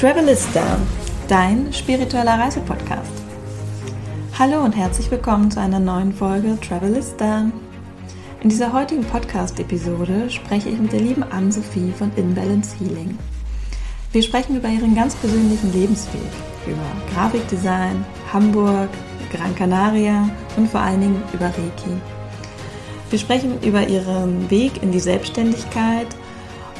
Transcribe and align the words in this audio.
Travelista, 0.00 0.78
dein 1.28 1.70
spiritueller 1.74 2.38
Reisepodcast. 2.38 3.12
Hallo 4.38 4.64
und 4.64 4.74
herzlich 4.74 5.10
willkommen 5.10 5.50
zu 5.50 5.60
einer 5.60 5.78
neuen 5.78 6.14
Folge 6.14 6.56
Travelista. 6.58 7.50
In 8.40 8.48
dieser 8.48 8.72
heutigen 8.72 9.04
Podcast-Episode 9.04 10.30
spreche 10.30 10.70
ich 10.70 10.78
mit 10.78 10.92
der 10.92 11.00
lieben 11.00 11.22
Anne-Sophie 11.22 11.92
von 11.98 12.10
Inbalance 12.16 12.76
Healing. 12.78 13.18
Wir 14.12 14.22
sprechen 14.22 14.56
über 14.56 14.70
ihren 14.70 14.94
ganz 14.94 15.16
persönlichen 15.16 15.70
Lebensweg, 15.70 16.32
über 16.66 17.12
Grafikdesign, 17.12 18.02
Hamburg, 18.32 18.88
Gran 19.30 19.54
Canaria 19.54 20.30
und 20.56 20.70
vor 20.70 20.80
allen 20.80 21.02
Dingen 21.02 21.22
über 21.34 21.48
Reiki. 21.48 22.00
Wir 23.10 23.18
sprechen 23.18 23.62
über 23.62 23.86
ihren 23.86 24.50
Weg 24.50 24.82
in 24.82 24.92
die 24.92 25.00
Selbstständigkeit 25.00 26.06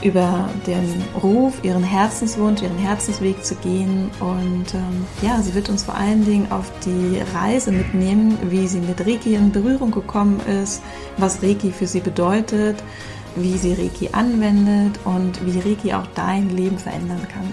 über 0.02 0.48
den 0.66 1.02
Ruf, 1.22 1.62
ihren 1.62 1.82
Herzenswunsch, 1.82 2.62
ihren 2.62 2.78
Herzensweg 2.78 3.45
zu 3.45 3.54
gehen. 3.56 4.10
Und 4.20 4.74
ähm, 4.74 5.06
ja, 5.22 5.41
sie 5.42 5.54
wird 5.54 5.68
uns 5.68 5.84
vor 5.84 5.95
allen 5.95 6.24
Dingen 6.24 6.50
auf 6.50 6.70
die 6.84 7.20
Reise 7.34 7.72
mitnehmen, 7.72 8.38
wie 8.50 8.66
sie 8.66 8.80
mit 8.80 9.00
Reiki 9.00 9.34
in 9.34 9.52
Berührung 9.52 9.91
gekommen 9.91 10.41
ist, 10.62 10.82
was 11.18 11.42
Reiki 11.42 11.70
für 11.70 11.86
sie 11.86 12.00
bedeutet, 12.00 12.82
wie 13.36 13.56
sie 13.58 13.74
Reiki 13.74 14.10
anwendet 14.12 14.98
und 15.05 15.44
wie 15.44 15.60
Reiki 15.60 15.92
auch 15.92 16.06
dein 16.14 16.50
Leben 16.50 16.78
verändern 16.78 17.27
kann. 17.32 17.52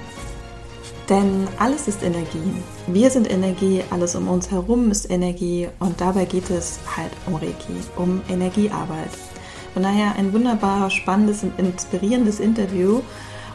Denn 1.09 1.47
alles 1.57 1.87
ist 1.87 2.03
Energie. 2.03 2.53
Wir 2.87 3.09
sind 3.09 3.31
Energie, 3.31 3.81
alles 3.91 4.15
um 4.15 4.27
uns 4.27 4.51
herum 4.51 4.91
ist 4.91 5.09
Energie 5.09 5.69
und 5.79 6.01
dabei 6.01 6.25
geht 6.25 6.49
es 6.49 6.79
halt 6.97 7.11
um 7.25 7.35
Reiki, 7.35 7.73
um 7.95 8.21
Energiearbeit. 8.29 9.11
Von 9.73 9.83
daher 9.83 10.15
ein 10.15 10.33
wunderbar 10.33 10.89
spannendes 10.89 11.43
und 11.43 11.57
inspirierendes 11.59 12.39
Interview. 12.39 13.01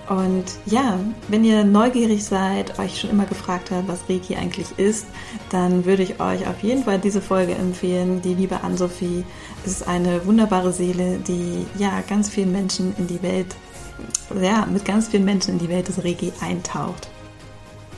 Und 0.09 0.45
ja, 0.67 0.99
wenn 1.29 1.45
ihr 1.45 1.65
neugierig 1.65 2.25
seid, 2.25 2.79
euch 2.79 3.01
schon 3.01 3.11
immer 3.11 3.25
gefragt 3.25 3.71
habt, 3.71 3.89
was 3.89 4.01
Reiki 4.09 4.37
eigentlich 4.37 4.67
ist, 4.77 5.07
dann 5.51 5.85
würde 5.85 6.03
ich 6.03 6.21
euch 6.21 6.47
auf 6.47 6.63
jeden 6.63 6.85
Fall 6.85 6.99
diese 6.99 7.23
Folge 7.23 7.55
empfehlen. 7.55 8.21
Die 8.21 8.35
liebe 8.35 8.63
Ann-Sophie 8.63 9.25
ist 9.65 9.87
eine 9.87 10.27
wunderbare 10.27 10.73
Seele, 10.73 11.19
die 11.19 11.67
ja 11.79 12.03
ganz 12.09 12.29
vielen 12.29 12.53
Menschen 12.53 12.95
in 12.99 13.07
die 13.07 13.23
Welt, 13.23 13.55
ja, 14.41 14.67
mit 14.67 14.85
ganz 14.85 15.09
vielen 15.09 15.25
Menschen 15.25 15.55
in 15.55 15.59
die 15.61 15.69
Welt 15.69 15.89
des 15.89 16.05
Reiki 16.05 16.33
eintaucht. 16.41 17.09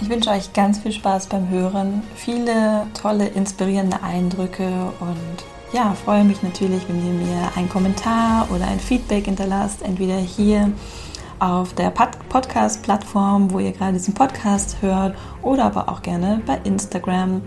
Ich 0.01 0.09
wünsche 0.09 0.31
euch 0.31 0.53
ganz 0.53 0.79
viel 0.79 0.93
Spaß 0.93 1.29
beim 1.29 1.49
Hören, 1.49 2.03
viele 2.17 2.87
tolle, 3.01 3.29
inspirierende 3.29 4.03
Eindrücke 4.03 4.93
und 5.01 5.45
ja, 5.75 5.93
freue 5.93 6.23
mich 6.23 6.41
natürlich, 6.41 6.89
wenn 6.89 7.05
ihr 7.05 7.13
mir 7.13 7.51
einen 7.57 7.69
Kommentar 7.69 8.49
oder 8.55 8.69
ein 8.69 8.79
Feedback 8.79 9.25
hinterlasst, 9.25 9.83
entweder 9.83 10.19
hier 10.19 10.71
auf 11.41 11.75
der 11.75 11.91
Podcast-Plattform, 11.91 13.53
wo 13.53 13.59
ihr 13.59 13.73
gerade 13.73 13.95
diesen 13.95 14.15
Podcast 14.15 14.77
hört, 14.83 15.17
oder 15.43 15.65
aber 15.65 15.89
auch 15.89 16.01
gerne 16.01 16.41
bei 16.47 16.61
Instagram. 16.63 17.43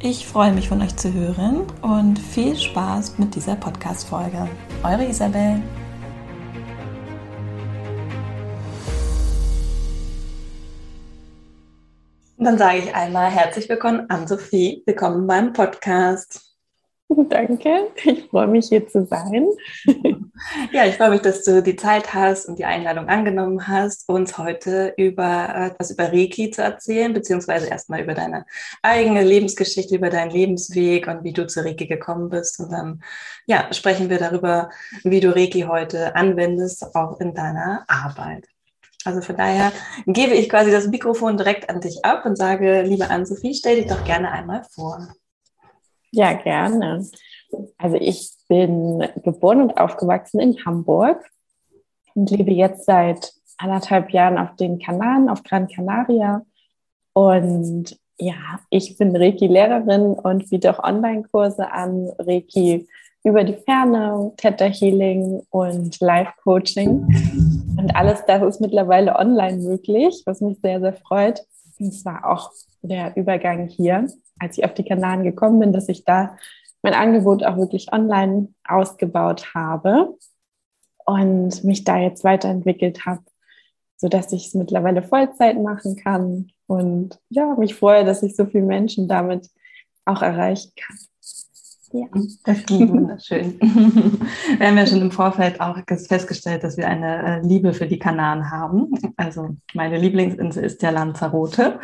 Ich 0.00 0.26
freue 0.26 0.52
mich 0.52 0.68
von 0.68 0.82
euch 0.82 0.96
zu 0.96 1.12
hören 1.12 1.60
und 1.80 2.18
viel 2.18 2.56
Spaß 2.56 3.18
mit 3.18 3.36
dieser 3.36 3.54
Podcast-Folge. 3.54 4.48
Eure 4.82 5.04
Isabel. 5.04 5.62
Dann 12.36 12.58
sage 12.58 12.78
ich 12.78 12.94
einmal 12.94 13.30
herzlich 13.30 13.68
willkommen 13.68 14.10
an 14.10 14.26
Sophie. 14.26 14.82
Willkommen 14.86 15.24
beim 15.28 15.52
Podcast. 15.52 16.53
Danke, 17.28 17.90
ich 18.04 18.24
freue 18.28 18.46
mich 18.46 18.68
hier 18.68 18.86
zu 18.88 19.04
sein. 19.04 19.48
Ja, 20.72 20.84
ich 20.84 20.96
freue 20.96 21.10
mich, 21.10 21.20
dass 21.20 21.44
du 21.44 21.62
die 21.62 21.76
Zeit 21.76 22.12
hast 22.12 22.46
und 22.46 22.58
die 22.58 22.64
Einladung 22.64 23.08
angenommen 23.08 23.68
hast, 23.68 24.08
uns 24.08 24.36
heute 24.38 24.94
über 24.96 25.70
etwas 25.72 25.90
über 25.90 26.12
Reiki 26.12 26.50
zu 26.50 26.62
erzählen, 26.62 27.12
beziehungsweise 27.12 27.68
erstmal 27.68 28.02
über 28.02 28.14
deine 28.14 28.44
eigene 28.82 29.22
Lebensgeschichte, 29.22 29.96
über 29.96 30.10
deinen 30.10 30.30
Lebensweg 30.30 31.06
und 31.06 31.24
wie 31.24 31.32
du 31.32 31.46
zu 31.46 31.64
Reiki 31.64 31.86
gekommen 31.86 32.30
bist. 32.30 32.58
Und 32.58 32.72
dann 32.72 33.02
ja, 33.46 33.72
sprechen 33.72 34.10
wir 34.10 34.18
darüber, 34.18 34.70
wie 35.04 35.20
du 35.20 35.34
Reiki 35.34 35.62
heute 35.62 36.16
anwendest, 36.16 36.94
auch 36.94 37.20
in 37.20 37.34
deiner 37.34 37.84
Arbeit. 37.86 38.46
Also 39.04 39.20
von 39.20 39.36
daher 39.36 39.72
gebe 40.06 40.34
ich 40.34 40.48
quasi 40.48 40.70
das 40.70 40.88
Mikrofon 40.88 41.36
direkt 41.36 41.68
an 41.68 41.80
dich 41.80 42.04
ab 42.04 42.24
und 42.24 42.36
sage, 42.36 42.82
liebe 42.82 43.10
Ann-Sophie, 43.10 43.54
stell 43.54 43.76
dich 43.76 43.86
doch 43.86 44.02
gerne 44.04 44.32
einmal 44.32 44.64
vor. 44.74 45.08
Ja, 46.14 46.32
gerne. 46.32 47.04
Also 47.76 47.96
ich 47.96 48.30
bin 48.48 49.04
geboren 49.24 49.62
und 49.62 49.76
aufgewachsen 49.78 50.38
in 50.38 50.64
Hamburg 50.64 51.28
und 52.14 52.30
lebe 52.30 52.52
jetzt 52.52 52.84
seit 52.84 53.32
anderthalb 53.58 54.10
Jahren 54.10 54.38
auf 54.38 54.54
den 54.54 54.78
Kanaren, 54.78 55.28
auf 55.28 55.42
Gran 55.42 55.66
Canaria. 55.66 56.42
Und 57.14 57.98
ja, 58.16 58.60
ich 58.70 58.96
bin 58.96 59.16
Reiki-Lehrerin 59.16 60.12
und 60.12 60.50
biete 60.50 60.70
auch 60.70 60.84
Online-Kurse 60.84 61.72
an, 61.72 62.12
Reiki 62.18 62.86
über 63.24 63.42
die 63.42 63.54
Ferne, 63.54 64.32
Theta 64.36 64.66
Healing 64.66 65.42
und 65.50 65.98
Live-Coaching. 65.98 67.76
Und 67.76 67.96
alles 67.96 68.24
das 68.26 68.40
ist 68.42 68.60
mittlerweile 68.60 69.16
online 69.16 69.56
möglich, 69.56 70.22
was 70.26 70.40
mich 70.40 70.60
sehr, 70.60 70.78
sehr 70.78 70.94
freut. 70.94 71.44
Und 71.80 71.92
zwar 71.92 72.24
auch 72.30 72.52
der 72.84 73.16
Übergang 73.16 73.66
hier 73.66 74.08
als 74.38 74.58
ich 74.58 74.64
auf 74.64 74.74
die 74.74 74.84
Kanaren 74.84 75.24
gekommen 75.24 75.60
bin, 75.60 75.72
dass 75.72 75.88
ich 75.88 76.04
da 76.04 76.36
mein 76.82 76.94
Angebot 76.94 77.44
auch 77.44 77.56
wirklich 77.56 77.92
online 77.92 78.48
ausgebaut 78.66 79.54
habe 79.54 80.16
und 81.06 81.64
mich 81.64 81.84
da 81.84 81.98
jetzt 81.98 82.24
weiterentwickelt 82.24 83.06
habe, 83.06 83.22
sodass 83.96 84.32
ich 84.32 84.46
es 84.46 84.54
mittlerweile 84.54 85.02
Vollzeit 85.02 85.60
machen 85.60 85.96
kann 85.96 86.50
und 86.66 87.20
ja, 87.28 87.54
mich 87.56 87.74
freue, 87.74 88.04
dass 88.04 88.22
ich 88.22 88.36
so 88.36 88.46
viele 88.46 88.64
Menschen 88.64 89.08
damit 89.08 89.48
auch 90.04 90.22
erreichen 90.22 90.72
kann. 90.76 90.98
Ja. 91.94 92.06
Das 92.44 92.64
klingt 92.66 92.90
wunderschön. 92.90 93.56
Wir 94.58 94.66
haben 94.66 94.76
ja 94.76 94.86
schon 94.86 95.00
im 95.00 95.12
Vorfeld 95.12 95.60
auch 95.60 95.78
festgestellt, 96.08 96.64
dass 96.64 96.76
wir 96.76 96.88
eine 96.88 97.38
äh, 97.38 97.46
Liebe 97.46 97.72
für 97.72 97.86
die 97.86 98.00
Kanaren 98.00 98.50
haben. 98.50 98.90
Also 99.16 99.56
meine 99.74 99.98
Lieblingsinsel 99.98 100.64
ist 100.64 100.82
ja 100.82 100.90
Lanzarote. 100.90 101.78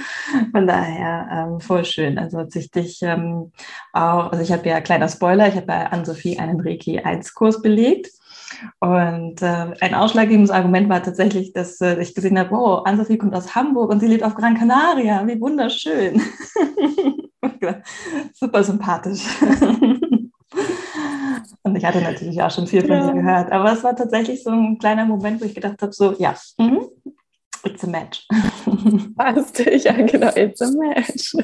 Von 0.51 0.67
daher 0.67 1.29
ähm, 1.31 1.61
voll 1.61 1.85
schön. 1.85 2.19
Also 2.19 2.39
hat 2.39 2.51
sich 2.51 2.73
dich 2.73 2.99
ähm, 3.03 3.53
auch, 3.93 4.33
also 4.33 4.43
ich 4.43 4.51
habe 4.51 4.69
ja, 4.69 4.81
kleiner 4.81 5.09
Spoiler, 5.09 5.47
ich 5.47 5.55
habe 5.55 5.67
bei 5.67 5.87
Ann-Sophie 5.87 6.41
einen 6.41 6.61
Reiki 6.61 6.99
1-Kurs 6.99 7.63
belegt. 7.63 8.11
Und 8.81 9.43
äh, 9.43 9.75
ein 9.81 9.95
ausschlaggebendes 9.95 10.51
Argument 10.51 10.89
war 10.89 11.03
tatsächlich, 11.03 11.53
dass 11.53 11.81
äh, 11.81 12.01
ich 12.01 12.15
gesehen 12.15 12.39
habe, 12.39 12.55
oh, 12.55 12.83
Ann-Sophie 12.85 13.19
kommt 13.19 13.35
aus 13.35 13.55
Hamburg 13.55 13.91
und 13.91 14.01
sie 14.01 14.07
lebt 14.07 14.25
auf 14.25 14.35
Gran 14.35 14.57
Canaria. 14.57 15.27
Wie 15.27 15.41
wunderschön. 15.41 16.21
Super 18.35 18.65
sympathisch. 18.65 19.25
Und 21.63 21.77
ich 21.77 21.85
hatte 21.85 22.01
natürlich 22.01 22.41
auch 22.43 22.51
schon 22.51 22.67
viel 22.67 22.81
von 22.81 22.91
ja. 22.91 23.07
dir 23.07 23.21
gehört. 23.21 23.53
Aber 23.53 23.73
es 23.73 23.85
war 23.85 23.95
tatsächlich 23.95 24.43
so 24.43 24.51
ein 24.51 24.79
kleiner 24.79 25.05
Moment, 25.05 25.41
wo 25.41 25.45
ich 25.45 25.55
gedacht 25.55 25.81
habe, 25.83 25.93
so, 25.93 26.15
ja, 26.19 26.35
mhm, 26.59 26.87
it's 27.65 27.85
a 27.85 27.87
match. 27.87 28.27
Passt, 29.17 29.59
ja 29.59 29.93
genau, 29.93 30.31
it's 30.35 30.63
a 30.63 30.71
match. 30.71 31.35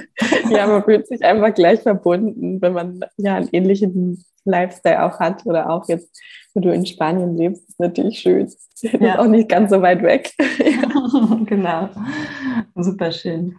Ja, 0.50 0.66
man 0.66 0.84
fühlt 0.84 1.06
sich 1.06 1.22
einfach 1.22 1.54
gleich 1.54 1.80
verbunden, 1.80 2.60
wenn 2.60 2.72
man 2.72 3.04
ja 3.16 3.36
einen 3.36 3.48
ähnlichen 3.52 4.24
Lifestyle 4.46 5.04
auch 5.04 5.18
hat 5.20 5.44
oder 5.46 5.70
auch 5.70 5.88
jetzt, 5.88 6.18
wo 6.54 6.60
du 6.60 6.72
in 6.72 6.86
Spanien 6.86 7.36
lebst, 7.36 7.68
ist 7.68 7.80
natürlich 7.80 8.18
schön. 8.18 8.50
Ja. 8.82 9.14
Ist 9.14 9.18
auch 9.18 9.26
nicht 9.26 9.48
ganz 9.48 9.70
so 9.70 9.82
weit 9.82 10.02
weg. 10.02 10.32
genau, 11.46 11.88
super 12.74 13.12
schön. 13.12 13.56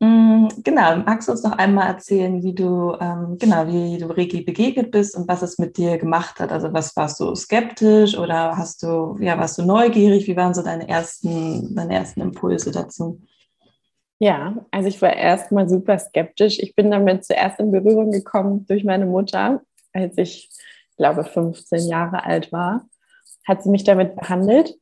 Mm, 0.00 0.48
genau, 0.62 0.96
magst 0.96 1.28
du 1.28 1.32
uns 1.32 1.42
noch 1.42 1.52
einmal 1.52 1.88
erzählen, 1.88 2.42
wie 2.42 2.54
du, 2.54 2.94
ähm, 3.00 3.36
genau, 3.38 3.66
wie 3.66 3.98
du 3.98 4.06
Reiki 4.06 4.42
begegnet 4.42 4.90
bist 4.90 5.16
und 5.16 5.28
was 5.28 5.42
es 5.42 5.58
mit 5.58 5.76
dir 5.76 5.98
gemacht 5.98 6.40
hat? 6.40 6.52
Also 6.52 6.72
was 6.72 6.96
warst 6.96 7.20
du 7.20 7.34
skeptisch 7.34 8.16
oder 8.16 8.56
hast 8.56 8.82
du, 8.82 9.16
ja, 9.20 9.38
warst 9.38 9.58
du 9.58 9.64
neugierig? 9.64 10.26
Wie 10.26 10.36
waren 10.36 10.54
so 10.54 10.62
deine 10.62 10.88
ersten, 10.88 11.74
deine 11.74 11.94
ersten 11.94 12.20
Impulse 12.20 12.70
dazu? 12.70 13.20
Ja, 14.20 14.56
also 14.72 14.88
ich 14.88 15.00
war 15.00 15.14
erstmal 15.14 15.68
super 15.68 15.98
skeptisch. 15.98 16.58
Ich 16.58 16.74
bin 16.74 16.90
damit 16.90 17.24
zuerst 17.24 17.60
in 17.60 17.70
Berührung 17.70 18.10
gekommen 18.10 18.66
durch 18.66 18.84
meine 18.84 19.06
Mutter, 19.06 19.62
als 19.92 20.16
ich, 20.18 20.50
glaube 20.96 21.24
15 21.24 21.88
Jahre 21.88 22.24
alt 22.24 22.52
war, 22.52 22.86
hat 23.46 23.62
sie 23.62 23.70
mich 23.70 23.84
damit 23.84 24.16
behandelt, 24.16 24.74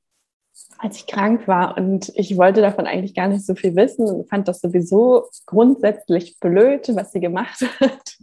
als 0.78 0.96
ich 0.96 1.06
krank 1.06 1.46
war. 1.46 1.76
Und 1.76 2.10
ich 2.14 2.36
wollte 2.36 2.60
davon 2.60 2.86
eigentlich 2.86 3.14
gar 3.14 3.28
nicht 3.28 3.46
so 3.46 3.54
viel 3.54 3.76
wissen 3.76 4.06
und 4.06 4.28
fand 4.28 4.48
das 4.48 4.60
sowieso 4.60 5.28
grundsätzlich 5.46 6.38
blöd, 6.40 6.88
was 6.94 7.12
sie 7.12 7.20
gemacht 7.20 7.60
hat. 7.80 8.16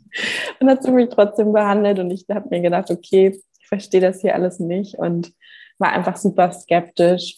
Und 0.60 0.70
hat 0.70 0.84
sie 0.84 0.92
mich 0.92 1.10
trotzdem 1.10 1.54
behandelt. 1.54 2.00
Und 2.00 2.12
ich 2.12 2.26
habe 2.30 2.50
mir 2.50 2.62
gedacht, 2.62 2.92
okay, 2.92 3.40
ich 3.60 3.68
verstehe 3.68 4.02
das 4.02 4.22
hier 4.22 4.36
alles 4.36 4.60
nicht 4.60 4.98
und 4.98 5.34
war 5.80 5.92
einfach 5.92 6.18
super 6.18 6.52
skeptisch. 6.52 7.38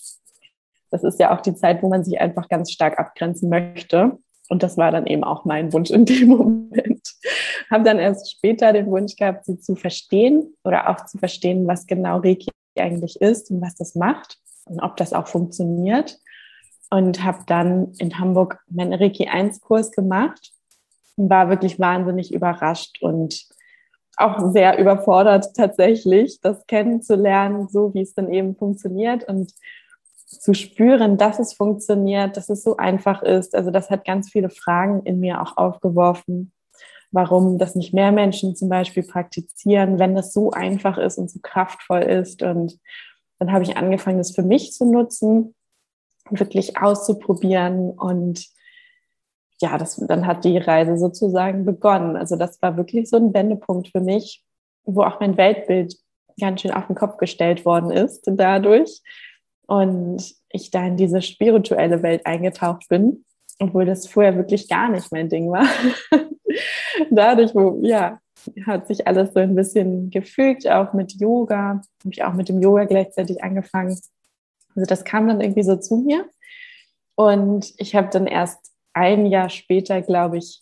Das 0.90 1.04
ist 1.04 1.20
ja 1.20 1.36
auch 1.36 1.42
die 1.42 1.56
Zeit, 1.56 1.84
wo 1.84 1.90
man 1.90 2.04
sich 2.04 2.20
einfach 2.20 2.48
ganz 2.48 2.72
stark 2.72 3.00
abgrenzen 3.00 3.50
möchte. 3.50 4.18
Und 4.50 4.64
das 4.64 4.78
war 4.78 4.92
dann 4.92 5.08
eben 5.08 5.24
auch 5.24 5.46
mein 5.46 5.74
Wunsch 5.74 5.90
in 5.90 6.06
dem 6.06 6.30
Moment. 6.38 7.16
Habe 7.70 7.84
dann 7.84 8.00
erst 8.00 8.32
später 8.32 8.74
den 8.74 8.88
Wunsch 8.88 9.16
gehabt, 9.16 9.46
sie 9.46 9.60
zu 9.60 9.76
verstehen 9.76 10.54
oder 10.64 10.90
auch 10.90 11.06
zu 11.06 11.18
verstehen, 11.18 11.68
was 11.68 11.88
genau 11.88 12.18
Reiki 12.18 12.50
eigentlich 12.78 13.22
ist 13.22 13.50
und 13.52 13.62
was 13.62 13.76
das 13.76 13.96
macht 13.96 14.38
und 14.66 14.82
ob 14.82 14.98
das 14.98 15.14
auch 15.14 15.28
funktioniert. 15.28 16.20
und 16.92 17.24
habe 17.24 17.40
dann 17.48 17.94
in 17.98 18.20
Hamburg 18.20 18.60
meinen 18.70 18.94
Reiki 18.94 19.28
1 19.28 19.62
Kurs 19.62 19.92
gemacht 19.92 20.52
und 21.16 21.30
war 21.30 21.50
wirklich 21.50 21.80
wahnsinnig 21.80 22.34
überrascht 22.34 23.02
und 23.02 23.48
auch 24.18 24.52
sehr 24.52 24.78
überfordert 24.78 25.56
tatsächlich, 25.56 26.40
das 26.42 26.66
kennenzulernen, 26.68 27.68
so 27.68 27.94
wie 27.94 28.02
es 28.02 28.14
dann 28.14 28.32
eben 28.32 28.56
funktioniert 28.56 29.28
und 29.28 29.52
zu 30.26 30.54
spüren, 30.54 31.18
dass 31.18 31.40
es 31.40 31.54
funktioniert, 31.54 32.36
dass 32.38 32.50
es 32.50 32.64
so 32.64 32.78
einfach 32.78 33.22
ist. 33.22 33.56
Also 33.56 33.72
das 33.72 33.90
hat 33.90 34.06
ganz 34.06 34.32
viele 34.32 34.50
Fragen 34.50 35.04
in 35.04 35.20
mir 35.20 35.42
auch 35.42 35.58
aufgeworfen, 35.58 36.52
warum 37.12 37.58
das 37.58 37.76
nicht 37.76 37.94
mehr 37.94 38.12
Menschen 38.12 38.56
zum 38.56 38.70
Beispiel 38.70 39.04
praktizieren, 39.04 40.00
wenn 40.00 40.16
das 40.16 40.34
so 40.34 40.52
einfach 40.52 40.98
ist 40.98 41.18
und 41.18 41.30
so 41.30 41.40
kraftvoll 41.42 42.02
ist. 42.02 42.42
Und 42.42 42.80
dann 43.40 43.52
habe 43.52 43.64
ich 43.64 43.78
angefangen, 43.78 44.18
das 44.18 44.36
für 44.36 44.44
mich 44.44 44.74
zu 44.74 44.86
nutzen, 44.86 45.54
wirklich 46.30 46.78
auszuprobieren 46.78 47.92
und 47.92 48.48
ja, 49.62 49.78
das, 49.78 49.96
dann 49.96 50.28
hat 50.28 50.44
die 50.44 50.58
Reise 50.58 50.98
sozusagen 50.98 51.66
begonnen. 51.66 52.18
Also 52.18 52.36
das 52.36 52.62
war 52.62 52.76
wirklich 52.76 53.10
so 53.10 53.18
ein 53.18 53.34
Wendepunkt 53.34 53.90
für 53.90 54.02
mich, 54.02 54.44
wo 54.84 55.04
auch 55.04 55.20
mein 55.20 55.38
Weltbild 55.38 55.96
ganz 56.40 56.62
schön 56.62 56.72
auf 56.72 56.88
den 56.88 56.96
Kopf 56.96 57.18
gestellt 57.18 57.64
worden 57.64 57.92
ist 57.92 58.24
dadurch. 58.26 59.02
Und 59.68 60.36
ich 60.50 60.72
da 60.72 60.86
in 60.86 60.98
diese 60.98 61.22
spirituelle 61.22 62.04
Welt 62.04 62.26
eingetaucht 62.26 62.88
bin, 62.90 63.26
obwohl 63.60 63.86
das 63.86 64.08
vorher 64.08 64.36
wirklich 64.36 64.68
gar 64.68 64.90
nicht 64.90 65.12
mein 65.12 65.30
Ding 65.30 65.52
war. 65.52 65.68
Dadurch, 67.10 67.54
wo, 67.56 67.80
ja, 67.82 68.20
hat 68.66 68.88
sich 68.88 69.08
alles 69.08 69.34
so 69.34 69.40
ein 69.40 69.56
bisschen 69.56 70.10
gefügt, 70.12 70.68
auch 70.68 70.94
mit 70.94 71.14
Yoga. 71.14 71.82
Habe 72.04 72.12
ich 72.12 72.24
auch 72.24 72.34
mit 72.34 72.50
dem 72.50 72.62
Yoga 72.62 72.86
gleichzeitig 72.86 73.44
angefangen. 73.44 74.00
Also 74.76 74.88
das 74.88 75.04
kam 75.04 75.28
dann 75.28 75.42
irgendwie 75.42 75.64
so 75.64 75.76
zu 75.78 75.98
mir. 75.98 76.30
Und 77.16 77.74
ich 77.78 77.96
habe 77.96 78.10
dann 78.12 78.28
erst 78.28 78.72
ein 78.94 79.26
Jahr 79.26 79.50
später, 79.50 80.02
glaube 80.02 80.38
ich, 80.38 80.62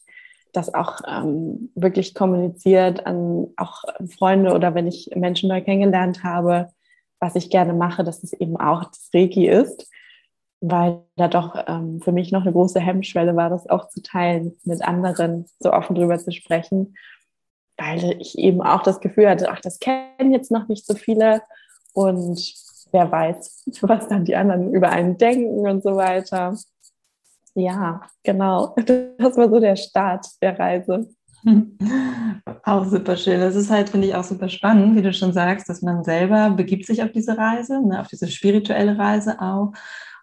das 0.53 0.73
auch 0.73 1.01
ähm, 1.07 1.71
wirklich 1.75 2.13
kommuniziert 2.13 3.05
an 3.07 3.47
auch 3.57 3.83
Freunde 4.07 4.53
oder 4.53 4.75
wenn 4.75 4.87
ich 4.87 5.09
Menschen 5.15 5.49
neu 5.49 5.61
kennengelernt 5.61 6.23
habe, 6.23 6.71
was 7.23 7.35
ich 7.35 7.49
gerne 7.49 7.73
mache, 7.73 8.03
dass 8.03 8.21
es 8.21 8.33
eben 8.33 8.57
auch 8.57 8.83
das 8.83 9.09
Reiki 9.13 9.47
ist, 9.47 9.89
weil 10.59 10.99
da 11.15 11.29
doch 11.29 11.55
ähm, 11.67 12.01
für 12.01 12.11
mich 12.11 12.33
noch 12.33 12.41
eine 12.41 12.51
große 12.51 12.81
Hemmschwelle 12.81 13.33
war, 13.37 13.49
das 13.49 13.69
auch 13.69 13.87
zu 13.87 14.01
teilen, 14.01 14.57
mit 14.65 14.81
anderen 14.83 15.45
so 15.59 15.71
offen 15.71 15.95
drüber 15.95 16.19
zu 16.19 16.33
sprechen, 16.33 16.95
weil 17.77 18.19
ich 18.19 18.37
eben 18.37 18.61
auch 18.61 18.83
das 18.83 18.99
Gefühl 18.99 19.29
hatte, 19.29 19.49
ach, 19.49 19.61
das 19.61 19.79
kennen 19.79 20.33
jetzt 20.33 20.51
noch 20.51 20.67
nicht 20.67 20.85
so 20.85 20.95
viele 20.95 21.41
und 21.93 22.55
wer 22.91 23.09
weiß, 23.09 23.69
was 23.81 24.09
dann 24.09 24.25
die 24.25 24.35
anderen 24.35 24.73
über 24.73 24.89
einen 24.89 25.17
denken 25.17 25.65
und 25.65 25.81
so 25.81 25.95
weiter. 25.95 26.57
Ja, 27.55 28.01
genau. 28.23 28.75
Das 29.17 29.37
war 29.37 29.49
so 29.49 29.61
der 29.61 29.77
Start 29.77 30.25
der 30.41 30.59
Reise. 30.59 31.07
Auch 32.63 32.85
super 32.85 33.17
schön. 33.17 33.39
Das 33.39 33.55
ist 33.55 33.69
halt, 33.69 33.89
finde 33.89 34.07
ich, 34.07 34.15
auch 34.15 34.23
super 34.23 34.49
spannend, 34.49 34.95
wie 34.95 35.01
du 35.01 35.13
schon 35.13 35.33
sagst, 35.33 35.69
dass 35.69 35.81
man 35.81 36.03
selber 36.03 36.51
begibt 36.51 36.85
sich 36.85 37.03
auf 37.03 37.11
diese 37.11 37.37
Reise, 37.37 37.85
ne, 37.85 37.99
auf 37.99 38.07
diese 38.07 38.27
spirituelle 38.27 38.97
Reise 38.97 39.41
auch. 39.41 39.73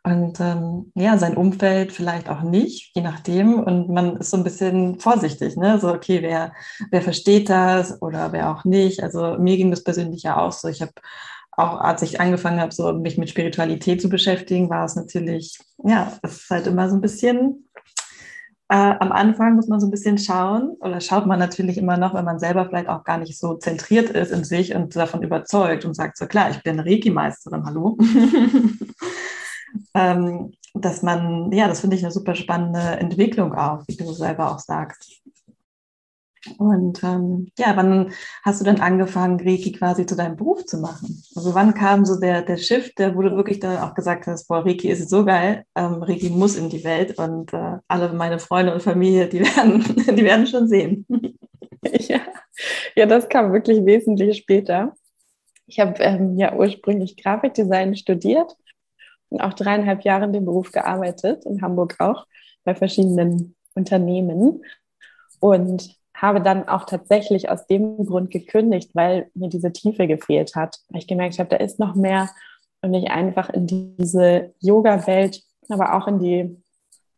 Und 0.02 0.40
ähm, 0.40 0.92
ja, 0.94 1.18
sein 1.18 1.36
Umfeld 1.36 1.92
vielleicht 1.92 2.30
auch 2.30 2.40
nicht, 2.40 2.96
je 2.96 3.02
nachdem. 3.02 3.60
Und 3.60 3.90
man 3.90 4.16
ist 4.16 4.30
so 4.30 4.38
ein 4.38 4.44
bisschen 4.44 4.98
vorsichtig, 4.98 5.56
ne? 5.56 5.78
So, 5.78 5.92
okay, 5.92 6.22
wer, 6.22 6.52
wer 6.90 7.02
versteht 7.02 7.50
das 7.50 8.00
oder 8.00 8.32
wer 8.32 8.50
auch 8.50 8.64
nicht. 8.64 9.02
Also 9.02 9.36
mir 9.38 9.58
ging 9.58 9.70
das 9.70 9.84
persönlich 9.84 10.22
ja 10.22 10.38
auch 10.38 10.52
so. 10.52 10.68
Ich 10.68 10.80
habe 10.80 10.92
auch 11.52 11.78
als 11.80 12.02
ich 12.02 12.20
angefangen 12.20 12.60
habe, 12.60 12.72
so 12.72 12.92
mich 12.92 13.18
mit 13.18 13.28
Spiritualität 13.28 14.00
zu 14.00 14.08
beschäftigen, 14.08 14.70
war 14.70 14.84
es 14.84 14.96
natürlich, 14.96 15.58
ja, 15.84 16.12
es 16.22 16.42
ist 16.42 16.50
halt 16.50 16.66
immer 16.66 16.88
so 16.88 16.96
ein 16.96 17.00
bisschen, 17.00 17.68
äh, 18.70 18.94
am 19.00 19.10
Anfang 19.10 19.56
muss 19.56 19.66
man 19.66 19.80
so 19.80 19.88
ein 19.88 19.90
bisschen 19.90 20.16
schauen, 20.16 20.76
oder 20.78 21.00
schaut 21.00 21.26
man 21.26 21.40
natürlich 21.40 21.76
immer 21.76 21.96
noch, 21.96 22.14
wenn 22.14 22.24
man 22.24 22.38
selber 22.38 22.66
vielleicht 22.66 22.88
auch 22.88 23.02
gar 23.02 23.18
nicht 23.18 23.36
so 23.36 23.54
zentriert 23.54 24.10
ist 24.10 24.30
in 24.30 24.44
sich 24.44 24.76
und 24.76 24.94
davon 24.94 25.24
überzeugt 25.24 25.84
und 25.84 25.94
sagt 25.94 26.16
so, 26.16 26.26
klar, 26.26 26.50
ich 26.52 26.62
bin 26.62 26.78
Reiki-Meisterin, 26.78 27.66
hallo. 27.66 27.98
ähm, 29.94 30.52
dass 30.74 31.02
man, 31.02 31.50
ja, 31.50 31.66
das 31.66 31.80
finde 31.80 31.96
ich 31.96 32.04
eine 32.04 32.12
super 32.12 32.36
spannende 32.36 32.78
Entwicklung 32.78 33.54
auch, 33.54 33.82
wie 33.88 33.96
du 33.96 34.12
selber 34.12 34.52
auch 34.52 34.60
sagst. 34.60 35.20
Und 36.56 37.02
ähm, 37.04 37.50
ja, 37.58 37.76
wann 37.76 38.12
hast 38.42 38.60
du 38.60 38.64
dann 38.64 38.80
angefangen, 38.80 39.40
Reiki 39.40 39.72
quasi 39.72 40.06
zu 40.06 40.16
deinem 40.16 40.36
Beruf 40.36 40.64
zu 40.64 40.78
machen? 40.78 41.22
Also 41.34 41.54
wann 41.54 41.74
kam 41.74 42.06
so 42.06 42.18
der, 42.18 42.42
der 42.42 42.56
Shift, 42.56 42.98
der, 42.98 43.14
wo 43.14 43.22
du 43.22 43.36
wirklich 43.36 43.60
dann 43.60 43.78
auch 43.78 43.94
gesagt 43.94 44.26
hast, 44.26 44.48
boah, 44.48 44.64
Reiki 44.64 44.88
ist 44.88 45.10
so 45.10 45.24
geil, 45.24 45.64
ähm, 45.74 46.02
Reiki 46.02 46.30
muss 46.30 46.56
in 46.56 46.70
die 46.70 46.82
Welt 46.82 47.18
und 47.18 47.52
äh, 47.52 47.76
alle 47.88 48.12
meine 48.14 48.38
Freunde 48.38 48.72
und 48.72 48.82
Familie, 48.82 49.28
die 49.28 49.40
werden, 49.56 49.84
die 50.16 50.24
werden 50.24 50.46
schon 50.46 50.68
sehen. 50.68 51.06
Ja. 51.82 52.20
ja, 52.94 53.06
das 53.06 53.30
kam 53.30 53.54
wirklich 53.54 53.86
wesentlich 53.86 54.36
später. 54.36 54.92
Ich 55.66 55.80
habe 55.80 55.94
ähm, 56.02 56.36
ja 56.36 56.54
ursprünglich 56.54 57.16
Grafikdesign 57.16 57.96
studiert 57.96 58.54
und 59.30 59.40
auch 59.40 59.54
dreieinhalb 59.54 60.02
Jahre 60.02 60.26
in 60.26 60.34
dem 60.34 60.44
Beruf 60.44 60.72
gearbeitet, 60.72 61.46
in 61.46 61.62
Hamburg 61.62 61.96
auch, 61.98 62.26
bei 62.64 62.74
verschiedenen 62.74 63.56
Unternehmen. 63.74 64.62
Und 65.38 65.99
habe 66.20 66.42
dann 66.42 66.68
auch 66.68 66.84
tatsächlich 66.84 67.48
aus 67.48 67.66
dem 67.66 68.04
Grund 68.04 68.30
gekündigt, 68.30 68.90
weil 68.94 69.30
mir 69.34 69.48
diese 69.48 69.72
Tiefe 69.72 70.06
gefehlt 70.06 70.54
hat. 70.54 70.78
Weil 70.90 71.00
ich 71.00 71.06
gemerkt 71.06 71.38
habe, 71.38 71.48
da 71.48 71.56
ist 71.56 71.78
noch 71.78 71.94
mehr 71.94 72.28
und 72.82 72.92
ich 72.92 73.10
einfach 73.10 73.48
in 73.50 73.66
diese 73.66 74.54
Yoga-Welt, 74.60 75.42
aber 75.70 75.94
auch 75.94 76.06
in 76.06 76.18
die 76.18 76.62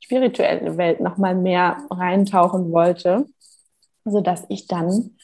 spirituelle 0.00 0.76
Welt 0.76 1.00
noch 1.00 1.16
mal 1.16 1.34
mehr 1.34 1.78
reintauchen 1.90 2.70
wollte, 2.72 3.26
sodass 4.04 4.44
ich 4.48 4.66
dann 4.68 5.16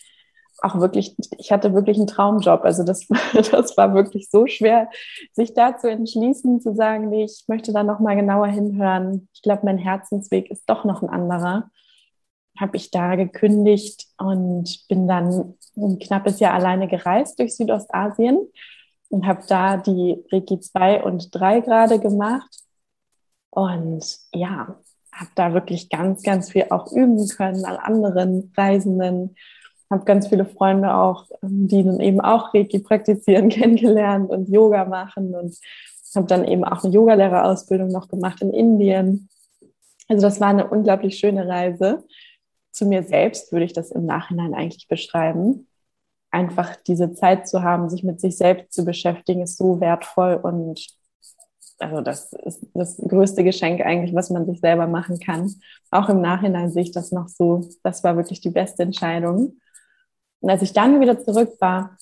auch 0.61 0.81
wirklich, 0.81 1.15
ich 1.39 1.53
hatte 1.53 1.73
wirklich 1.73 1.99
einen 1.99 2.09
Traumjob. 2.09 2.65
Also 2.65 2.83
das, 2.83 3.07
das 3.53 3.77
war 3.77 3.95
wirklich 3.95 4.29
so 4.29 4.49
schwer, 4.49 4.89
sich 5.33 5.55
da 5.55 5.77
zu 5.77 5.89
entschließen, 5.89 6.61
zu 6.61 6.75
sagen, 6.75 7.11
nee, 7.11 7.25
ich 7.25 7.45
möchte 7.47 7.73
da 7.73 7.85
noch 7.85 8.01
mal 8.01 8.17
genauer 8.17 8.49
hinhören. 8.49 9.29
Ich 9.33 9.43
glaube, 9.43 9.63
mein 9.65 9.79
Herzensweg 9.79 10.51
ist 10.51 10.69
doch 10.69 10.85
noch 10.85 11.03
ein 11.03 11.09
anderer 11.09 11.71
habe 12.61 12.77
ich 12.77 12.91
da 12.91 13.15
gekündigt 13.15 14.07
und 14.19 14.87
bin 14.89 15.07
dann 15.07 15.55
ein 15.77 15.99
knappes 15.99 16.41
Jahr 16.41 16.55
alleine 16.55 16.89
gereist 16.89 17.39
durch 17.39 17.57
Südostasien 17.57 18.39
und 19.11 19.27
habe 19.27 19.43
da 19.49 19.77
die 19.77 20.23
Reiki 20.31 20.61
2 20.61 21.03
und 21.05 21.35
3 21.35 21.61
Grade 21.61 21.99
gemacht. 21.99 22.63
Und 23.51 24.05
ja, 24.33 24.77
habe 25.13 25.31
da 25.35 25.55
wirklich 25.55 25.89
ganz, 25.89 26.23
ganz 26.23 26.53
viel 26.53 26.67
auch 26.71 26.93
üben 26.93 27.27
können 27.29 27.65
an 27.65 27.77
anderen 27.77 28.53
Reisenden. 28.57 29.37
Habe 29.91 30.05
ganz 30.05 30.29
viele 30.29 30.45
Freunde 30.45 30.95
auch, 30.95 31.27
ähm, 31.43 31.69
die 31.69 31.83
dann 31.83 32.01
eben 32.01 32.21
auch 32.21 32.53
Reiki 32.55 32.81
praktizieren, 32.81 33.49
kennengelernt 33.49 34.31
und 34.31 34.49
Yoga 34.49 34.85
machen 34.85 35.35
und 35.35 35.57
habe 36.15 36.27
dann 36.27 36.45
eben 36.45 36.65
auch 36.65 36.85
eine 36.85 36.93
Yogalehrerausbildung 36.93 37.89
noch 37.89 38.09
gemacht 38.09 38.43
in 38.43 38.51
Indien. 38.51 39.29
Also 40.09 40.23
das 40.23 40.41
war 40.41 40.49
eine 40.49 40.69
unglaublich 40.69 41.19
schöne 41.19 41.47
Reise 41.47 42.05
zu 42.73 42.87
mir 42.87 43.03
selbst 43.03 43.53
würde 43.53 43.65
ich 43.65 43.73
das 43.73 43.91
im 43.91 44.07
Nachhinein 44.07 44.55
eigentlich 44.55 44.89
beschreiben. 44.89 45.67
Einfach 46.31 46.77
diese 46.77 47.13
Zeit 47.15 47.49
zu 47.49 47.63
haben, 47.63 47.89
sich 47.89 48.05
mit 48.05 48.21
sich 48.21 48.37
selbst 48.37 48.73
zu 48.73 48.85
beschäftigen, 48.85 49.43
ist 49.43 49.57
so 49.57 49.81
wertvoll 49.81 50.35
und 50.35 50.87
also 51.79 52.01
das 52.01 52.33
ist 52.33 52.67
das 52.75 52.97
größte 52.97 53.45
Geschenk 53.45 53.81
eigentlich, 53.81 54.15
was 54.15 54.31
man 54.31 54.47
sich 54.47 54.61
selber 54.61 54.87
machen 54.87 55.21
kann. 55.21 55.55
Auch 55.91 56.09
im 56.09 56.21
Nachhinein 56.21 56.71
sehe 56.71 56.83
ich 56.83 56.93
das 56.93 57.13
noch 57.13 57.29
so. 57.29 57.69
Das 57.83 58.03
war 58.03 58.17
wirklich 58.17 58.41
die 58.41 58.51
beste 58.51 58.83
Entscheidung. 58.83 59.59
Und 60.41 60.51
als 60.51 60.63
ich 60.63 60.73
dann 60.73 61.01
wieder 61.01 61.21
zurück 61.21 61.53
war, 61.61 61.97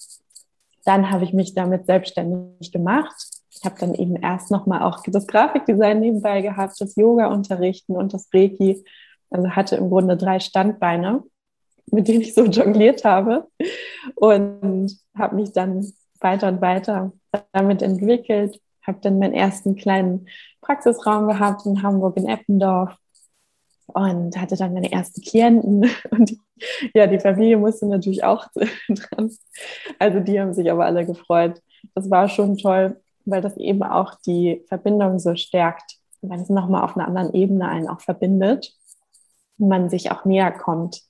dann 0.85 1.11
habe 1.11 1.25
ich 1.25 1.33
mich 1.33 1.55
damit 1.55 1.87
selbstständig 1.87 2.73
gemacht. 2.73 3.15
Ich 3.51 3.65
habe 3.65 3.77
dann 3.79 3.95
eben 3.95 4.17
erst 4.17 4.51
nochmal 4.51 4.83
auch 4.83 5.03
das 5.07 5.27
Grafikdesign 5.27 6.01
nebenbei 6.01 6.43
gehabt, 6.43 6.81
das 6.81 6.95
Yoga 6.97 7.27
unterrichten 7.27 7.97
und 7.97 8.15
das 8.15 8.29
Reiki 8.33 8.85
also 9.31 9.51
hatte 9.51 9.77
im 9.77 9.91
Grunde 9.91 10.17
drei 10.17 10.41
Standbeine, 10.41 11.23
mit 11.91 12.09
denen 12.09 12.23
ich 12.23 12.35
so 12.35 12.45
jongliert 12.45 13.05
habe 13.05 13.49
und 14.15 14.99
habe 15.17 15.37
mich 15.37 15.53
dann 15.53 15.93
weiter 16.21 16.49
und 16.49 16.61
weiter 16.61 17.13
damit 17.53 17.83
entwickelt, 17.83 18.61
habe 18.83 18.99
dann 19.03 19.19
meinen 19.19 19.35
ersten 19.35 19.77
kleinen 19.77 20.27
Praxisraum 20.61 21.29
gehabt 21.29 21.67
in 21.67 21.83
Hamburg 21.83 22.17
in 22.17 22.29
Eppendorf 22.29 22.97
und 23.87 24.37
hatte 24.37 24.57
dann 24.57 24.75
meine 24.75 24.91
ersten 24.91 25.21
Klienten 25.21 25.89
und 26.11 26.37
ja, 26.95 27.07
die 27.07 27.21
Familie 27.21 27.59
musste 27.59 27.87
natürlich 27.87 28.25
auch 28.25 28.47
dran. 28.89 29.31
Also 29.99 30.21
die 30.21 30.41
haben 30.41 30.55
sich 30.55 30.71
aber 30.71 30.87
alle 30.87 31.05
gefreut. 31.05 31.61
Das 31.95 32.11
war 32.11 32.29
schon 32.29 32.57
toll, 32.57 33.01
weil 33.25 33.43
das 33.43 33.57
eben 33.59 33.83
auch 33.83 34.15
die 34.27 34.65
Verbindung 34.69 35.19
so 35.19 35.37
stärkt, 35.37 35.99
weil 36.23 36.41
es 36.41 36.49
nochmal 36.49 36.83
auf 36.83 36.97
einer 36.97 37.07
anderen 37.07 37.35
Ebene 37.35 37.69
einen 37.69 37.89
auch 37.89 38.01
verbindet 38.01 38.76
man 39.59 39.91
sich 39.91 40.11
auch 40.11 40.25
näher 40.25 40.53
kommt. 40.53 41.03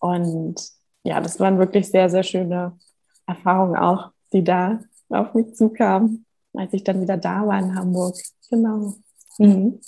Und 0.00 0.60
ja, 1.02 1.20
das 1.20 1.40
waren 1.40 1.58
wirklich 1.58 1.88
sehr, 1.90 2.08
sehr 2.08 2.22
schöne 2.22 2.78
Erfahrungen 3.26 3.76
auch, 3.76 4.10
die 4.32 4.44
da 4.44 4.80
auf 5.08 5.34
mich 5.34 5.54
zukamen, 5.54 6.26
als 6.54 6.72
ich 6.72 6.84
dann 6.84 7.00
wieder 7.00 7.16
da 7.16 7.46
war 7.46 7.58
in 7.58 7.74
Hamburg. 7.74 8.16
Genau. 8.50 8.94
Mhm. 9.38 9.80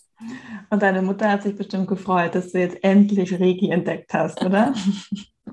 Und 0.70 0.82
deine 0.82 1.02
Mutter 1.02 1.30
hat 1.30 1.42
sich 1.42 1.56
bestimmt 1.56 1.88
gefreut, 1.88 2.34
dass 2.34 2.52
du 2.52 2.58
jetzt 2.58 2.82
endlich 2.82 3.38
Reiki 3.38 3.70
entdeckt 3.70 4.12
hast, 4.14 4.42
oder? 4.44 4.72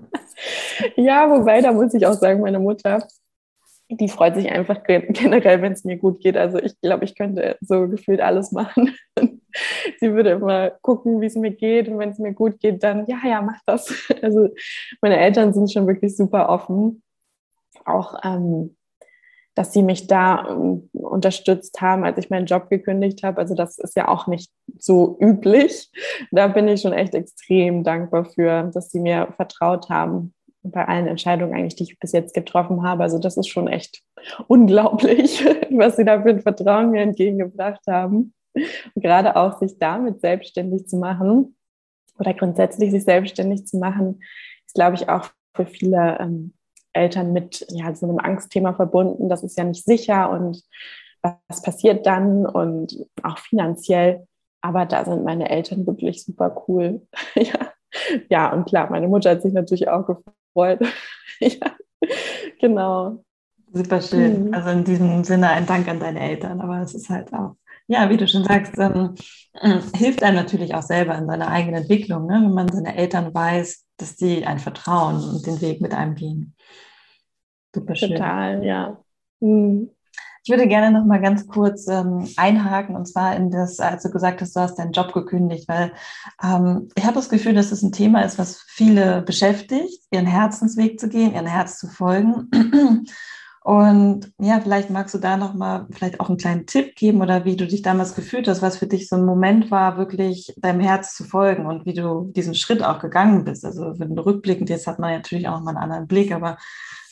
ja, 0.96 1.30
wobei, 1.30 1.62
da 1.62 1.72
muss 1.72 1.94
ich 1.94 2.06
auch 2.06 2.14
sagen, 2.14 2.42
meine 2.42 2.60
Mutter, 2.60 3.06
die 3.98 4.10
freut 4.10 4.36
sich 4.36 4.52
einfach 4.52 4.84
generell, 4.84 5.62
wenn 5.62 5.74
es 5.74 5.84
mir 5.84 5.98
gut 5.98 6.20
geht. 6.20 6.38
Also 6.38 6.60
ich 6.60 6.80
glaube, 6.82 7.06
ich 7.06 7.16
könnte 7.16 7.58
so 7.62 7.88
gefühlt 7.88 8.22
alles 8.22 8.52
machen. 8.52 8.96
Sie 10.00 10.14
würde 10.14 10.32
immer 10.32 10.72
gucken, 10.82 11.22
wie 11.22 11.28
es 11.28 11.36
mir 11.36 11.52
geht. 11.52 11.88
Und 11.88 12.00
wenn 12.00 12.10
es 12.10 12.20
mir 12.20 12.34
gut 12.34 12.60
geht, 12.60 12.84
dann, 12.84 13.06
ja, 13.06 13.20
ja, 13.26 13.42
mach 13.42 13.60
das. 13.66 13.94
Also 14.22 14.50
meine 15.02 15.18
Eltern 15.18 15.54
sind 15.54 15.72
schon 15.72 15.88
wirklich 15.88 16.16
super 16.16 16.50
offen. 16.50 17.04
Auch 17.86 18.20
ähm, 18.24 18.76
dass 19.56 19.72
sie 19.72 19.84
mich 19.84 20.08
da 20.08 20.48
ähm, 20.50 20.90
unterstützt 20.94 21.80
haben, 21.82 22.04
als 22.04 22.18
ich 22.18 22.30
meinen 22.30 22.48
Job 22.48 22.70
gekündigt 22.70 23.24
habe. 23.24 23.38
Also 23.38 23.54
das 23.54 23.78
ist 23.78 23.96
ja 23.96 24.08
auch 24.08 24.28
nicht 24.28 24.52
so 24.80 25.18
üblich. 25.20 25.92
Da 26.32 26.48
bin 26.48 26.68
ich 26.68 26.82
schon 26.82 26.94
echt 26.94 27.14
extrem 27.14 27.84
dankbar 27.84 28.26
für, 28.26 28.72
dass 28.74 28.90
sie 28.90 29.00
mir 29.00 29.32
vertraut 29.36 29.90
haben 29.90 30.34
bei 30.64 30.88
allen 30.88 31.08
Entscheidungen 31.08 31.54
eigentlich, 31.54 31.76
die 31.76 31.84
ich 31.84 32.00
bis 32.00 32.14
jetzt 32.14 32.34
getroffen 32.34 32.84
habe. 32.84 33.04
Also 33.04 33.20
das 33.20 33.38
ist 33.38 33.48
schon 33.48 33.68
echt 33.68 34.02
unglaublich, 34.48 35.44
was 35.72 35.98
sie 35.98 36.06
da 36.06 36.22
für 36.22 36.30
ein 36.30 36.42
Vertrauen 36.42 36.92
mir 36.92 37.02
entgegengebracht 37.02 37.82
haben. 37.88 38.34
Und 38.54 39.02
gerade 39.02 39.36
auch 39.36 39.60
sich 39.60 39.78
damit 39.78 40.22
selbstständig 40.22 40.88
zu 40.88 40.98
machen 40.98 41.56
oder 42.20 42.34
grundsätzlich 42.34 42.92
sich 42.92 43.04
selbstständig 43.04 43.66
zu 43.66 43.78
machen, 43.78 44.22
ist, 44.66 44.76
glaube 44.76 44.96
ich, 44.96 45.10
auch 45.10 45.30
für 45.56 45.66
viele 45.66 46.18
ähm, 46.20 46.54
Eltern 46.94 47.34
mit 47.34 47.66
ja, 47.70 47.94
so 47.96 48.08
einem 48.08 48.20
Angstthema 48.20 48.74
verbunden. 48.74 49.30
Das 49.30 49.44
ist 49.44 49.58
ja 49.58 49.64
nicht 49.64 49.84
sicher 49.84 50.30
und 50.30 50.64
was 51.22 51.62
passiert 51.62 52.06
dann 52.06 52.46
und 52.46 53.06
auch 53.24 53.40
finanziell. 53.40 54.28
Aber 54.62 54.86
da 54.86 55.04
sind 55.04 55.24
meine 55.24 55.50
Eltern 55.50 55.86
wirklich 55.88 56.24
super 56.24 56.64
cool. 56.68 57.06
ja. 57.36 57.74
ja, 58.30 58.54
und 58.54 58.66
klar, 58.66 58.90
meine 58.90 59.08
Mutter 59.08 59.32
hat 59.32 59.42
sich 59.42 59.54
natürlich 59.54 59.90
auch 59.90 60.06
gefreut. 60.06 60.36
ja, 61.40 61.76
genau. 62.60 63.24
Super 63.74 64.02
schön. 64.02 64.48
Mhm. 64.48 64.54
Also 64.54 64.70
in 64.70 64.84
diesem 64.84 65.24
Sinne 65.24 65.50
ein 65.50 65.66
Dank 65.66 65.88
an 65.88 66.00
deine 66.00 66.20
Eltern. 66.20 66.62
Aber 66.62 66.82
es 66.82 66.94
ist 66.94 67.10
halt 67.10 67.34
auch, 67.34 67.56
ja, 67.88 68.10
wie 68.10 68.18
du 68.18 68.28
schon 68.28 68.44
sagst, 68.44 68.74
ähm, 68.78 69.16
äh, 69.54 69.80
hilft 69.96 70.22
einem 70.24 70.36
natürlich 70.36 70.76
auch 70.76 70.84
selber 70.84 71.18
in 71.18 71.26
seiner 71.26 71.48
eigenen 71.48 71.82
Entwicklung, 71.82 72.28
ne? 72.28 72.42
wenn 72.44 72.54
man 72.54 72.72
seine 72.72 72.96
Eltern 72.96 73.34
weiß, 73.34 73.86
dass 73.98 74.16
die 74.16 74.46
ein 74.46 74.60
Vertrauen 74.60 75.24
und 75.24 75.46
den 75.46 75.60
Weg 75.62 75.82
mit 75.82 75.94
einem 75.94 76.16
gehen. 76.16 76.56
Super 77.74 77.96
schön. 77.96 78.12
Total, 78.12 78.64
ja. 78.64 79.04
Mhm. 79.40 79.90
Ich 80.46 80.50
würde 80.50 80.68
gerne 80.68 80.92
noch 80.92 81.06
mal 81.06 81.22
ganz 81.22 81.48
kurz 81.48 81.88
ähm, 81.88 82.28
einhaken 82.36 82.98
und 82.98 83.06
zwar 83.06 83.34
in 83.36 83.50
das, 83.50 83.80
als 83.80 84.04
du 84.04 84.12
gesagt 84.12 84.42
hast, 84.42 84.56
du 84.56 84.60
hast 84.60 84.76
deinen 84.76 84.92
Job 84.92 85.14
gekündigt, 85.14 85.70
weil 85.70 85.94
ähm, 86.44 86.90
ich 86.96 87.06
habe 87.06 87.16
das 87.16 87.30
Gefühl, 87.30 87.54
dass 87.54 87.72
es 87.72 87.82
ein 87.82 87.94
Thema 87.94 88.24
ist, 88.24 88.38
was 88.38 88.62
viele 88.68 89.22
beschäftigt, 89.22 90.04
ihren 90.12 90.26
Herzensweg 90.26 91.00
zu 91.00 91.08
gehen, 91.08 91.34
ihren 91.34 91.46
Herz 91.46 91.80
zu 91.80 91.88
folgen. 91.88 92.50
Und 93.64 94.34
ja, 94.40 94.60
vielleicht 94.60 94.90
magst 94.90 95.16
du 95.16 95.20
da 95.20 95.38
noch 95.38 95.54
mal 95.54 95.88
vielleicht 95.92 96.20
auch 96.20 96.28
einen 96.28 96.38
kleinen 96.38 96.66
Tipp 96.66 96.98
geben 96.98 97.22
oder 97.22 97.46
wie 97.46 97.56
du 97.56 97.66
dich 97.66 97.82
damals 97.82 98.14
gefühlt 98.14 98.50
hast, 98.50 98.62
was 98.62 98.78
für 98.78 98.88
dich 98.88 99.08
so 99.08 99.16
ein 99.16 99.24
Moment 99.24 99.72
war, 99.72 99.98
wirklich 99.98 100.54
deinem 100.58 100.82
Herz 100.82 101.16
zu 101.16 101.24
folgen 101.24 101.66
und 101.66 101.86
wie 101.86 101.94
du 101.94 102.30
diesen 102.36 102.56
Schritt 102.56 102.84
auch 102.84 103.00
gegangen 103.00 103.46
bist. 103.46 103.64
Also 103.64 103.98
wenn 104.00 104.18
du 104.18 104.26
rückblickend, 104.26 104.70
jetzt 104.70 104.86
hat 104.86 105.00
man 105.00 105.14
natürlich 105.14 105.48
auch 105.48 105.60
noch 105.60 105.64
mal 105.64 105.72
einen 105.72 105.84
anderen 105.84 106.08
Blick, 106.08 106.34
aber 106.34 106.58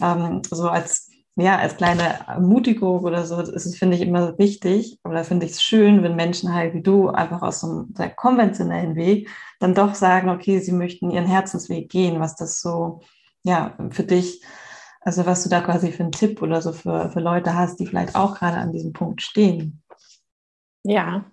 ähm, 0.01 0.41
so 0.51 0.67
als 0.67 1.10
ja, 1.35 1.57
als 1.57 1.77
kleine 1.77 2.27
Ermutigung 2.27 3.03
oder 3.03 3.25
so, 3.25 3.39
ist 3.39 3.65
es, 3.65 3.77
finde 3.77 3.95
ich, 3.95 4.01
immer 4.03 4.37
wichtig 4.37 4.99
oder 5.03 5.23
finde 5.23 5.45
ich 5.45 5.53
es 5.53 5.63
schön, 5.63 6.03
wenn 6.03 6.15
Menschen 6.15 6.53
halt 6.53 6.73
wie 6.73 6.81
du 6.81 7.09
einfach 7.09 7.41
aus 7.41 7.61
so 7.61 7.67
einem 7.67 7.93
sehr 7.95 8.09
konventionellen 8.09 8.95
Weg 8.95 9.29
dann 9.59 9.73
doch 9.73 9.95
sagen, 9.95 10.29
okay, 10.29 10.59
sie 10.59 10.73
möchten 10.73 11.09
ihren 11.09 11.25
Herzensweg 11.25 11.89
gehen, 11.89 12.19
was 12.19 12.35
das 12.35 12.59
so, 12.59 13.01
ja, 13.43 13.77
für 13.91 14.03
dich, 14.03 14.43
also 15.01 15.25
was 15.25 15.43
du 15.43 15.49
da 15.49 15.61
quasi 15.61 15.91
für 15.91 16.03
einen 16.03 16.11
Tipp 16.11 16.41
oder 16.41 16.61
so 16.61 16.73
für, 16.73 17.09
für 17.09 17.19
Leute 17.19 17.55
hast, 17.55 17.79
die 17.79 17.87
vielleicht 17.87 18.15
auch 18.15 18.35
gerade 18.35 18.57
an 18.57 18.71
diesem 18.71 18.93
Punkt 18.93 19.21
stehen. 19.21 19.81
Ja, 20.83 21.25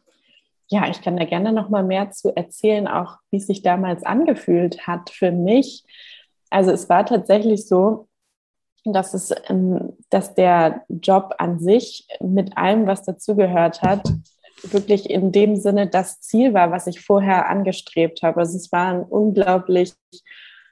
ja, 0.71 0.89
ich 0.89 1.01
kann 1.01 1.17
da 1.17 1.25
gerne 1.25 1.53
noch 1.53 1.71
mal 1.71 1.83
mehr 1.83 2.11
zu 2.11 2.35
erzählen, 2.37 2.87
auch 2.87 3.17
wie 3.31 3.39
es 3.39 3.47
sich 3.47 3.63
damals 3.63 4.05
angefühlt 4.05 4.87
hat 4.87 5.11
für 5.11 5.33
mich. 5.33 5.85
Also 6.51 6.71
es 6.71 6.89
war 6.89 7.07
tatsächlich 7.07 7.67
so, 7.67 8.08
dass, 8.93 9.15
es, 9.15 9.35
ähm, 9.49 9.97
dass 10.11 10.35
der 10.35 10.83
Job 10.89 11.35
an 11.39 11.59
sich 11.59 12.07
mit 12.21 12.57
allem, 12.57 12.87
was 12.87 13.05
dazugehört 13.05 13.83
hat, 13.83 14.03
wirklich 14.63 15.09
in 15.09 15.33
dem 15.33 15.57
Sinne 15.57 15.87
das 15.87 16.21
Ziel 16.21 16.55
war, 16.55 16.71
was 16.71 16.87
ich 16.87 17.01
vorher 17.01 17.49
angestrebt 17.49 18.23
habe. 18.23 18.41
Also 18.41 18.57
es 18.57 18.73
war 18.73 18.89
ein 18.93 19.03
unglaublich 19.03 19.95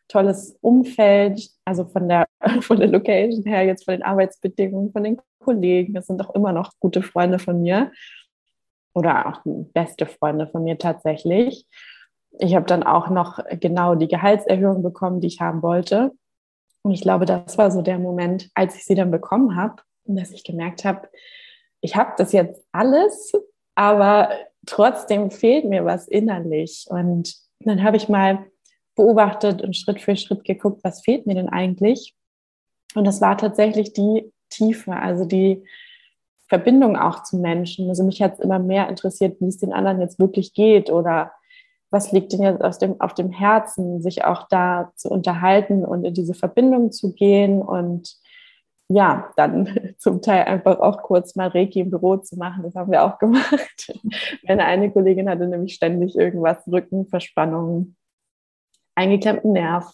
tolles 0.09 0.57
Umfeld, 0.61 1.51
also 1.65 1.85
von 1.85 2.09
der, 2.09 2.27
von 2.61 2.79
der 2.79 2.89
Location 2.89 3.45
her, 3.45 3.65
jetzt 3.65 3.85
von 3.85 3.93
den 3.93 4.03
Arbeitsbedingungen, 4.03 4.93
von 4.93 5.05
den 5.05 5.21
Kollegen. 5.39 5.95
Das 5.95 6.07
sind 6.07 6.21
auch 6.25 6.35
immer 6.35 6.53
noch 6.53 6.73
gute 6.81 7.03
Freunde 7.03 7.39
von 7.39 7.63
mir 7.63 7.93
oder 8.95 9.27
auch 9.27 9.41
beste 9.45 10.07
Freunde 10.07 10.47
von 10.47 10.65
mir 10.65 10.79
tatsächlich. 10.79 11.67
Ich 12.39 12.55
habe 12.55 12.67
dann 12.67 12.83
auch 12.83 13.09
noch 13.11 13.39
genau 13.61 13.95
die 13.95 14.09
Gehaltserhöhung 14.09 14.83
bekommen, 14.83 15.21
die 15.21 15.29
ich 15.29 15.41
haben 15.41 15.63
wollte. 15.63 16.13
Und 16.87 16.93
ich 16.93 17.01
glaube, 17.01 17.27
das 17.27 17.59
war 17.59 17.73
so 17.73 17.83
der 17.83 17.99
Moment, 17.99 18.49
als 18.55 18.77
ich 18.77 18.85
sie 18.85 18.95
dann 18.95 19.11
bekommen 19.11 19.57
habe, 19.57 19.83
dass 20.05 20.31
ich 20.31 20.45
gemerkt 20.45 20.85
habe, 20.85 21.09
ich 21.81 21.97
habe 21.97 22.13
das 22.17 22.31
jetzt 22.31 22.65
alles, 22.71 23.33
aber 23.75 24.31
trotzdem 24.67 25.33
fehlt 25.33 25.65
mir 25.65 25.85
was 25.85 26.07
innerlich. 26.07 26.87
Und 26.89 27.35
dann 27.59 27.83
habe 27.83 27.97
ich 27.97 28.09
mal 28.09 28.47
beobachtet 28.95 29.63
und 29.63 29.77
Schritt 29.77 30.01
für 30.01 30.15
Schritt 30.15 30.45
geguckt, 30.45 30.85
was 30.85 31.01
fehlt 31.01 31.27
mir 31.27 31.35
denn 31.35 31.49
eigentlich? 31.49 32.15
Und 32.95 33.05
das 33.05 33.21
war 33.21 33.37
tatsächlich 33.37 33.93
die 33.93 34.33
Tiefe, 34.49 34.93
also 34.93 35.25
die 35.25 35.65
Verbindung 36.47 36.97
auch 36.97 37.25
zu 37.25 37.37
Menschen. 37.39 37.89
Also 37.89 38.05
mich 38.05 38.23
hat 38.23 38.35
es 38.35 38.39
immer 38.39 38.61
mehr 38.61 38.89
interessiert, 38.89 39.41
wie 39.41 39.49
es 39.49 39.59
den 39.59 39.73
anderen 39.73 40.01
jetzt 40.01 40.21
wirklich 40.21 40.55
geht 40.55 40.89
oder 40.89 41.33
was 41.91 42.13
liegt 42.13 42.33
denn 42.33 42.43
jetzt 42.43 42.63
aus 42.63 42.79
dem, 42.79 43.01
auf 43.01 43.15
dem 43.15 43.31
Herzen, 43.31 44.03
sich 44.03 44.25
auch 44.25 44.49
da 44.49 44.93
zu 44.97 45.09
unterhalten 45.09 45.85
und 45.85 46.05
in 46.05 46.15
diese 46.15 46.35
Verbindung 46.35 46.93
zu 46.93 47.13
gehen 47.15 47.63
und 47.63 48.17
ja, 48.89 49.33
dann 49.37 49.95
zum 49.99 50.23
Teil 50.23 50.45
einfach 50.45 50.79
auch 50.79 51.03
kurz 51.03 51.35
mal 51.37 51.49
Reiki 51.49 51.81
im 51.81 51.91
Büro 51.91 52.17
zu 52.17 52.37
machen. 52.37 52.63
Das 52.63 52.75
haben 52.75 52.91
wir 52.91 53.03
auch 53.03 53.19
gemacht. 53.19 53.93
Meine 54.47 54.65
eine 54.65 54.91
Kollegin 54.91 55.29
hatte 55.29 55.47
nämlich 55.47 55.75
ständig 55.75 56.17
irgendwas, 56.17 56.59
Rückenverspannung, 56.67 57.97
eingeklemmten 58.95 59.53
Nerv. 59.53 59.93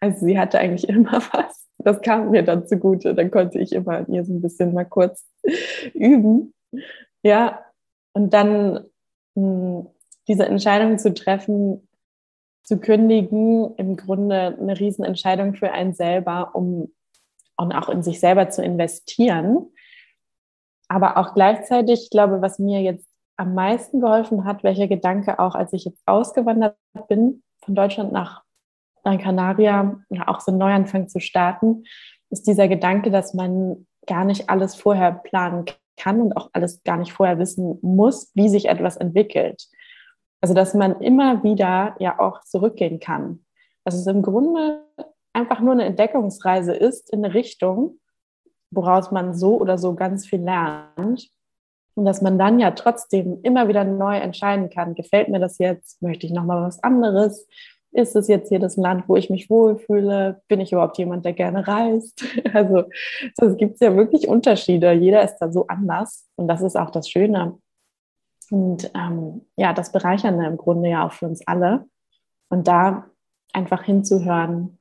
Also 0.00 0.26
sie 0.26 0.38
hatte 0.38 0.58
eigentlich 0.58 0.88
immer 0.88 1.22
was. 1.32 1.68
Das 1.78 2.00
kam 2.00 2.30
mir 2.30 2.42
dann 2.42 2.66
zugute. 2.66 3.14
Dann 3.14 3.30
konnte 3.30 3.58
ich 3.58 3.72
immer 3.72 3.98
an 3.98 4.12
ihr 4.12 4.24
so 4.24 4.32
ein 4.32 4.42
bisschen 4.42 4.72
mal 4.72 4.84
kurz 4.84 5.26
üben. 5.94 6.54
Ja, 7.22 7.64
und 8.14 8.32
dann 8.32 8.84
hm, 9.36 9.88
diese 10.28 10.46
Entscheidung 10.46 10.98
zu 10.98 11.14
treffen, 11.14 11.88
zu 12.62 12.78
kündigen, 12.78 13.74
im 13.76 13.96
Grunde 13.96 14.56
eine 14.60 14.78
Riesenentscheidung 14.78 15.54
für 15.54 15.72
einen 15.72 15.94
selber, 15.94 16.54
um 16.54 16.92
und 17.56 17.72
auch 17.72 17.88
in 17.88 18.02
sich 18.02 18.20
selber 18.20 18.50
zu 18.50 18.62
investieren. 18.62 19.70
Aber 20.88 21.16
auch 21.16 21.34
gleichzeitig, 21.34 22.04
ich 22.04 22.10
glaube, 22.10 22.42
was 22.42 22.58
mir 22.58 22.82
jetzt 22.82 23.06
am 23.36 23.54
meisten 23.54 24.00
geholfen 24.00 24.44
hat, 24.44 24.62
welcher 24.62 24.88
Gedanke 24.88 25.38
auch, 25.38 25.54
als 25.54 25.72
ich 25.72 25.84
jetzt 25.84 26.02
ausgewandert 26.06 26.76
bin 27.08 27.42
von 27.64 27.74
Deutschland 27.74 28.12
nach 28.12 28.42
Gran 29.02 29.18
Canaria 29.18 30.00
auch 30.26 30.40
so 30.40 30.50
einen 30.50 30.58
Neuanfang 30.58 31.08
zu 31.08 31.20
starten, 31.20 31.84
ist 32.30 32.46
dieser 32.46 32.68
Gedanke, 32.68 33.10
dass 33.10 33.34
man 33.34 33.86
gar 34.06 34.24
nicht 34.24 34.48
alles 34.48 34.74
vorher 34.74 35.12
planen 35.12 35.64
kann 35.96 36.20
und 36.20 36.36
auch 36.36 36.50
alles 36.52 36.82
gar 36.82 36.96
nicht 36.96 37.12
vorher 37.12 37.38
wissen 37.38 37.78
muss, 37.82 38.30
wie 38.34 38.48
sich 38.48 38.66
etwas 38.66 38.96
entwickelt. 38.96 39.66
Also, 40.42 40.54
dass 40.54 40.74
man 40.74 41.00
immer 41.00 41.42
wieder 41.42 41.96
ja 41.98 42.18
auch 42.18 42.40
zurückgehen 42.42 43.00
kann. 43.00 43.44
Dass 43.84 43.94
es 43.94 44.06
im 44.06 44.22
Grunde 44.22 44.84
einfach 45.32 45.60
nur 45.60 45.72
eine 45.72 45.84
Entdeckungsreise 45.84 46.74
ist 46.74 47.10
in 47.10 47.24
eine 47.24 47.32
Richtung, 47.32 47.98
woraus 48.70 49.10
man 49.10 49.34
so 49.34 49.58
oder 49.58 49.78
so 49.78 49.94
ganz 49.94 50.26
viel 50.26 50.42
lernt. 50.42 51.30
Und 51.94 52.04
dass 52.04 52.22
man 52.22 52.38
dann 52.38 52.58
ja 52.58 52.72
trotzdem 52.72 53.40
immer 53.42 53.68
wieder 53.68 53.84
neu 53.84 54.16
entscheiden 54.16 54.70
kann, 54.70 54.94
gefällt 54.94 55.28
mir 55.28 55.40
das 55.40 55.58
jetzt, 55.58 56.02
möchte 56.02 56.26
ich 56.26 56.32
nochmal 56.32 56.62
was 56.62 56.82
anderes, 56.82 57.46
ist 57.92 58.16
es 58.16 58.26
jetzt 58.26 58.48
hier 58.48 58.58
das 58.58 58.76
Land, 58.76 59.08
wo 59.08 59.16
ich 59.16 59.28
mich 59.28 59.50
wohlfühle, 59.50 60.40
bin 60.48 60.60
ich 60.60 60.72
überhaupt 60.72 60.96
jemand, 60.98 61.24
der 61.24 61.34
gerne 61.34 61.66
reist? 61.68 62.24
Also 62.54 62.84
es 63.36 63.56
gibt 63.56 63.80
ja 63.80 63.94
wirklich 63.96 64.28
Unterschiede, 64.28 64.92
jeder 64.92 65.22
ist 65.22 65.38
da 65.38 65.52
so 65.52 65.66
anders 65.68 66.26
und 66.36 66.48
das 66.48 66.62
ist 66.62 66.76
auch 66.76 66.90
das 66.90 67.08
Schöne. 67.08 67.58
Und 68.52 68.90
ähm, 68.94 69.46
ja, 69.56 69.72
das 69.72 69.92
Bereichernde 69.92 70.44
im 70.44 70.58
Grunde 70.58 70.90
ja 70.90 71.06
auch 71.06 71.12
für 71.12 71.24
uns 71.24 71.40
alle. 71.46 71.86
Und 72.50 72.68
da 72.68 73.06
einfach 73.54 73.82
hinzuhören, 73.82 74.78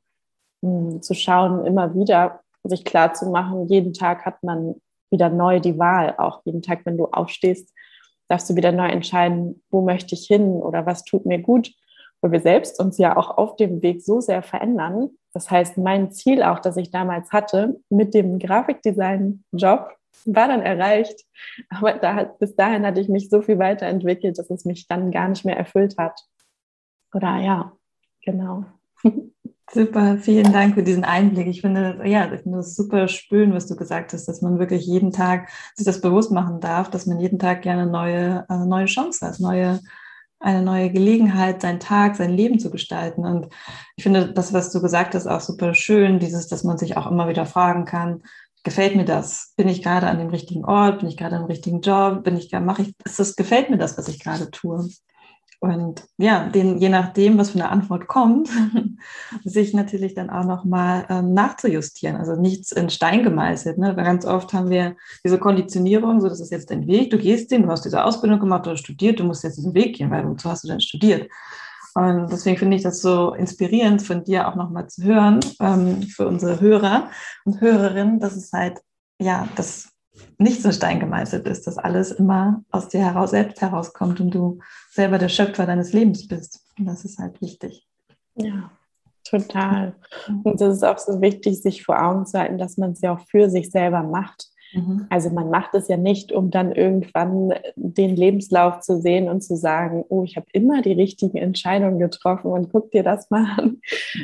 mh, 0.60 0.92
hm, 0.92 1.01
zu 1.01 1.13
schauen, 1.13 1.66
immer 1.66 1.96
wieder 1.96 2.42
sich 2.66 2.84
klar 2.84 3.13
zu 3.13 3.30
machen, 3.30 3.70
jeden 3.70 3.94
Tag 3.94 4.25
hat 4.25 4.44
man 4.44 4.75
wieder 5.10 5.30
neu 5.30 5.62
die 5.62 5.80
Wahl, 5.80 6.16
auch 6.18 6.42
jeden 6.44 6.62
Tag, 6.62 6.82
wenn 6.86 6.98
du 6.98 7.06
aufstehst, 7.06 7.74
darfst 8.28 8.50
du 8.50 8.58
wieder 8.58 8.74
neu 8.74 8.88
entscheiden, 8.88 9.63
wo 9.70 9.82
möchte 9.82 10.16
ich 10.16 10.28
hin 10.28 10.50
oder 10.51 10.86
was 10.86 11.06
tut 11.06 11.25
mir 11.25 11.40
gut, 11.40 11.72
weil 12.20 12.34
wir 12.34 12.42
selbst 12.42 12.78
uns 12.78 12.98
ja 12.98 13.16
auch 13.16 13.38
auf 13.38 13.56
dem 13.56 13.82
Weg 13.82 14.01
so 14.01 14.20
sehr 14.20 14.44
verändern. 14.44 15.12
Das 15.34 15.50
heißt, 15.50 15.78
mein 15.78 16.12
Ziel 16.12 16.44
auch, 16.44 16.60
das 16.60 16.75
ich 16.75 16.92
damals 16.92 17.32
hatte 17.32 17.80
mit 17.90 18.13
dem 18.13 18.38
Grafikdesign-Job, 18.38 19.96
war 20.25 20.48
dann 20.48 20.62
erreicht. 20.62 21.25
Aber 21.70 21.94
da, 21.94 22.24
bis 22.24 22.56
dahin 22.56 22.86
hatte 22.86 23.01
ich 23.01 23.10
mich 23.10 23.30
so 23.30 23.41
viel 23.41 23.60
weiterentwickelt, 23.60 24.38
dass 24.38 24.50
es 24.50 24.65
mich 24.65 24.88
dann 24.88 25.12
gar 25.12 25.30
nicht 25.30 25.46
mehr 25.46 25.58
erfüllt 25.58 25.98
hat. 25.98 26.20
Oder 27.13 27.38
ja, 27.38 27.72
genau. 28.24 28.65
Super, 29.74 30.18
vielen 30.18 30.51
Dank 30.51 30.75
für 30.75 30.84
diesen 30.84 31.06
Einblick. 31.06 31.48
Ich 31.48 31.62
finde, 31.62 32.01
ja, 32.03 32.30
ich 32.34 32.41
finde 32.41 32.58
das 32.58 32.75
super 32.75 33.08
spüren, 33.08 33.53
was 33.53 33.68
du 33.68 33.77
gesagt 33.77 34.12
hast, 34.12 34.25
dass 34.25 34.41
man 34.41 34.60
wirklich 34.60 34.86
jeden 34.86 35.12
Tag 35.12 35.48
sich 35.75 35.86
das 35.86 36.01
bewusst 36.01 36.30
machen 36.30 36.60
darf, 36.60 36.89
dass 36.89 37.06
man 37.06 37.22
jeden 37.22 37.39
Tag 37.39 37.62
gerne 37.62 37.84
eine 37.84 37.91
neue, 37.91 38.46
äh, 38.50 38.65
neue 38.65 38.88
Chance 38.88 39.25
hat, 39.25 39.39
neue, 39.39 39.80
eine 40.41 40.62
neue 40.62 40.91
Gelegenheit, 40.91 41.62
seinen 41.62 41.80
Tag, 41.80 42.18
sein 42.18 42.32
Leben 42.32 42.60
zu 42.60 42.70
gestalten. 42.70 43.24
Und 43.24 43.48
ich 43.96 44.03
finde 44.03 44.34
das, 44.34 44.51
was 44.51 44.74
du 44.74 44.82
gesagt 44.82 45.15
hast, 45.15 45.27
auch 45.27 45.39
super 45.39 45.74
schön, 45.74 46.20
dieses, 46.20 46.50
dass 46.50 46.65
man 46.65 46.77
sich 46.77 46.98
auch 46.98 47.10
immer 47.10 47.30
wieder 47.30 47.46
fragen 47.46 47.86
kann, 47.86 48.24
gefällt 48.63 48.96
mir 48.96 49.06
das? 49.06 49.53
Bin 49.58 49.68
ich 49.68 49.82
gerade 49.82 50.08
an 50.08 50.18
dem 50.18 50.30
richtigen 50.30 50.65
Ort? 50.65 51.00
Bin 51.00 51.10
ich 51.10 51.18
gerade 51.18 51.36
am 51.36 51.46
richtigen 51.46 51.82
Job? 51.82 52.24
Bin 52.24 52.38
ich, 52.38 52.51
mache 52.51 52.84
ich, 52.84 52.96
ist 53.06 53.20
das, 53.20 53.36
gefällt 53.36 53.70
mir 53.70 53.77
das, 53.77 53.98
was 53.98 54.08
ich 54.08 54.20
gerade 54.20 54.51
tue? 54.51 54.88
Und 55.63 56.08
ja, 56.18 56.50
den, 56.50 56.80
je 56.80 56.89
nachdem, 56.89 57.38
was 57.38 57.51
für 57.51 57.60
eine 57.60 57.70
Antwort 57.70 58.08
kommt, 58.08 58.50
sich 59.44 59.75
natürlich 59.75 60.15
dann 60.15 60.32
auch 60.32 60.44
nochmal 60.44 61.06
ähm, 61.08 61.36
nachzujustieren. 61.36 62.15
Also 62.15 62.36
nichts 62.36 62.72
in 62.72 62.89
Stein 62.89 63.24
gemeißelt. 63.24 63.77
Ne? 63.77 63.96
Weil 63.96 64.03
ganz 64.03 64.25
oft 64.25 64.53
haben 64.53 64.72
wir 64.72 64.96
diese 65.24 65.38
Konditionierung, 65.38 66.20
so 66.20 66.30
das 66.30 66.41
ist 66.41 66.51
jetzt 66.51 66.72
dein 66.72 66.88
Weg, 66.88 67.12
du 67.12 67.20
gehst 67.20 67.51
den, 67.51 67.62
du 67.62 67.70
hast 67.70 67.86
diese 67.86 68.03
Ausbildung 68.03 68.39
gemacht 68.39 68.65
oder 68.65 68.75
studiert, 68.75 69.20
du 69.20 69.24
musst 69.24 69.44
jetzt 69.44 69.58
diesen 69.58 69.75
Weg 69.75 69.98
gehen, 69.98 70.10
weil 70.10 70.27
wozu 70.27 70.50
hast 70.50 70.63
du 70.63 70.68
denn 70.68 70.82
studiert? 70.82 71.30
Und 71.93 72.31
deswegen 72.31 72.57
finde 72.57 72.77
ich 72.77 72.83
das 72.83 73.01
so 73.01 73.33
inspirierend 73.33 74.01
von 74.01 74.24
dir 74.24 74.48
auch 74.48 74.55
nochmal 74.55 74.88
zu 74.88 75.03
hören, 75.03 75.39
ähm, 75.60 76.03
für 76.03 76.27
unsere 76.27 76.60
Hörer 76.62 77.10
und 77.45 77.60
Hörerinnen, 77.62 78.19
dass 78.19 78.36
es 78.36 78.51
halt, 78.53 78.79
ja, 79.19 79.48
das 79.55 79.89
nicht 80.38 80.62
so 80.62 80.71
Stein 80.71 81.00
gemeißelt 81.00 81.48
ist, 81.48 81.67
dass 81.67 81.77
alles 81.77 82.12
immer 82.12 82.63
aus 82.71 82.88
dir 82.89 83.01
heraus 83.01 83.31
selbst 83.31 83.62
herauskommt 83.62 84.19
und 84.19 84.31
du 84.31 84.60
selber 84.91 85.17
der 85.17 85.29
Schöpfer 85.29 85.65
deines 85.65 85.93
Lebens 85.93 86.27
bist. 86.27 86.62
Und 86.77 86.86
das 86.86 87.05
ist 87.05 87.19
halt 87.19 87.41
wichtig. 87.41 87.88
Ja, 88.36 88.71
total. 89.24 89.95
Und 90.43 90.60
das 90.60 90.77
ist 90.77 90.83
auch 90.83 90.98
so 90.98 91.21
wichtig, 91.21 91.62
sich 91.62 91.83
vor 91.83 92.01
Augen 92.01 92.25
zu 92.25 92.39
halten, 92.39 92.57
dass 92.57 92.77
man 92.77 92.91
es 92.91 93.01
ja 93.01 93.13
auch 93.13 93.21
für 93.27 93.50
sich 93.50 93.71
selber 93.71 94.03
macht. 94.03 94.50
Mhm. 94.74 95.08
Also 95.10 95.30
man 95.30 95.50
macht 95.50 95.74
es 95.75 95.88
ja 95.88 95.98
nicht, 95.98 96.32
um 96.32 96.51
dann 96.51 96.72
irgendwann 96.72 97.54
den 97.75 98.16
Lebenslauf 98.16 98.80
zu 98.80 99.01
sehen 99.01 99.30
und 99.30 99.42
zu 99.42 99.56
sagen, 99.56 100.06
oh, 100.10 100.24
ich 100.24 100.38
habe 100.38 100.48
immer 100.54 100.82
die 100.82 100.94
richtigen 100.94 101.38
Entscheidungen 101.38 102.00
getroffen 102.00 102.51
und 102.51 102.72
guck 102.72 102.92
dir 102.92 103.04
das 103.04 103.30
mal 103.30 103.46
an. 103.58 103.82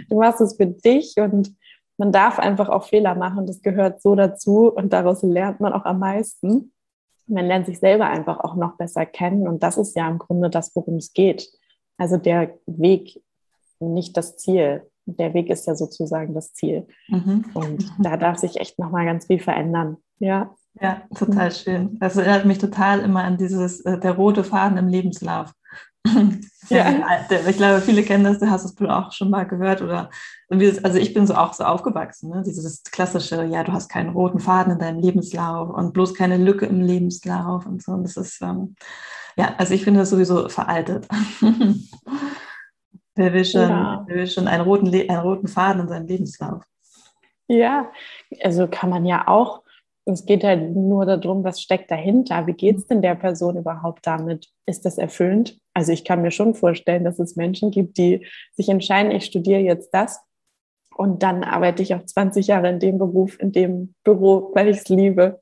Du 0.10 0.20
machst 0.20 0.42
es 0.42 0.56
für 0.56 0.68
dich 0.68 1.16
und 1.18 1.56
man 1.98 2.12
darf 2.12 2.40
einfach 2.40 2.70
auch 2.70 2.86
Fehler 2.86 3.16
machen, 3.16 3.48
das 3.48 3.62
gehört 3.62 4.02
so 4.02 4.16
dazu 4.16 4.72
und 4.72 4.94
daraus 4.94 5.24
lernt 5.24 5.60
man 5.60 5.74
auch 5.74 5.86
am 5.86 6.00
meisten. 6.00 6.72
Man 7.26 7.46
lernt 7.46 7.66
sich 7.66 7.80
selber 7.80 8.06
einfach 8.08 8.40
auch 8.40 8.56
noch 8.56 8.78
besser 8.78 9.06
kennen 9.06 9.48
und 9.48 9.64
das 9.64 9.78
ist 9.78 9.96
ja 9.96 10.08
im 10.08 10.20
Grunde 10.20 10.50
das, 10.50 10.76
worum 10.76 10.98
es 10.98 11.14
geht. 11.14 11.50
Also 11.98 12.18
der 12.18 12.54
Weg, 12.68 13.22
nicht 13.80 14.16
das 14.16 14.38
Ziel. 14.38 14.84
Der 15.06 15.34
Weg 15.34 15.50
ist 15.50 15.66
ja 15.66 15.76
sozusagen 15.76 16.34
das 16.34 16.54
Ziel. 16.54 16.86
Mhm. 17.08 17.46
Und 17.54 17.92
da 18.00 18.18
darf 18.18 18.38
sich 18.38 18.58
echt 18.58 18.78
nochmal 18.78 19.06
ganz 19.06 19.26
viel 19.26 19.40
verändern. 19.40 19.98
Ja. 20.20 20.56
Ja, 20.80 21.02
total 21.16 21.52
schön. 21.52 21.98
Das 22.00 22.18
erinnert 22.18 22.46
mich 22.46 22.60
total 22.60 23.00
immer 23.00 23.24
an 23.24 23.38
dieses, 23.38 23.82
äh, 23.82 24.00
der 24.00 24.12
rote 24.12 24.44
Faden 24.44 24.78
im 24.78 24.88
Lebenslauf. 24.88 25.52
Ja. 26.70 27.26
Ich 27.48 27.56
glaube, 27.56 27.80
viele 27.80 28.04
kennen 28.04 28.26
das, 28.26 28.40
du 28.40 28.50
hast 28.50 28.66
es 28.66 28.90
auch 28.90 29.14
schon 29.14 29.30
mal 29.30 29.48
gehört. 29.48 29.82
Oder 29.82 30.10
also 30.50 30.98
ich 30.98 31.14
bin 31.14 31.26
so 31.26 31.34
auch 31.34 31.54
so 31.54 31.64
aufgewachsen, 31.64 32.30
ne? 32.30 32.44
dieses 32.46 32.84
klassische, 32.84 33.46
ja, 33.46 33.64
du 33.64 33.72
hast 33.72 33.88
keinen 33.88 34.10
roten 34.10 34.40
Faden 34.40 34.74
in 34.74 34.80
deinem 34.80 35.00
Lebenslauf 35.00 35.70
und 35.70 35.94
bloß 35.94 36.14
keine 36.14 36.36
Lücke 36.36 36.66
im 36.66 36.82
Lebenslauf 36.82 37.66
und 37.66 37.82
so. 37.82 37.94
Und 37.94 38.04
das 38.04 38.18
ist, 38.18 38.42
ähm, 38.42 38.76
ja, 39.38 39.56
also 39.58 39.74
ich 39.74 39.86
finde 39.86 40.02
das 40.02 40.10
sowieso 40.10 40.50
veraltet. 40.50 41.08
wer, 43.16 43.34
will 43.34 43.46
schon, 43.46 43.70
ja. 43.70 44.04
wer 44.06 44.16
will 44.18 44.28
schon 44.28 44.50
einen 44.50 44.64
roten, 44.64 44.94
einen 44.94 45.22
roten 45.22 45.48
Faden 45.48 45.84
in 45.84 45.88
seinem 45.88 46.08
Lebenslauf? 46.08 46.64
Ja, 47.48 47.90
also 48.44 48.68
kann 48.68 48.90
man 48.90 49.06
ja 49.06 49.26
auch 49.28 49.64
es 50.14 50.26
geht 50.26 50.44
halt 50.44 50.76
nur 50.76 51.06
darum, 51.06 51.44
was 51.44 51.62
steckt 51.62 51.92
dahinter. 51.92 52.48
Wie 52.48 52.54
geht 52.54 52.78
es 52.78 52.88
denn 52.88 53.02
der 53.02 53.16
Person 53.16 53.58
überhaupt 53.58 54.06
damit? 54.08 54.48
Ist 54.66 54.86
das 54.86 54.98
erfüllend? 54.98 55.60
Also 55.74 55.92
ich 55.92 56.06
kann 56.06 56.22
mir 56.22 56.32
schon 56.32 56.56
vorstellen, 56.56 57.04
dass 57.04 57.20
es 57.20 57.36
Menschen 57.36 57.72
gibt, 57.72 57.98
die 57.98 58.26
sich 58.54 58.70
entscheiden, 58.70 59.12
ich 59.12 59.26
studiere 59.26 59.60
jetzt 59.60 59.94
das 59.94 60.20
und 60.98 61.22
dann 61.22 61.44
arbeite 61.44 61.84
ich 61.84 61.94
auch 61.94 62.04
20 62.04 62.48
Jahre 62.48 62.70
in 62.70 62.80
dem 62.80 62.98
Beruf, 62.98 63.40
in 63.40 63.52
dem 63.52 63.94
Büro, 64.04 64.52
weil 64.56 64.70
ich 64.70 64.78
es 64.78 64.90
liebe. 64.90 65.40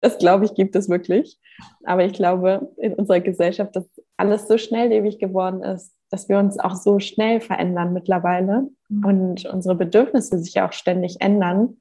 Das 0.00 0.18
glaube 0.18 0.44
ich, 0.44 0.54
gibt 0.54 0.76
es 0.76 0.88
wirklich. 0.88 1.38
Aber 1.84 2.04
ich 2.04 2.12
glaube, 2.12 2.72
in 2.76 2.94
unserer 2.94 3.20
Gesellschaft, 3.20 3.74
dass 3.74 3.84
alles 4.16 4.46
so 4.46 4.56
schnelllebig 4.56 5.18
geworden 5.18 5.62
ist, 5.62 5.92
dass 6.10 6.28
wir 6.28 6.38
uns 6.38 6.60
auch 6.60 6.76
so 6.76 7.00
schnell 7.00 7.40
verändern 7.40 7.92
mittlerweile 7.92 8.68
mhm. 8.88 9.04
und 9.04 9.44
unsere 9.46 9.74
Bedürfnisse 9.74 10.38
sich 10.38 10.60
auch 10.60 10.72
ständig 10.72 11.20
ändern, 11.20 11.78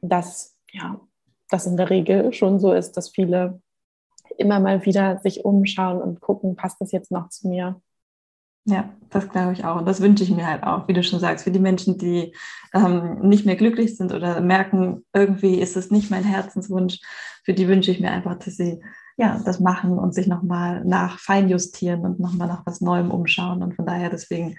dass 0.00 0.56
ja, 0.72 1.00
das 1.52 1.66
in 1.66 1.76
der 1.76 1.90
Regel 1.90 2.32
schon 2.32 2.58
so 2.58 2.72
ist, 2.72 2.92
dass 2.96 3.10
viele 3.10 3.60
immer 4.38 4.60
mal 4.60 4.84
wieder 4.84 5.18
sich 5.18 5.44
umschauen 5.44 6.00
und 6.00 6.20
gucken, 6.20 6.56
passt 6.56 6.80
das 6.80 6.92
jetzt 6.92 7.10
noch 7.10 7.28
zu 7.28 7.48
mir? 7.48 7.80
Ja, 8.64 8.90
das 9.10 9.28
glaube 9.28 9.52
ich 9.52 9.64
auch. 9.64 9.76
Und 9.76 9.86
das 9.86 10.00
wünsche 10.00 10.22
ich 10.22 10.30
mir 10.30 10.46
halt 10.46 10.62
auch, 10.62 10.86
wie 10.86 10.92
du 10.92 11.02
schon 11.02 11.18
sagst, 11.18 11.44
für 11.44 11.50
die 11.50 11.58
Menschen, 11.58 11.98
die 11.98 12.32
ähm, 12.72 13.18
nicht 13.20 13.44
mehr 13.44 13.56
glücklich 13.56 13.96
sind 13.96 14.12
oder 14.12 14.40
merken, 14.40 15.04
irgendwie 15.12 15.60
ist 15.60 15.76
es 15.76 15.90
nicht 15.90 16.10
mein 16.10 16.22
Herzenswunsch, 16.22 17.00
für 17.44 17.54
die 17.54 17.66
wünsche 17.66 17.90
ich 17.90 17.98
mir 17.98 18.12
einfach, 18.12 18.38
dass 18.38 18.56
sie 18.56 18.80
ja, 19.22 19.40
das 19.44 19.60
machen 19.60 20.00
und 20.00 20.14
sich 20.14 20.26
nochmal 20.26 20.82
nach 20.84 21.20
feinjustieren 21.20 22.00
und 22.00 22.18
nochmal 22.18 22.48
nach 22.48 22.66
was 22.66 22.80
Neuem 22.80 23.12
umschauen. 23.12 23.62
Und 23.62 23.76
von 23.76 23.86
daher, 23.86 24.10
deswegen 24.10 24.58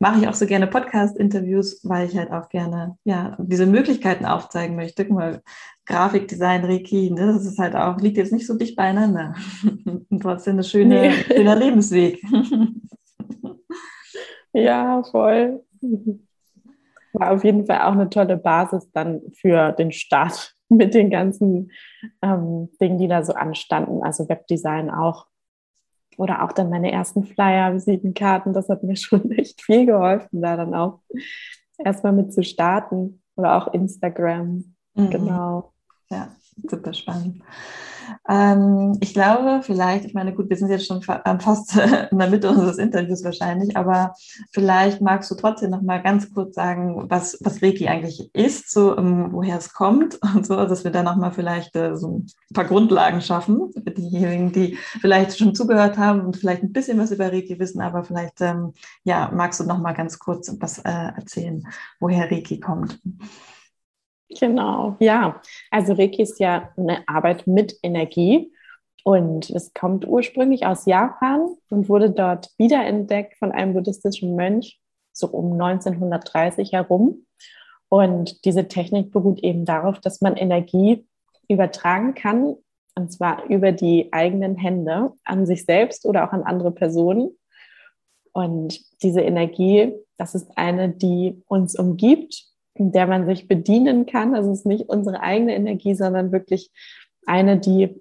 mache 0.00 0.18
ich 0.18 0.26
auch 0.26 0.34
so 0.34 0.46
gerne 0.46 0.66
Podcast-Interviews, 0.66 1.82
weil 1.84 2.08
ich 2.08 2.18
halt 2.18 2.32
auch 2.32 2.48
gerne 2.48 2.98
ja, 3.04 3.36
diese 3.38 3.66
Möglichkeiten 3.66 4.26
aufzeigen 4.26 4.74
möchte. 4.74 5.04
Guck 5.04 5.16
mal, 5.16 5.42
Grafikdesign, 5.86 6.64
Reiki, 6.64 7.12
ne, 7.12 7.34
das 7.34 7.46
ist 7.46 7.60
halt 7.60 7.76
auch, 7.76 8.00
liegt 8.00 8.16
jetzt 8.16 8.32
nicht 8.32 8.48
so 8.48 8.58
dicht 8.58 8.74
beieinander. 8.74 9.36
und 10.08 10.20
trotzdem 10.20 10.58
ein 10.58 10.64
schöne, 10.64 11.02
nee. 11.02 11.12
schöner 11.12 11.54
Lebensweg. 11.54 12.20
ja, 14.52 15.04
voll. 15.04 15.62
War 17.12 17.30
auf 17.30 17.44
jeden 17.44 17.64
Fall 17.64 17.82
auch 17.82 17.92
eine 17.92 18.10
tolle 18.10 18.36
Basis 18.36 18.90
dann 18.90 19.20
für 19.40 19.70
den 19.70 19.92
Start 19.92 20.56
mit 20.70 20.94
den 20.94 21.10
ganzen 21.10 21.70
ähm, 22.22 22.70
Dingen, 22.80 22.98
die 22.98 23.08
da 23.08 23.22
so 23.22 23.34
anstanden, 23.34 24.02
also 24.02 24.28
Webdesign 24.28 24.90
auch. 24.90 25.26
Oder 26.16 26.44
auch 26.44 26.52
dann 26.52 26.70
meine 26.70 26.92
ersten 26.92 27.24
Flyer, 27.24 27.74
Visitenkarten, 27.74 28.52
das 28.52 28.68
hat 28.68 28.82
mir 28.82 28.96
schon 28.96 29.30
echt 29.32 29.62
viel 29.62 29.86
geholfen, 29.86 30.40
da 30.40 30.56
dann 30.56 30.74
auch 30.74 31.00
erstmal 31.78 32.12
mit 32.12 32.32
zu 32.32 32.42
starten. 32.42 33.22
Oder 33.36 33.56
auch 33.56 33.72
Instagram, 33.72 34.74
mhm. 34.94 35.10
genau. 35.10 35.72
Ja, 36.10 36.28
super 36.56 36.92
spannend. 36.92 37.42
Ähm, 38.28 38.96
ich 39.00 39.14
glaube, 39.14 39.60
vielleicht, 39.62 40.04
ich 40.04 40.14
meine, 40.14 40.34
gut, 40.34 40.50
wir 40.50 40.56
sind 40.56 40.70
jetzt 40.70 40.86
schon 40.86 41.02
fast 41.02 41.76
in 42.10 42.18
der 42.18 42.28
Mitte 42.28 42.50
unseres 42.50 42.78
Interviews 42.78 43.24
wahrscheinlich, 43.24 43.76
aber 43.76 44.14
vielleicht 44.52 45.00
magst 45.00 45.30
du 45.30 45.34
trotzdem 45.34 45.70
noch 45.70 45.82
mal 45.82 46.02
ganz 46.02 46.32
kurz 46.32 46.54
sagen, 46.54 47.06
was, 47.08 47.38
was 47.42 47.62
Reiki 47.62 47.88
eigentlich 47.88 48.30
ist, 48.34 48.70
so 48.70 48.96
um, 48.96 49.06
ähm, 49.06 49.32
woher 49.32 49.58
es 49.58 49.72
kommt 49.72 50.18
und 50.34 50.46
so, 50.46 50.56
dass 50.56 50.84
wir 50.84 50.90
da 50.90 51.02
noch 51.02 51.16
mal 51.16 51.32
vielleicht 51.32 51.76
äh, 51.76 51.96
so 51.96 52.18
ein 52.18 52.26
paar 52.54 52.64
Grundlagen 52.64 53.20
schaffen 53.20 53.72
für 53.72 53.90
diejenigen, 53.90 54.52
die 54.52 54.76
vielleicht 55.00 55.38
schon 55.38 55.54
zugehört 55.54 55.98
haben 55.98 56.20
und 56.20 56.36
vielleicht 56.36 56.62
ein 56.62 56.72
bisschen 56.72 56.98
was 56.98 57.10
über 57.10 57.32
Reiki 57.32 57.58
wissen, 57.58 57.80
aber 57.80 58.04
vielleicht, 58.04 58.40
ähm, 58.40 58.72
ja, 59.04 59.30
magst 59.34 59.60
du 59.60 59.64
noch 59.64 59.78
mal 59.78 59.92
ganz 59.92 60.18
kurz 60.18 60.54
was 60.60 60.78
äh, 60.78 61.12
erzählen, 61.16 61.66
woher 62.00 62.30
Reiki 62.30 62.60
kommt. 62.60 63.00
Genau, 64.38 64.96
ja. 65.00 65.40
Also 65.70 65.94
Reiki 65.94 66.22
ist 66.22 66.38
ja 66.38 66.70
eine 66.76 67.08
Arbeit 67.08 67.46
mit 67.46 67.76
Energie 67.82 68.52
und 69.04 69.50
es 69.50 69.72
kommt 69.74 70.06
ursprünglich 70.06 70.66
aus 70.66 70.86
Japan 70.86 71.56
und 71.68 71.88
wurde 71.88 72.10
dort 72.10 72.50
wiederentdeckt 72.58 73.36
von 73.38 73.50
einem 73.50 73.74
buddhistischen 73.74 74.36
Mönch, 74.36 74.80
so 75.12 75.26
um 75.28 75.52
1930 75.60 76.72
herum. 76.72 77.26
Und 77.88 78.44
diese 78.44 78.68
Technik 78.68 79.10
beruht 79.10 79.40
eben 79.40 79.64
darauf, 79.64 79.98
dass 80.00 80.20
man 80.20 80.36
Energie 80.36 81.06
übertragen 81.48 82.14
kann, 82.14 82.54
und 82.94 83.12
zwar 83.12 83.46
über 83.46 83.72
die 83.72 84.12
eigenen 84.12 84.56
Hände 84.56 85.12
an 85.24 85.46
sich 85.46 85.64
selbst 85.64 86.06
oder 86.06 86.28
auch 86.28 86.32
an 86.32 86.44
andere 86.44 86.70
Personen. 86.70 87.30
Und 88.32 88.80
diese 89.02 89.22
Energie, 89.22 89.92
das 90.18 90.34
ist 90.36 90.56
eine, 90.56 90.90
die 90.90 91.42
uns 91.46 91.76
umgibt 91.76 92.49
der 92.74 93.06
man 93.06 93.26
sich 93.26 93.48
bedienen 93.48 94.06
kann. 94.06 94.34
Also 94.34 94.50
es 94.50 94.60
ist 94.60 94.66
nicht 94.66 94.88
unsere 94.88 95.20
eigene 95.20 95.54
Energie, 95.54 95.94
sondern 95.94 96.32
wirklich 96.32 96.70
eine, 97.26 97.58
die 97.58 98.00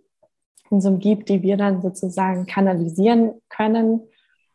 uns 0.69 0.85
umgibt, 0.85 1.29
die 1.29 1.41
wir 1.41 1.57
dann 1.57 1.81
sozusagen 1.81 2.45
kanalisieren 2.45 3.33
können 3.49 4.01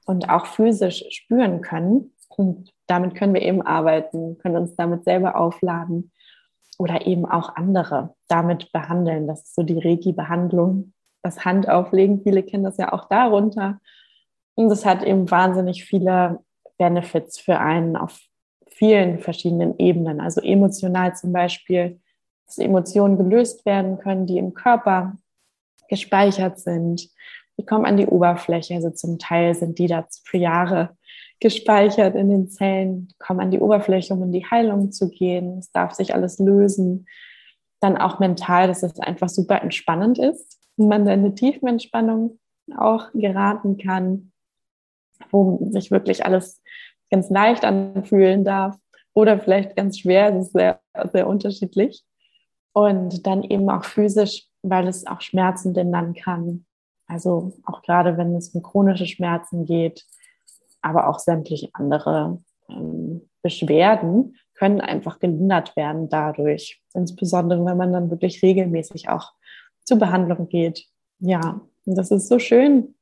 und 0.06 0.28
auch 0.28 0.46
physisch 0.46 1.04
spüren 1.10 1.60
können. 1.60 2.12
Und 2.28 2.72
damit 2.86 3.14
können 3.14 3.34
wir 3.34 3.42
eben 3.42 3.62
arbeiten, 3.62 4.38
können 4.38 4.56
uns 4.56 4.76
damit 4.76 5.04
selber 5.04 5.36
aufladen 5.36 6.12
oder 6.78 7.06
eben 7.06 7.24
auch 7.24 7.56
andere 7.56 8.14
damit 8.28 8.72
behandeln. 8.72 9.26
Das 9.26 9.42
ist 9.42 9.54
so 9.54 9.62
die 9.62 9.78
Reiki-Behandlung, 9.78 10.92
das 11.22 11.44
Handauflegen. 11.44 12.22
Viele 12.22 12.42
kennen 12.42 12.64
das 12.64 12.76
ja 12.76 12.92
auch 12.92 13.08
darunter. 13.08 13.80
Und 14.54 14.70
es 14.70 14.84
hat 14.84 15.02
eben 15.02 15.30
wahnsinnig 15.30 15.84
viele 15.84 16.40
Benefits 16.78 17.38
für 17.38 17.58
einen 17.58 17.96
auf 17.96 18.20
vielen 18.74 19.20
verschiedenen 19.20 19.78
Ebenen. 19.78 20.20
Also 20.20 20.40
emotional 20.40 21.14
zum 21.14 21.32
Beispiel, 21.32 22.00
dass 22.46 22.58
Emotionen 22.58 23.16
gelöst 23.16 23.64
werden 23.64 23.98
können, 23.98 24.26
die 24.26 24.38
im 24.38 24.54
Körper 24.54 25.16
gespeichert 25.88 26.58
sind. 26.58 27.08
Die 27.58 27.64
kommen 27.64 27.86
an 27.86 27.96
die 27.96 28.06
Oberfläche. 28.06 28.74
Also 28.74 28.90
zum 28.90 29.18
Teil 29.18 29.54
sind 29.54 29.78
die 29.78 29.86
da 29.86 30.06
für 30.24 30.38
Jahre 30.38 30.96
gespeichert 31.40 32.14
in 32.14 32.30
den 32.30 32.48
Zellen, 32.48 33.08
kommen 33.18 33.40
an 33.40 33.50
die 33.50 33.60
Oberfläche, 33.60 34.14
um 34.14 34.22
in 34.22 34.32
die 34.32 34.46
Heilung 34.46 34.92
zu 34.92 35.08
gehen. 35.08 35.58
Es 35.58 35.70
darf 35.70 35.92
sich 35.92 36.14
alles 36.14 36.38
lösen. 36.38 37.06
Dann 37.80 37.96
auch 37.96 38.18
mental, 38.18 38.66
dass 38.66 38.82
es 38.82 38.98
einfach 38.98 39.28
super 39.28 39.62
entspannend 39.62 40.18
ist 40.18 40.58
und 40.76 40.88
man 40.88 41.02
in 41.02 41.08
eine 41.08 41.34
Tiefenentspannung 41.34 42.38
auch 42.76 43.12
geraten 43.12 43.76
kann, 43.76 44.32
wo 45.30 45.68
sich 45.70 45.90
wirklich 45.90 46.24
alles 46.24 46.62
ganz 47.14 47.30
leicht 47.30 47.64
anfühlen 47.64 48.42
darf 48.44 48.76
oder 49.12 49.38
vielleicht 49.38 49.76
ganz 49.76 50.00
schwer. 50.00 50.32
Das 50.32 50.46
ist 50.46 50.52
sehr, 50.52 50.80
sehr 51.12 51.28
unterschiedlich. 51.28 52.02
Und 52.72 53.24
dann 53.24 53.44
eben 53.44 53.70
auch 53.70 53.84
physisch, 53.84 54.48
weil 54.62 54.88
es 54.88 55.06
auch 55.06 55.20
Schmerzen 55.20 55.74
lindern 55.74 56.14
kann. 56.14 56.66
Also 57.06 57.52
auch 57.66 57.82
gerade 57.82 58.16
wenn 58.16 58.34
es 58.34 58.48
um 58.48 58.64
chronische 58.64 59.06
Schmerzen 59.06 59.64
geht, 59.64 60.04
aber 60.82 61.08
auch 61.08 61.20
sämtliche 61.20 61.68
andere 61.72 62.42
ähm, 62.68 63.28
Beschwerden 63.42 64.34
können 64.54 64.80
einfach 64.80 65.20
gelindert 65.20 65.76
werden 65.76 66.08
dadurch. 66.08 66.82
Insbesondere, 66.94 67.64
wenn 67.64 67.76
man 67.76 67.92
dann 67.92 68.10
wirklich 68.10 68.42
regelmäßig 68.42 69.08
auch 69.08 69.34
zur 69.84 70.00
Behandlung 70.00 70.48
geht. 70.48 70.84
Ja, 71.20 71.60
und 71.86 71.94
das 71.94 72.10
ist 72.10 72.26
so 72.26 72.40
schön. 72.40 72.96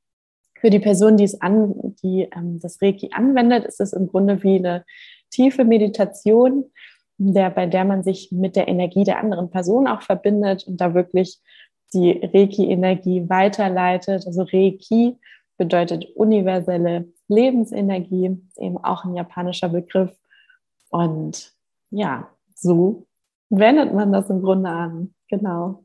Für 0.62 0.70
die 0.70 0.78
Person, 0.78 1.16
die 1.16 1.24
es 1.24 1.40
an, 1.40 1.96
die 2.04 2.28
ähm, 2.36 2.60
das 2.60 2.80
Reiki 2.80 3.10
anwendet, 3.12 3.64
ist 3.64 3.80
es 3.80 3.92
im 3.92 4.06
Grunde 4.06 4.44
wie 4.44 4.58
eine 4.58 4.84
tiefe 5.30 5.64
Meditation, 5.64 6.70
der, 7.18 7.50
bei 7.50 7.66
der 7.66 7.84
man 7.84 8.04
sich 8.04 8.30
mit 8.30 8.54
der 8.54 8.68
Energie 8.68 9.02
der 9.02 9.18
anderen 9.18 9.50
Person 9.50 9.88
auch 9.88 10.02
verbindet 10.02 10.64
und 10.68 10.80
da 10.80 10.94
wirklich 10.94 11.40
die 11.92 12.12
Reiki-Energie 12.12 13.28
weiterleitet. 13.28 14.24
Also 14.24 14.44
Reiki 14.44 15.18
bedeutet 15.58 16.06
universelle 16.14 17.08
Lebensenergie, 17.26 18.38
eben 18.56 18.78
auch 18.84 19.04
ein 19.04 19.16
japanischer 19.16 19.68
Begriff. 19.68 20.16
Und 20.90 21.52
ja, 21.90 22.28
so 22.54 23.08
wendet 23.50 23.92
man 23.92 24.12
das 24.12 24.30
im 24.30 24.42
Grunde 24.42 24.70
an. 24.70 25.12
Genau. 25.28 25.84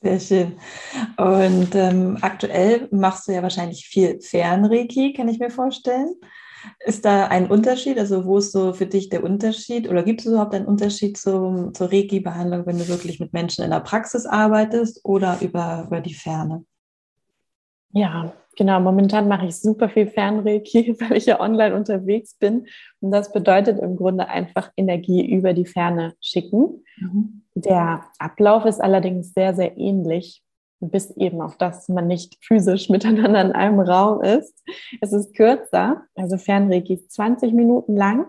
Sehr 0.00 0.20
schön. 0.20 0.58
Und 1.16 1.74
ähm, 1.74 2.18
aktuell 2.20 2.88
machst 2.92 3.26
du 3.26 3.32
ja 3.32 3.42
wahrscheinlich 3.42 3.86
viel 3.86 4.20
Fernreiki, 4.20 5.12
kann 5.12 5.28
ich 5.28 5.40
mir 5.40 5.50
vorstellen. 5.50 6.14
Ist 6.84 7.04
da 7.04 7.26
ein 7.26 7.50
Unterschied? 7.50 7.98
Also 7.98 8.24
wo 8.24 8.38
ist 8.38 8.52
so 8.52 8.72
für 8.72 8.86
dich 8.86 9.08
der 9.08 9.24
Unterschied? 9.24 9.88
Oder 9.88 10.04
gibt 10.04 10.20
es 10.20 10.26
überhaupt 10.26 10.54
einen 10.54 10.66
Unterschied 10.66 11.16
zum, 11.16 11.74
zur 11.74 11.90
Reiki-Behandlung, 11.90 12.66
wenn 12.66 12.78
du 12.78 12.86
wirklich 12.88 13.18
mit 13.18 13.32
Menschen 13.32 13.64
in 13.64 13.70
der 13.70 13.80
Praxis 13.80 14.26
arbeitest 14.26 15.00
oder 15.04 15.38
über, 15.40 15.84
über 15.86 16.00
die 16.00 16.14
Ferne? 16.14 16.64
Ja, 17.90 18.32
genau. 18.58 18.80
Momentan 18.80 19.28
mache 19.28 19.46
ich 19.46 19.56
super 19.56 19.88
viel 19.88 20.08
Fernreiki, 20.08 20.94
weil 21.00 21.16
ich 21.16 21.24
ja 21.24 21.40
online 21.40 21.74
unterwegs 21.74 22.34
bin. 22.34 22.66
Und 23.00 23.12
das 23.12 23.32
bedeutet 23.32 23.78
im 23.78 23.96
Grunde 23.96 24.28
einfach 24.28 24.70
Energie 24.76 25.24
über 25.24 25.54
die 25.54 25.64
Ferne 25.64 26.14
schicken. 26.20 26.84
Mhm. 26.98 27.42
Der 27.54 28.04
Ablauf 28.18 28.66
ist 28.66 28.80
allerdings 28.80 29.32
sehr, 29.32 29.54
sehr 29.54 29.78
ähnlich, 29.78 30.42
bis 30.80 31.10
eben 31.16 31.40
auf 31.40 31.56
das 31.56 31.88
man 31.88 32.06
nicht 32.06 32.36
physisch 32.44 32.88
miteinander 32.90 33.40
in 33.40 33.52
einem 33.52 33.80
Raum 33.80 34.20
ist. 34.20 34.62
Es 35.00 35.14
ist 35.14 35.34
kürzer, 35.34 36.02
also 36.14 36.36
Fernreiki 36.36 36.94
ist 36.94 37.12
20 37.12 37.54
Minuten 37.54 37.96
lang. 37.96 38.26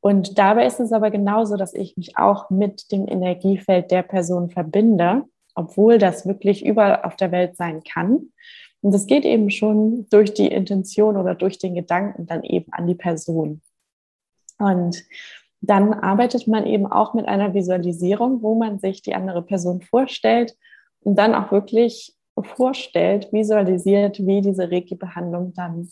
Und 0.00 0.36
dabei 0.36 0.66
ist 0.66 0.80
es 0.80 0.92
aber 0.92 1.12
genauso, 1.12 1.56
dass 1.56 1.74
ich 1.74 1.96
mich 1.96 2.18
auch 2.18 2.50
mit 2.50 2.90
dem 2.90 3.06
Energiefeld 3.06 3.92
der 3.92 4.02
Person 4.02 4.50
verbinde, 4.50 5.22
obwohl 5.54 5.98
das 5.98 6.26
wirklich 6.26 6.66
überall 6.66 7.02
auf 7.02 7.14
der 7.14 7.30
Welt 7.30 7.56
sein 7.56 7.84
kann. 7.84 8.32
Und 8.82 8.92
das 8.92 9.06
geht 9.06 9.24
eben 9.24 9.50
schon 9.50 10.06
durch 10.10 10.34
die 10.34 10.48
Intention 10.48 11.16
oder 11.16 11.34
durch 11.34 11.58
den 11.58 11.74
Gedanken 11.74 12.26
dann 12.26 12.42
eben 12.42 12.70
an 12.72 12.86
die 12.86 12.96
Person. 12.96 13.62
Und 14.58 15.04
dann 15.60 15.94
arbeitet 15.94 16.48
man 16.48 16.66
eben 16.66 16.86
auch 16.86 17.14
mit 17.14 17.26
einer 17.26 17.54
Visualisierung, 17.54 18.42
wo 18.42 18.56
man 18.56 18.80
sich 18.80 19.00
die 19.02 19.14
andere 19.14 19.42
Person 19.42 19.80
vorstellt 19.80 20.56
und 21.00 21.16
dann 21.16 21.34
auch 21.34 21.52
wirklich 21.52 22.16
vorstellt, 22.40 23.32
visualisiert, 23.32 24.18
wie 24.26 24.40
diese 24.40 24.70
Reiki-Behandlung 24.70 25.52
dann 25.54 25.88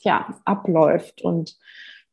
ja, 0.00 0.38
abläuft 0.44 1.22
und 1.22 1.56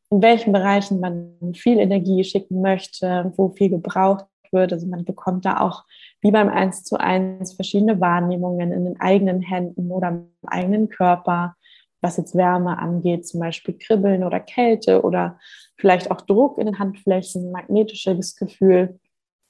in 0.10 0.22
welchen 0.22 0.54
Bereichen 0.54 1.00
man 1.00 1.54
viel 1.56 1.80
Energie 1.80 2.24
schicken 2.24 2.62
möchte, 2.62 3.34
wo 3.36 3.50
viel 3.50 3.70
gebraucht 3.70 4.26
wird. 4.54 4.72
Also 4.72 4.88
man 4.88 5.04
bekommt 5.04 5.46
da 5.46 5.60
auch 5.60 5.84
wie 6.22 6.32
beim 6.32 6.50
Eins 6.50 6.84
zu 6.84 6.98
eins 6.98 7.54
verschiedene 7.54 8.00
Wahrnehmungen 8.00 8.72
in 8.72 8.86
den 8.86 9.02
eigenen 9.02 9.42
Händen 9.42 9.92
oder 9.92 10.10
im 10.10 10.30
eigenen 10.46 10.90
Körper, 10.90 11.56
was 12.02 12.18
jetzt 12.18 12.36
Wärme 12.36 12.78
angeht, 12.78 13.28
zum 13.28 13.40
Beispiel 13.40 13.78
Kribbeln 13.78 14.24
oder 14.24 14.40
Kälte 14.40 15.02
oder 15.02 15.40
vielleicht 15.78 16.12
auch 16.12 16.22
Druck 16.22 16.58
in 16.58 16.66
den 16.66 16.80
Handflächen, 16.80 17.52
magnetisches 17.52 18.36
Gefühl. 18.36 19.00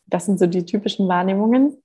Das 0.06 0.26
sind 0.26 0.40
so 0.40 0.48
die 0.48 0.66
typischen 0.66 1.08
Wahrnehmungen. 1.08 1.82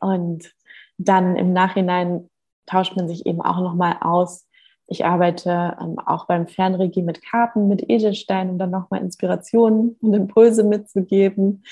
Und 0.00 0.54
dann 0.98 1.36
im 1.36 1.52
Nachhinein 1.52 2.28
tauscht 2.66 2.96
man 2.96 3.08
sich 3.08 3.26
eben 3.26 3.40
auch 3.40 3.60
nochmal 3.60 3.96
aus, 4.00 4.48
ich 4.90 5.04
arbeite 5.04 5.76
ähm, 5.80 6.00
auch 6.00 6.26
beim 6.26 6.48
Fernregie 6.48 7.02
mit 7.02 7.22
Karten, 7.22 7.68
mit 7.68 7.88
Edelsteinen, 7.88 8.50
um 8.50 8.58
dann 8.58 8.72
nochmal 8.72 9.00
Inspirationen 9.00 9.96
und 10.00 10.14
Impulse 10.14 10.64
mitzugeben, 10.64 11.62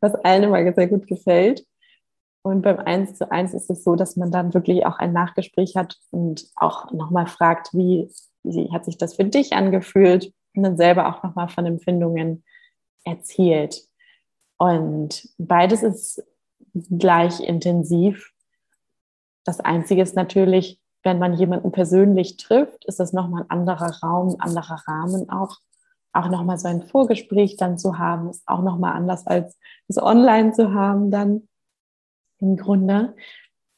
was 0.00 0.14
allen 0.14 0.44
immer 0.44 0.72
sehr 0.72 0.86
gut 0.86 1.08
gefällt. 1.08 1.66
Und 2.42 2.62
beim 2.62 2.78
Eins 2.78 3.18
zu 3.18 3.30
eins 3.32 3.52
ist 3.52 3.68
es 3.68 3.82
so, 3.82 3.96
dass 3.96 4.14
man 4.14 4.30
dann 4.30 4.54
wirklich 4.54 4.86
auch 4.86 4.98
ein 4.98 5.12
Nachgespräch 5.12 5.74
hat 5.76 5.98
und 6.10 6.46
auch 6.54 6.92
nochmal 6.92 7.26
fragt, 7.26 7.74
wie, 7.74 8.08
wie 8.44 8.70
hat 8.70 8.84
sich 8.84 8.96
das 8.96 9.16
für 9.16 9.24
dich 9.24 9.54
angefühlt 9.54 10.32
und 10.54 10.62
dann 10.62 10.76
selber 10.76 11.08
auch 11.08 11.24
nochmal 11.24 11.48
von 11.48 11.66
Empfindungen 11.66 12.44
erzählt. 13.04 13.82
Und 14.56 15.28
beides 15.36 15.82
ist 15.82 16.22
gleich 16.74 17.40
intensiv. 17.40 18.32
Das 19.44 19.58
Einzige 19.58 20.00
ist 20.00 20.14
natürlich, 20.14 20.80
wenn 21.02 21.18
man 21.18 21.34
jemanden 21.34 21.72
persönlich 21.72 22.36
trifft, 22.36 22.84
ist 22.86 23.00
das 23.00 23.12
nochmal 23.12 23.42
ein 23.42 23.50
anderer 23.50 23.90
Raum, 24.02 24.34
ein 24.34 24.40
anderer 24.40 24.82
Rahmen 24.86 25.28
auch. 25.30 25.56
Auch 26.12 26.30
nochmal 26.30 26.58
so 26.58 26.68
ein 26.68 26.82
Vorgespräch 26.82 27.56
dann 27.56 27.78
zu 27.78 27.98
haben, 27.98 28.30
ist 28.30 28.42
auch 28.46 28.62
nochmal 28.62 28.94
anders 28.94 29.26
als 29.26 29.56
das 29.88 30.02
online 30.02 30.52
zu 30.52 30.72
haben 30.72 31.10
dann 31.10 31.48
im 32.40 32.56
Grunde. 32.56 33.14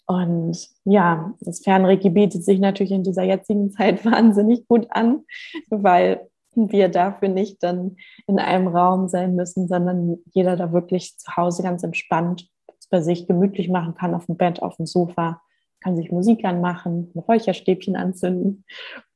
Und 0.06 0.68
ja, 0.84 1.34
das 1.40 1.60
Fernregie 1.60 2.10
bietet 2.10 2.44
sich 2.44 2.58
natürlich 2.58 2.92
in 2.92 3.04
dieser 3.04 3.24
jetzigen 3.24 3.70
Zeit 3.72 4.04
wahnsinnig 4.04 4.66
gut 4.66 4.86
an, 4.90 5.24
weil 5.68 6.28
wir 6.54 6.88
dafür 6.88 7.28
nicht 7.28 7.62
dann 7.62 7.96
in 8.26 8.38
einem 8.38 8.68
Raum 8.68 9.08
sein 9.08 9.36
müssen, 9.36 9.68
sondern 9.68 10.18
jeder 10.32 10.56
da 10.56 10.72
wirklich 10.72 11.16
zu 11.18 11.36
Hause 11.36 11.62
ganz 11.62 11.82
entspannt 11.82 12.48
bei 12.90 13.00
sich 13.00 13.28
gemütlich 13.28 13.68
machen 13.68 13.94
kann, 13.94 14.14
auf 14.14 14.26
dem 14.26 14.36
Bett, 14.36 14.62
auf 14.62 14.76
dem 14.76 14.86
Sofa 14.86 15.40
kann 15.80 15.96
sich 15.96 16.10
Musik 16.10 16.44
anmachen, 16.44 17.10
ein 17.14 17.18
Räucherstäbchen 17.18 17.96
anzünden 17.96 18.64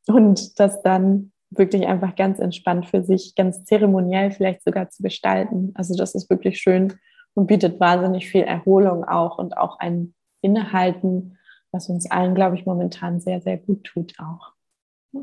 und 0.06 0.58
das 0.58 0.82
dann 0.82 1.32
wirklich 1.50 1.86
einfach 1.86 2.16
ganz 2.16 2.38
entspannt 2.38 2.86
für 2.86 3.02
sich, 3.02 3.34
ganz 3.34 3.64
zeremoniell 3.64 4.30
vielleicht 4.30 4.64
sogar 4.64 4.90
zu 4.90 5.02
gestalten. 5.02 5.72
Also 5.74 5.96
das 5.96 6.14
ist 6.14 6.28
wirklich 6.30 6.58
schön 6.58 6.94
und 7.34 7.46
bietet 7.46 7.80
wahnsinnig 7.80 8.28
viel 8.28 8.42
Erholung 8.42 9.04
auch 9.04 9.38
und 9.38 9.56
auch 9.56 9.78
ein 9.78 10.14
Innehalten, 10.40 11.38
was 11.72 11.88
uns 11.88 12.10
allen, 12.10 12.34
glaube 12.34 12.56
ich, 12.56 12.66
momentan 12.66 13.20
sehr, 13.20 13.40
sehr 13.40 13.58
gut 13.58 13.84
tut 13.84 14.14
auch. 14.18 14.52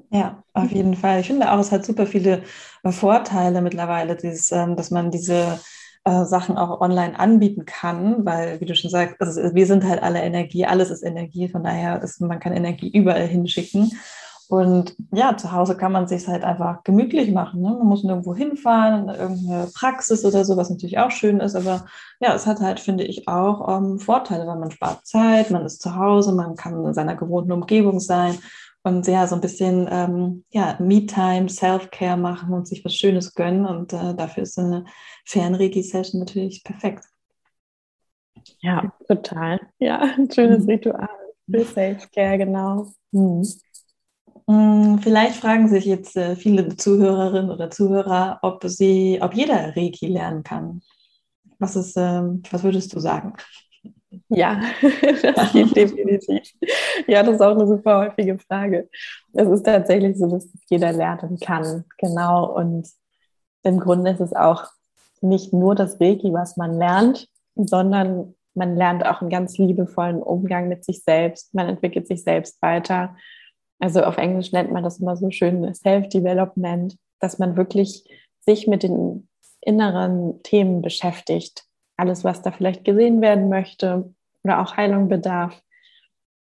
Ja, 0.10 0.44
auf 0.54 0.72
jeden 0.72 0.96
Fall. 0.96 1.20
Ich 1.20 1.28
finde 1.28 1.52
auch, 1.52 1.60
es 1.60 1.72
hat 1.72 1.86
super 1.86 2.06
viele 2.06 2.44
Vorteile 2.86 3.62
mittlerweile, 3.62 4.16
dieses, 4.16 4.52
ähm, 4.52 4.76
dass 4.76 4.90
man 4.90 5.12
diese 5.12 5.60
äh, 6.04 6.26
Sachen 6.26 6.58
auch 6.58 6.82
online 6.82 7.20
anbieten 7.20 7.66
kann, 7.66 8.26
weil, 8.26 8.60
wie 8.60 8.66
du 8.66 8.76
schon 8.76 8.90
sagst, 8.90 9.16
also 9.20 9.54
wir 9.54 9.66
sind 9.66 9.84
halt 9.84 10.02
alle 10.02 10.22
Energie, 10.22 10.66
alles 10.66 10.90
ist 10.90 11.04
Energie, 11.04 11.48
von 11.48 11.64
daher 11.64 12.02
ist, 12.02 12.22
man 12.22 12.40
kann 12.40 12.54
Energie 12.54 12.90
überall 12.90 13.28
hinschicken. 13.28 13.92
Und 14.52 14.98
ja, 15.14 15.38
zu 15.38 15.54
Hause 15.54 15.78
kann 15.78 15.94
man 15.94 16.10
sich 16.10 16.28
halt 16.28 16.44
einfach 16.44 16.84
gemütlich 16.84 17.32
machen. 17.32 17.62
Ne? 17.62 17.70
Man 17.70 17.88
muss 17.88 18.04
nirgendwo 18.04 18.36
hinfahren, 18.36 19.08
in 19.08 19.16
irgendeine 19.16 19.68
Praxis 19.74 20.26
oder 20.26 20.44
so, 20.44 20.58
was 20.58 20.70
natürlich 20.70 21.00
auch 21.00 21.10
schön 21.10 21.40
ist. 21.40 21.56
Aber 21.56 21.86
ja, 22.20 22.34
es 22.36 22.46
hat 22.46 22.60
halt, 22.60 22.82
finde 22.82 23.06
ich, 23.06 23.30
auch 23.30 23.78
ähm, 23.78 23.98
Vorteile, 23.98 24.46
weil 24.48 24.60
man 24.60 24.72
spart 24.72 25.08
Zeit, 25.08 25.52
man 25.52 25.66
ist 25.66 25.82
zu 25.82 25.96
Hause, 25.96 26.34
man 26.34 26.58
kann 26.58 26.86
in 26.86 26.94
seiner 26.94 27.16
gewohnten 27.16 27.54
Umgebung 27.54 28.02
sein 28.02 28.40
und 28.84 29.06
ja, 29.08 29.28
so 29.28 29.36
ein 29.36 29.42
bisschen 29.42 29.88
ähm, 29.92 30.44
ja, 30.50 30.76
Me-Time, 30.80 31.50
Self-Care 31.50 32.18
machen 32.18 32.54
und 32.54 32.68
sich 32.68 32.84
was 32.84 32.96
Schönes 32.96 33.34
gönnen. 33.36 33.66
Und 33.66 33.94
äh, 33.94 34.16
dafür 34.16 34.44
ist 34.44 34.58
eine 34.58 34.86
Fernregi-Session 35.26 36.20
natürlich 36.20 36.64
perfekt. 36.64 37.06
Ja, 38.62 38.92
total. 39.08 39.60
Ja, 39.80 40.00
ein 40.00 40.32
schönes 40.32 40.64
mhm. 40.64 40.70
Ritual 40.72 41.10
für 41.50 41.66
Self-Care, 41.66 42.38
genau. 42.40 42.92
Mhm. 43.12 43.48
Mm, 44.48 44.98
vielleicht 44.98 45.36
fragen 45.36 45.68
sich 45.70 45.86
jetzt 45.86 46.18
äh, 46.18 46.36
viele 46.36 46.76
Zuhörerinnen 46.76 47.52
oder 47.52 47.70
Zuhörer, 47.70 48.40
ob 48.42 48.64
sie, 48.66 49.20
ob 49.22 49.36
jeder 49.36 49.76
Reiki 49.76 50.08
lernen 50.08 50.44
kann. 50.44 50.82
Was 51.60 51.76
ist, 51.76 51.96
ähm, 51.98 52.42
was 52.50 52.64
würdest 52.64 52.96
du 52.96 53.00
sagen? 53.00 53.34
Ja, 54.30 54.62
das 54.82 55.52
geht 55.54 55.76
definitiv. 55.76 56.42
Ja, 57.08 57.24
das 57.24 57.36
ist 57.36 57.42
auch 57.42 57.56
eine 57.56 57.68
super 57.68 58.00
häufige 58.00 58.38
Frage. 58.40 58.90
Es 59.34 59.48
ist 59.48 59.64
tatsächlich 59.64 60.18
so, 60.18 60.28
dass 60.28 60.48
jeder 60.70 60.92
lernen 60.92 61.38
kann. 61.40 61.86
Genau. 61.98 62.54
Und 62.56 62.88
im 63.64 63.80
Grunde 63.80 64.12
ist 64.12 64.20
es 64.22 64.34
auch 64.34 64.66
nicht 65.22 65.54
nur 65.54 65.76
das 65.76 66.00
Reiki, 66.02 66.34
was 66.34 66.58
man 66.58 66.78
lernt, 66.78 67.28
sondern 67.56 68.36
man 68.54 68.76
lernt 68.76 69.06
auch 69.06 69.22
einen 69.22 69.30
ganz 69.30 69.58
liebevollen 69.58 70.22
Umgang 70.22 70.68
mit 70.68 70.84
sich 70.84 71.04
selbst. 71.04 71.54
Man 71.54 71.70
entwickelt 71.70 72.08
sich 72.08 72.24
selbst 72.24 72.62
weiter. 72.62 73.16
Also 73.80 74.04
auf 74.04 74.18
Englisch 74.18 74.52
nennt 74.52 74.72
man 74.72 74.84
das 74.84 75.00
immer 75.00 75.16
so 75.16 75.32
schön 75.32 75.74
Self-Development, 75.74 76.98
dass 77.20 77.40
man 77.40 77.56
wirklich 77.56 78.04
sich 78.42 78.68
mit 78.68 78.84
den 78.84 79.28
inneren 79.62 80.42
Themen 80.44 80.82
beschäftigt. 80.82 81.64
Alles, 82.02 82.24
was 82.24 82.42
da 82.42 82.52
vielleicht 82.52 82.84
gesehen 82.84 83.22
werden 83.22 83.48
möchte 83.48 84.12
oder 84.44 84.60
auch 84.60 84.76
Heilung 84.76 85.08
bedarf, 85.08 85.62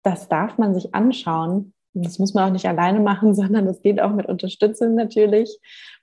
das 0.01 0.27
darf 0.27 0.57
man 0.57 0.73
sich 0.73 0.95
anschauen. 0.95 1.73
Und 1.93 2.03
das 2.03 2.17
muss 2.17 2.33
man 2.33 2.49
auch 2.49 2.51
nicht 2.51 2.67
alleine 2.67 2.99
machen, 2.99 3.35
sondern 3.35 3.67
das 3.67 3.79
geht 3.83 4.01
auch 4.01 4.11
mit 4.11 4.25
Unterstützung 4.25 4.95
natürlich. 4.95 5.55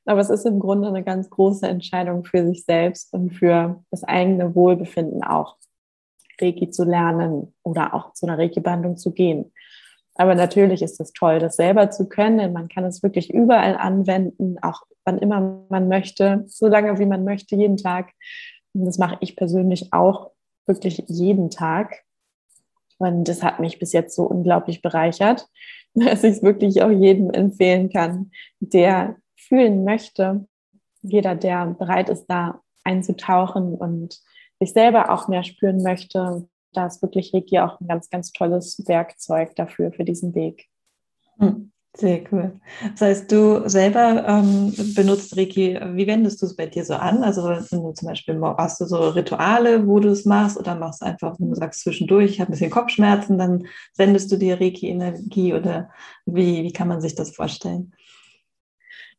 Aber 0.04 0.20
es 0.20 0.30
ist 0.30 0.46
im 0.46 0.60
Grunde 0.60 0.86
eine 0.86 1.02
ganz 1.02 1.28
große 1.28 1.66
Entscheidung 1.66 2.24
für 2.24 2.46
sich 2.46 2.64
selbst 2.64 3.12
und 3.12 3.30
für 3.30 3.82
das 3.90 4.04
eigene 4.04 4.54
Wohlbefinden 4.54 5.24
auch, 5.24 5.56
Reiki 6.40 6.70
zu 6.70 6.84
lernen 6.84 7.52
oder 7.64 7.94
auch 7.94 8.12
zu 8.12 8.26
einer 8.26 8.38
Reiki-Behandlung 8.38 8.96
zu 8.96 9.12
gehen. 9.12 9.52
Aber 10.14 10.36
natürlich 10.36 10.82
ist 10.82 11.00
es 11.00 11.12
toll, 11.12 11.40
das 11.40 11.56
selber 11.56 11.90
zu 11.90 12.08
können, 12.08 12.38
denn 12.38 12.52
man 12.52 12.68
kann 12.68 12.84
es 12.84 13.02
wirklich 13.02 13.34
überall 13.34 13.76
anwenden, 13.76 14.56
auch 14.62 14.82
wann 15.04 15.18
immer 15.18 15.64
man 15.68 15.88
möchte, 15.88 16.44
so 16.46 16.68
lange 16.68 16.98
wie 17.00 17.06
man 17.06 17.24
möchte, 17.24 17.56
jeden 17.56 17.76
Tag. 17.76 18.12
Und 18.74 18.84
das 18.84 18.98
mache 18.98 19.18
ich 19.20 19.36
persönlich 19.36 19.92
auch 19.92 20.30
wirklich 20.66 21.04
jeden 21.08 21.50
Tag. 21.50 22.04
Und 22.98 23.24
das 23.24 23.42
hat 23.42 23.60
mich 23.60 23.78
bis 23.78 23.92
jetzt 23.92 24.14
so 24.14 24.24
unglaublich 24.24 24.82
bereichert, 24.82 25.48
dass 25.94 26.24
ich 26.24 26.36
es 26.36 26.42
wirklich 26.42 26.82
auch 26.82 26.90
jedem 26.90 27.30
empfehlen 27.30 27.90
kann, 27.90 28.30
der 28.60 29.16
fühlen 29.36 29.84
möchte. 29.84 30.46
Jeder, 31.02 31.34
der 31.34 31.66
bereit 31.66 32.08
ist, 32.08 32.26
da 32.26 32.60
einzutauchen 32.84 33.74
und 33.74 34.20
sich 34.60 34.72
selber 34.72 35.10
auch 35.10 35.28
mehr 35.28 35.44
spüren 35.44 35.82
möchte, 35.82 36.48
da 36.72 36.86
ist 36.86 37.02
wirklich 37.02 37.32
Reiki 37.32 37.58
auch 37.60 37.80
ein 37.80 37.88
ganz, 37.88 38.10
ganz 38.10 38.32
tolles 38.32 38.82
Werkzeug 38.86 39.54
dafür, 39.56 39.92
für 39.92 40.04
diesen 40.04 40.34
Weg. 40.34 40.68
Hm, 41.38 41.72
sehr 41.96 42.22
cool. 42.30 42.60
Das 42.92 43.00
heißt, 43.00 43.32
du 43.32 43.68
selber 43.68 44.24
ähm, 44.28 44.72
benutzt 44.94 45.36
Reiki, 45.36 45.78
wie 45.94 46.06
wendest 46.06 46.40
du 46.40 46.46
es 46.46 46.54
bei 46.54 46.66
dir 46.66 46.84
so 46.84 46.94
an? 46.94 47.24
Also 47.24 47.60
zum 47.60 48.08
Beispiel 48.08 48.40
hast 48.56 48.80
du 48.80 48.84
so 48.84 49.08
Rituale, 49.08 49.86
wo 49.86 49.98
du 49.98 50.10
es 50.10 50.24
machst 50.24 50.58
oder 50.58 50.76
machst 50.76 51.02
einfach, 51.02 51.34
wenn 51.40 51.48
du 51.48 51.56
sagst 51.56 51.80
zwischendurch, 51.80 52.30
ich 52.30 52.40
habe 52.40 52.50
ein 52.50 52.52
bisschen 52.52 52.70
Kopfschmerzen, 52.70 53.38
dann 53.38 53.66
sendest 53.92 54.30
du 54.30 54.36
dir 54.36 54.60
Reiki-Energie 54.60 55.54
oder 55.54 55.90
wie, 56.24 56.62
wie 56.62 56.72
kann 56.72 56.88
man 56.88 57.00
sich 57.00 57.14
das 57.14 57.34
vorstellen? 57.34 57.92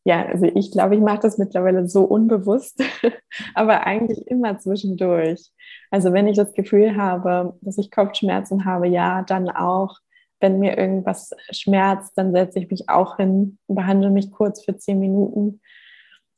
Ja, 0.05 0.25
also 0.25 0.45
ich 0.45 0.71
glaube, 0.71 0.95
ich 0.95 1.01
mache 1.01 1.19
das 1.19 1.37
mittlerweile 1.37 1.87
so 1.87 2.03
unbewusst, 2.03 2.81
aber 3.53 3.85
eigentlich 3.85 4.25
immer 4.27 4.57
zwischendurch. 4.57 5.51
Also 5.91 6.13
wenn 6.13 6.27
ich 6.27 6.37
das 6.37 6.53
Gefühl 6.53 6.95
habe, 6.95 7.57
dass 7.61 7.77
ich 7.77 7.91
Kopfschmerzen 7.91 8.65
habe, 8.65 8.87
ja, 8.87 9.23
dann 9.23 9.49
auch. 9.49 9.97
Wenn 10.39 10.59
mir 10.59 10.77
irgendwas 10.77 11.31
schmerzt, 11.51 12.17
dann 12.17 12.31
setze 12.31 12.59
ich 12.59 12.69
mich 12.69 12.89
auch 12.89 13.17
hin, 13.17 13.57
behandle 13.67 14.09
mich 14.09 14.31
kurz 14.31 14.63
für 14.63 14.77
zehn 14.77 14.99
Minuten. 14.99 15.61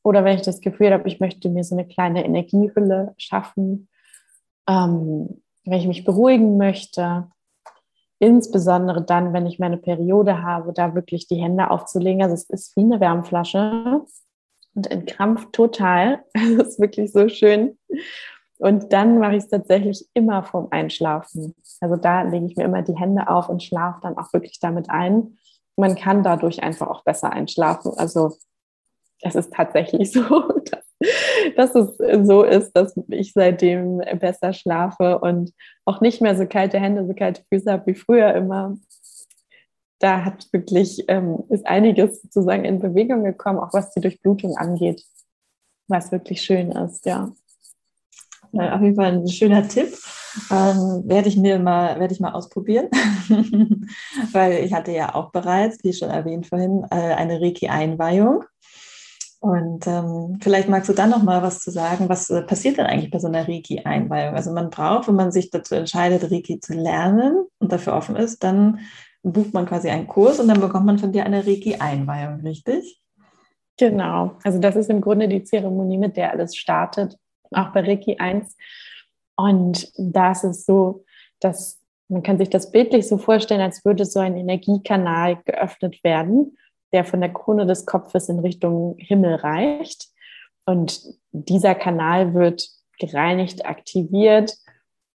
Oder 0.04 0.24
wenn 0.24 0.36
ich 0.36 0.42
das 0.42 0.62
Gefühl 0.62 0.92
habe, 0.92 1.08
ich 1.08 1.20
möchte 1.20 1.50
mir 1.50 1.64
so 1.64 1.76
eine 1.76 1.88
kleine 1.88 2.26
Energiehülle 2.26 3.14
schaffen, 3.18 3.88
ähm, 4.68 5.42
wenn 5.64 5.80
ich 5.80 5.88
mich 5.88 6.04
beruhigen 6.04 6.58
möchte, 6.58 7.30
insbesondere 8.20 9.04
dann, 9.04 9.34
wenn 9.34 9.46
ich 9.48 9.60
meine 9.60 9.78
Periode 9.78 10.44
habe, 10.44 10.74
da 10.74 10.96
wirklich 10.96 11.28
die 11.28 11.42
Hände 11.42 11.70
aufzulegen. 11.70 12.22
Also 12.22 12.36
es 12.36 12.50
ist 12.50 12.76
wie 12.76 12.82
eine 12.82 13.00
Wärmflasche 13.00 14.02
und 14.76 14.92
entkrampft 14.92 15.54
total. 15.54 16.24
Das 16.58 16.70
ist 16.70 16.80
wirklich 16.80 17.12
so 17.12 17.30
schön. 17.30 17.78
Und 18.62 18.94
dann 18.94 19.18
mache 19.18 19.38
ich 19.38 19.46
es 19.46 19.50
tatsächlich 19.50 20.08
immer 20.14 20.44
vorm 20.44 20.68
Einschlafen. 20.70 21.56
Also 21.80 21.96
da 21.96 22.22
lege 22.22 22.46
ich 22.46 22.56
mir 22.56 22.66
immer 22.66 22.84
die 22.84 22.96
Hände 22.96 23.28
auf 23.28 23.50
und 23.50 23.64
schlafe 23.64 24.00
dann 24.04 24.16
auch 24.20 24.32
wirklich 24.34 24.60
damit 24.60 24.88
ein. 24.92 25.40
Man 25.76 25.96
kann 25.96 26.22
dadurch 26.22 26.62
einfach 26.62 26.88
auch 26.88 27.04
besser 27.04 27.34
einschlafen. 27.34 27.94
Also 27.98 28.36
es 29.22 29.34
ist 29.34 29.52
tatsächlich 29.52 30.12
so, 30.14 30.22
dass, 31.56 31.74
dass 31.74 31.76
es 31.76 32.28
so 32.28 32.44
ist, 32.44 32.74
dass 32.74 32.94
ich 33.08 33.34
seitdem 33.34 33.98
besser 34.20 34.54
schlafe 34.54 35.18
und 35.18 35.54
auch 35.86 36.00
nicht 36.00 36.22
mehr 36.22 36.38
so 36.38 36.46
kalte 36.46 36.80
Hände, 36.80 37.08
so 37.08 37.16
kalte 37.16 37.44
Füße 37.52 37.72
habe 37.72 37.88
wie 37.88 37.96
früher 37.96 38.32
immer. 38.36 38.78
Da 39.98 40.24
hat 40.24 40.48
wirklich, 40.54 41.06
ähm, 41.08 41.46
ist 41.50 41.66
einiges 41.66 42.22
sozusagen 42.22 42.66
in 42.66 42.78
Bewegung 42.78 43.24
gekommen, 43.24 43.58
auch 43.58 43.74
was 43.74 43.92
die 43.92 44.02
Durchblutung 44.02 44.56
angeht, 44.56 45.04
was 45.88 46.12
wirklich 46.12 46.44
schön 46.44 46.72
ist, 46.72 47.08
ja. 47.08 47.32
Ja, 48.54 48.76
auf 48.76 48.82
jeden 48.82 48.96
Fall 48.96 49.14
ein 49.14 49.28
schöner 49.28 49.68
Tipp. 49.68 49.98
Ähm, 50.50 51.04
werde 51.06 51.28
ich 51.28 51.38
mir 51.38 51.60
mal, 51.60 52.00
werde 52.00 52.14
ich 52.14 52.20
mal 52.20 52.32
ausprobieren. 52.32 52.88
Weil 54.32 54.64
ich 54.64 54.74
hatte 54.74 54.92
ja 54.92 55.16
auch 55.16 55.32
bereits, 55.32 55.84
wie 55.84 55.94
schon 55.94 56.10
erwähnt 56.10 56.48
vorhin, 56.48 56.86
äh, 56.90 56.96
eine 56.96 57.42
Reiki-Einweihung. 57.42 58.44
Und 59.40 59.88
ähm, 59.88 60.38
vielleicht 60.42 60.70
magst 60.70 60.88
du 60.88 60.94
dann 60.94 61.10
noch 61.10 61.24
mal 61.24 61.42
was 61.42 61.60
zu 61.60 61.72
sagen, 61.72 62.10
was 62.10 62.30
äh, 62.30 62.44
passiert 62.44 62.78
denn 62.78 62.86
eigentlich 62.86 63.10
bei 63.10 63.20
so 63.20 63.28
einer 63.28 63.48
Reiki-Einweihung? 63.48 64.36
Also 64.36 64.52
man 64.52 64.70
braucht, 64.70 65.08
wenn 65.08 65.16
man 65.16 65.32
sich 65.32 65.50
dazu 65.50 65.76
entscheidet, 65.76 66.32
Reiki 66.32 66.60
zu 66.60 66.74
lernen 66.74 67.46
und 67.58 67.72
dafür 67.72 67.94
offen 67.94 68.16
ist, 68.16 68.44
dann 68.44 68.80
bucht 69.24 69.54
man 69.54 69.66
quasi 69.66 69.90
einen 69.90 70.08
Kurs 70.08 70.40
und 70.40 70.48
dann 70.48 70.62
bekommt 70.62 70.86
man 70.86 71.00
von 71.00 71.12
dir 71.12 71.26
eine 71.26 71.46
Reiki-Einweihung, 71.46 72.42
richtig? 72.42 73.02
Genau. 73.78 74.38
Also 74.44 74.60
das 74.60 74.76
ist 74.76 74.92
im 74.92 75.02
Grunde 75.02 75.28
die 75.28 75.44
Zeremonie, 75.44 75.98
mit 75.98 76.18
der 76.18 76.32
alles 76.32 76.56
startet 76.56 77.18
auch 77.52 77.72
bei 77.74 77.82
Reiki 77.82 78.18
1. 78.18 78.56
Und 79.36 79.92
da 79.98 80.32
ist 80.32 80.66
so, 80.66 81.06
dass 81.40 81.82
man 82.12 82.24
kann 82.24 82.38
sich 82.38 82.50
das 82.50 82.72
bildlich 82.72 83.08
so 83.08 83.18
vorstellen, 83.18 83.62
als 83.62 83.86
würde 83.86 84.06
so 84.06 84.20
ein 84.20 84.36
Energiekanal 84.36 85.38
geöffnet 85.46 86.04
werden, 86.04 86.58
der 86.92 87.06
von 87.06 87.22
der 87.22 87.32
Krone 87.32 87.66
des 87.66 87.86
Kopfes 87.86 88.28
in 88.28 88.40
Richtung 88.40 88.96
Himmel 88.98 89.36
reicht. 89.36 90.10
Und 90.66 91.02
dieser 91.32 91.74
Kanal 91.74 92.34
wird 92.34 92.68
gereinigt, 93.00 93.66
aktiviert, 93.66 94.58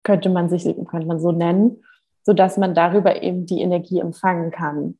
könnte 0.04 0.28
man 0.28 0.48
sich 0.48 0.64
könnte 0.64 1.06
man 1.06 1.18
so 1.18 1.32
nennen, 1.32 1.82
sodass 2.22 2.56
man 2.58 2.74
darüber 2.74 3.22
eben 3.22 3.44
die 3.44 3.60
Energie 3.60 3.98
empfangen 3.98 4.52
kann. 4.52 4.96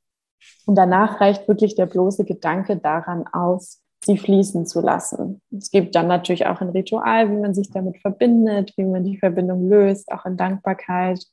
Und 0.66 0.74
danach 0.74 1.20
reicht 1.20 1.46
wirklich 1.46 1.76
der 1.76 1.86
bloße 1.86 2.24
Gedanke 2.24 2.76
daran 2.76 3.24
aus, 3.32 3.83
sie 4.04 4.18
fließen 4.18 4.66
zu 4.66 4.80
lassen. 4.80 5.40
Es 5.56 5.70
gibt 5.70 5.94
dann 5.94 6.08
natürlich 6.08 6.46
auch 6.46 6.60
ein 6.60 6.70
Ritual, 6.70 7.30
wie 7.30 7.36
man 7.36 7.54
sich 7.54 7.70
damit 7.70 7.98
verbindet, 7.98 8.72
wie 8.76 8.84
man 8.84 9.04
die 9.04 9.18
Verbindung 9.18 9.68
löst, 9.68 10.10
auch 10.12 10.26
in 10.26 10.36
Dankbarkeit. 10.36 11.24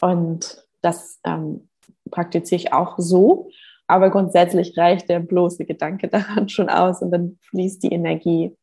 Und 0.00 0.64
das 0.82 1.20
ähm, 1.24 1.68
praktiziere 2.10 2.60
ich 2.60 2.72
auch 2.72 2.94
so. 2.98 3.48
Aber 3.88 4.10
grundsätzlich 4.10 4.76
reicht 4.76 5.08
der 5.08 5.20
bloße 5.20 5.64
Gedanke 5.64 6.08
daran 6.08 6.48
schon 6.48 6.68
aus 6.68 7.02
und 7.02 7.10
dann 7.10 7.38
fließt 7.50 7.82
die 7.82 7.92
Energie. 7.92 8.56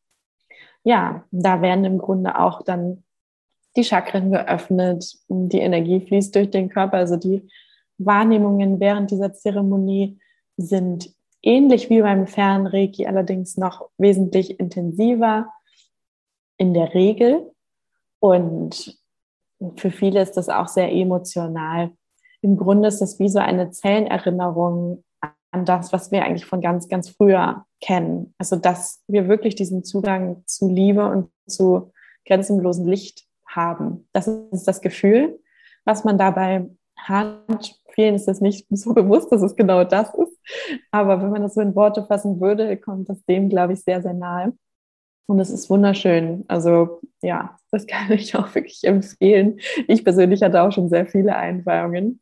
Ja, 0.82 1.24
da 1.30 1.62
werden 1.62 1.84
im 1.84 1.98
Grunde 1.98 2.38
auch 2.38 2.62
dann 2.62 3.04
die 3.76 3.84
Chakren 3.84 4.30
geöffnet, 4.30 5.16
die 5.28 5.58
Energie 5.58 6.00
fließt 6.00 6.34
durch 6.34 6.50
den 6.50 6.68
Körper. 6.68 6.98
Also 6.98 7.16
die 7.16 7.48
Wahrnehmungen 7.98 8.80
während 8.80 9.10
dieser 9.10 9.32
Zeremonie 9.32 10.18
sind 10.56 11.13
ähnlich 11.46 11.90
wie 11.90 12.02
beim 12.02 12.26
Fernreiki, 12.26 13.06
allerdings 13.06 13.56
noch 13.56 13.90
wesentlich 13.98 14.58
intensiver 14.58 15.48
in 16.56 16.74
der 16.74 16.94
Regel. 16.94 17.52
Und 18.20 18.98
für 19.76 19.90
viele 19.90 20.22
ist 20.22 20.36
das 20.36 20.48
auch 20.48 20.68
sehr 20.68 20.92
emotional. 20.92 21.90
Im 22.40 22.56
Grunde 22.56 22.88
ist 22.88 23.00
das 23.00 23.18
wie 23.18 23.28
so 23.28 23.38
eine 23.38 23.70
Zellenerinnerung 23.70 25.04
an 25.50 25.64
das, 25.64 25.92
was 25.92 26.10
wir 26.10 26.24
eigentlich 26.24 26.46
von 26.46 26.60
ganz, 26.60 26.88
ganz 26.88 27.08
früher 27.08 27.64
kennen. 27.80 28.34
Also, 28.38 28.56
dass 28.56 29.02
wir 29.06 29.28
wirklich 29.28 29.54
diesen 29.54 29.84
Zugang 29.84 30.42
zu 30.46 30.68
Liebe 30.68 31.08
und 31.08 31.30
zu 31.46 31.92
grenzenlosen 32.26 32.86
Licht 32.86 33.24
haben. 33.46 34.08
Das 34.12 34.26
ist 34.26 34.64
das 34.64 34.80
Gefühl, 34.80 35.38
was 35.84 36.04
man 36.04 36.18
dabei 36.18 36.68
hat. 36.96 37.78
Vielen 37.94 38.14
ist 38.14 38.28
es 38.28 38.40
nicht 38.40 38.66
so 38.70 38.94
bewusst, 38.94 39.30
dass 39.30 39.42
es 39.42 39.54
genau 39.54 39.84
das 39.84 40.12
ist. 40.14 40.33
Aber 40.90 41.22
wenn 41.22 41.30
man 41.30 41.42
das 41.42 41.54
so 41.54 41.60
in 41.60 41.74
Worte 41.74 42.04
fassen 42.04 42.40
würde, 42.40 42.76
kommt 42.76 43.08
das 43.08 43.24
dem, 43.24 43.48
glaube 43.48 43.72
ich, 43.72 43.82
sehr, 43.82 44.02
sehr 44.02 44.14
nahe. 44.14 44.52
Und 45.26 45.40
es 45.40 45.50
ist 45.50 45.70
wunderschön. 45.70 46.44
Also 46.48 47.00
ja, 47.22 47.56
das 47.70 47.86
kann 47.86 48.12
ich 48.12 48.36
auch 48.36 48.54
wirklich 48.54 48.84
empfehlen. 48.84 49.58
Ich 49.88 50.04
persönlich 50.04 50.42
hatte 50.42 50.62
auch 50.62 50.72
schon 50.72 50.88
sehr 50.88 51.06
viele 51.06 51.36
Einweihungen 51.36 52.20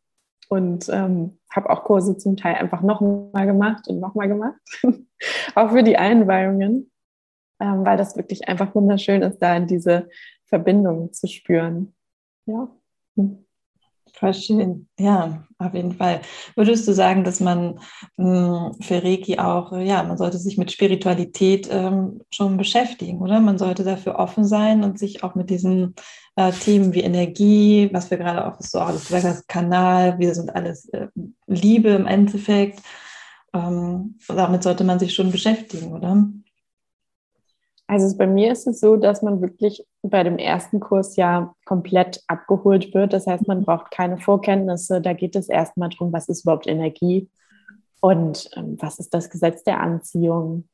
und 0.49 0.89
ähm, 0.89 1.39
habe 1.51 1.69
auch 1.69 1.83
Kurse 1.83 2.17
zum 2.17 2.37
Teil 2.37 2.55
einfach 2.55 2.81
nochmal 2.81 3.45
gemacht 3.45 3.87
und 3.87 3.99
nochmal 3.99 4.27
gemacht, 4.27 4.59
auch 5.55 5.71
für 5.71 5.83
die 5.83 5.97
Einweihungen, 5.97 6.91
ähm, 7.59 7.85
weil 7.85 7.97
das 7.97 8.15
wirklich 8.15 8.47
einfach 8.47 8.73
wunderschön 8.75 9.21
ist, 9.21 9.39
da 9.39 9.55
in 9.55 9.67
diese 9.67 10.09
Verbindung 10.45 11.11
zu 11.13 11.27
spüren. 11.27 11.95
Ja. 12.45 12.69
Hm. 13.15 13.42
Voll 14.15 14.33
schön. 14.35 14.87
Ja, 14.99 15.43
auf 15.57 15.73
jeden 15.73 15.93
Fall. 15.93 16.21
Würdest 16.55 16.87
du 16.87 16.93
sagen, 16.93 17.23
dass 17.23 17.39
man 17.39 17.79
mh, 18.17 18.73
hm, 18.73 18.81
für 18.81 19.03
Reiki 19.03 19.39
auch, 19.39 19.71
ja, 19.73 20.03
man 20.03 20.17
sollte 20.17 20.37
sich 20.37 20.57
mit 20.57 20.71
Spiritualität 20.71 21.67
ähm, 21.71 22.21
schon 22.29 22.57
beschäftigen, 22.57 23.19
oder? 23.21 23.39
Man 23.39 23.57
sollte 23.57 23.83
dafür 23.83 24.19
offen 24.19 24.45
sein 24.45 24.83
und 24.83 24.99
sich 24.99 25.23
auch 25.23 25.33
mit 25.33 25.49
diesen 25.49 25.95
äh, 26.35 26.51
Themen 26.51 26.93
wie 26.93 27.01
Energie, 27.01 27.89
was 27.91 28.11
wir 28.11 28.17
gerade 28.19 28.45
auch 28.45 28.61
so 28.61 28.79
alles 28.79 29.07
gesagt 29.07 29.25
haben, 29.25 29.41
Kanal, 29.47 30.19
wir 30.19 30.35
sind 30.35 30.55
alles 30.55 30.87
äh, 30.89 31.07
Liebe 31.47 31.89
im 31.89 32.05
Endeffekt. 32.05 32.81
Ähm, 33.53 34.19
damit 34.27 34.61
sollte 34.63 34.83
man 34.83 34.99
sich 34.99 35.13
schon 35.15 35.31
beschäftigen, 35.31 35.91
oder? 35.91 36.23
Also 37.93 38.17
bei 38.17 38.25
mir 38.25 38.51
ist 38.51 38.65
es 38.65 38.79
so, 38.79 38.95
dass 38.95 39.21
man 39.21 39.39
wirklich 39.39 39.85
bei 40.01 40.23
dem 40.23 40.39
ersten 40.39 40.79
Kurs 40.79 41.15
ja 41.15 41.53
komplett 41.63 42.23
abgeholt 42.27 42.91
wird. 42.95 43.13
Das 43.13 43.27
heißt, 43.27 43.47
man 43.47 43.63
braucht 43.63 43.91
keine 43.91 44.17
Vorkenntnisse. 44.17 44.99
Da 44.99 45.13
geht 45.13 45.35
es 45.35 45.47
erstmal 45.47 45.89
darum, 45.89 46.11
was 46.11 46.27
ist 46.27 46.41
überhaupt 46.41 46.65
Energie 46.65 47.29
und 48.01 48.49
ähm, 48.55 48.77
was 48.79 48.97
ist 48.97 49.13
das 49.13 49.29
Gesetz 49.29 49.63
der 49.63 49.79
Anziehung, 49.79 50.67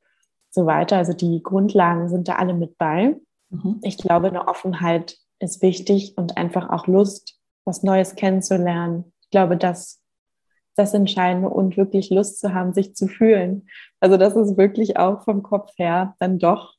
so 0.50 0.66
weiter. 0.66 0.96
Also 0.96 1.12
die 1.12 1.44
Grundlagen 1.44 2.08
sind 2.08 2.30
da 2.30 2.36
alle 2.36 2.54
mit 2.54 2.78
bei. 2.78 3.18
Mhm. 3.50 3.80
Ich 3.82 3.98
glaube, 3.98 4.28
eine 4.28 4.48
Offenheit 4.48 5.18
ist 5.40 5.62
wichtig 5.62 6.14
und 6.16 6.38
einfach 6.38 6.70
auch 6.70 6.88
Lust, 6.88 7.38
was 7.66 7.84
Neues 7.84 8.16
kennenzulernen. 8.16 9.12
Ich 9.24 9.30
glaube, 9.30 9.58
das 9.58 10.00
das 10.78 10.94
Entscheidende 10.94 11.50
und 11.50 11.76
wirklich 11.76 12.10
Lust 12.10 12.40
zu 12.40 12.54
haben, 12.54 12.74
sich 12.74 12.96
zu 12.96 13.08
fühlen. 13.08 13.68
Also 14.00 14.16
das 14.16 14.38
ist 14.38 14.56
wirklich 14.56 14.98
auch 14.98 15.26
vom 15.26 15.44
Kopf 15.44 15.74
her 15.76 16.16
dann 16.20 16.40
doch 16.40 16.79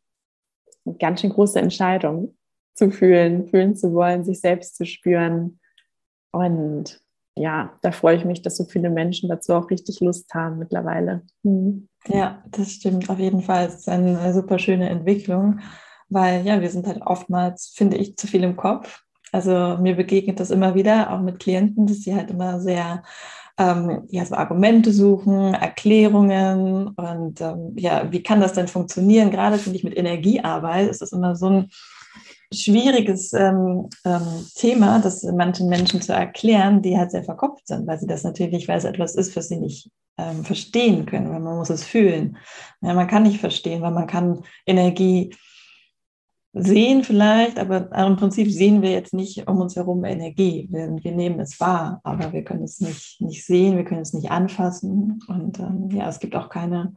eine 0.90 0.98
ganz 0.98 1.20
schön 1.20 1.30
große 1.30 1.58
Entscheidung 1.58 2.36
zu 2.74 2.90
fühlen, 2.90 3.48
fühlen 3.48 3.76
zu 3.76 3.92
wollen, 3.92 4.24
sich 4.24 4.40
selbst 4.40 4.76
zu 4.76 4.86
spüren. 4.86 5.60
Und 6.32 7.00
ja, 7.36 7.72
da 7.82 7.92
freue 7.92 8.16
ich 8.16 8.24
mich, 8.24 8.42
dass 8.42 8.56
so 8.56 8.64
viele 8.64 8.90
Menschen 8.90 9.28
dazu 9.28 9.54
auch 9.54 9.70
richtig 9.70 10.00
Lust 10.00 10.32
haben 10.34 10.58
mittlerweile. 10.58 11.22
Hm. 11.44 11.88
Ja, 12.06 12.42
das 12.50 12.72
stimmt 12.72 13.08
auf 13.10 13.18
jeden 13.18 13.42
Fall. 13.42 13.66
Es 13.66 13.74
ist 13.76 13.88
eine 13.88 14.32
super 14.32 14.58
schöne 14.58 14.88
Entwicklung, 14.88 15.60
weil 16.08 16.46
ja, 16.46 16.60
wir 16.60 16.70
sind 16.70 16.86
halt 16.86 17.02
oftmals, 17.02 17.72
finde 17.74 17.96
ich, 17.96 18.16
zu 18.16 18.26
viel 18.26 18.42
im 18.42 18.56
Kopf. 18.56 19.02
Also 19.32 19.76
mir 19.80 19.94
begegnet 19.94 20.40
das 20.40 20.50
immer 20.50 20.74
wieder, 20.74 21.12
auch 21.12 21.20
mit 21.20 21.38
Klienten, 21.38 21.86
dass 21.86 21.98
sie 21.98 22.14
halt 22.14 22.30
immer 22.30 22.60
sehr 22.60 23.04
ähm, 23.58 24.04
ja, 24.08 24.24
so 24.24 24.34
Argumente 24.34 24.92
suchen, 24.92 25.54
Erklärungen 25.54 26.88
und 26.88 27.40
ähm, 27.40 27.72
ja, 27.76 28.10
wie 28.10 28.22
kann 28.22 28.40
das 28.40 28.52
denn 28.52 28.68
funktionieren? 28.68 29.30
Gerade 29.30 29.58
finde 29.58 29.78
ich 29.78 29.84
mit 29.84 29.96
Energiearbeit 29.96 30.88
ist 30.88 31.02
das 31.02 31.12
immer 31.12 31.36
so 31.36 31.46
ein 31.46 31.70
schwieriges 32.52 33.32
ähm, 33.32 33.88
ähm, 34.04 34.46
Thema, 34.56 34.98
das 34.98 35.22
manchen 35.22 35.68
Menschen 35.68 36.02
zu 36.02 36.12
erklären, 36.12 36.82
die 36.82 36.98
halt 36.98 37.12
sehr 37.12 37.22
verkopft 37.22 37.68
sind, 37.68 37.86
weil 37.86 37.98
sie 37.98 38.06
das 38.06 38.24
natürlich, 38.24 38.66
weil 38.66 38.78
es 38.78 38.84
etwas 38.84 39.14
ist, 39.14 39.36
was 39.36 39.48
sie 39.48 39.56
nicht 39.56 39.90
ähm, 40.18 40.44
verstehen 40.44 41.06
können, 41.06 41.30
weil 41.30 41.40
man 41.40 41.56
muss 41.56 41.70
es 41.70 41.84
fühlen. 41.84 42.36
Ja, 42.80 42.94
man 42.94 43.06
kann 43.06 43.22
nicht 43.22 43.40
verstehen, 43.40 43.82
weil 43.82 43.92
man 43.92 44.06
kann 44.06 44.42
Energie 44.66 45.34
sehen 46.52 47.04
vielleicht, 47.04 47.58
aber 47.58 47.92
im 47.92 48.16
Prinzip 48.16 48.50
sehen 48.50 48.82
wir 48.82 48.90
jetzt 48.90 49.14
nicht 49.14 49.46
um 49.46 49.60
uns 49.60 49.76
herum 49.76 50.04
Energie. 50.04 50.68
Wir, 50.70 50.96
wir 51.00 51.12
nehmen 51.12 51.38
es 51.38 51.60
wahr, 51.60 52.00
aber 52.02 52.32
wir 52.32 52.42
können 52.42 52.64
es 52.64 52.80
nicht, 52.80 53.20
nicht 53.20 53.44
sehen, 53.44 53.76
wir 53.76 53.84
können 53.84 54.02
es 54.02 54.12
nicht 54.12 54.30
anfassen. 54.30 55.20
Und 55.28 55.60
ähm, 55.60 55.90
ja, 55.92 56.08
es 56.08 56.18
gibt 56.18 56.34
auch 56.34 56.48
keine 56.48 56.94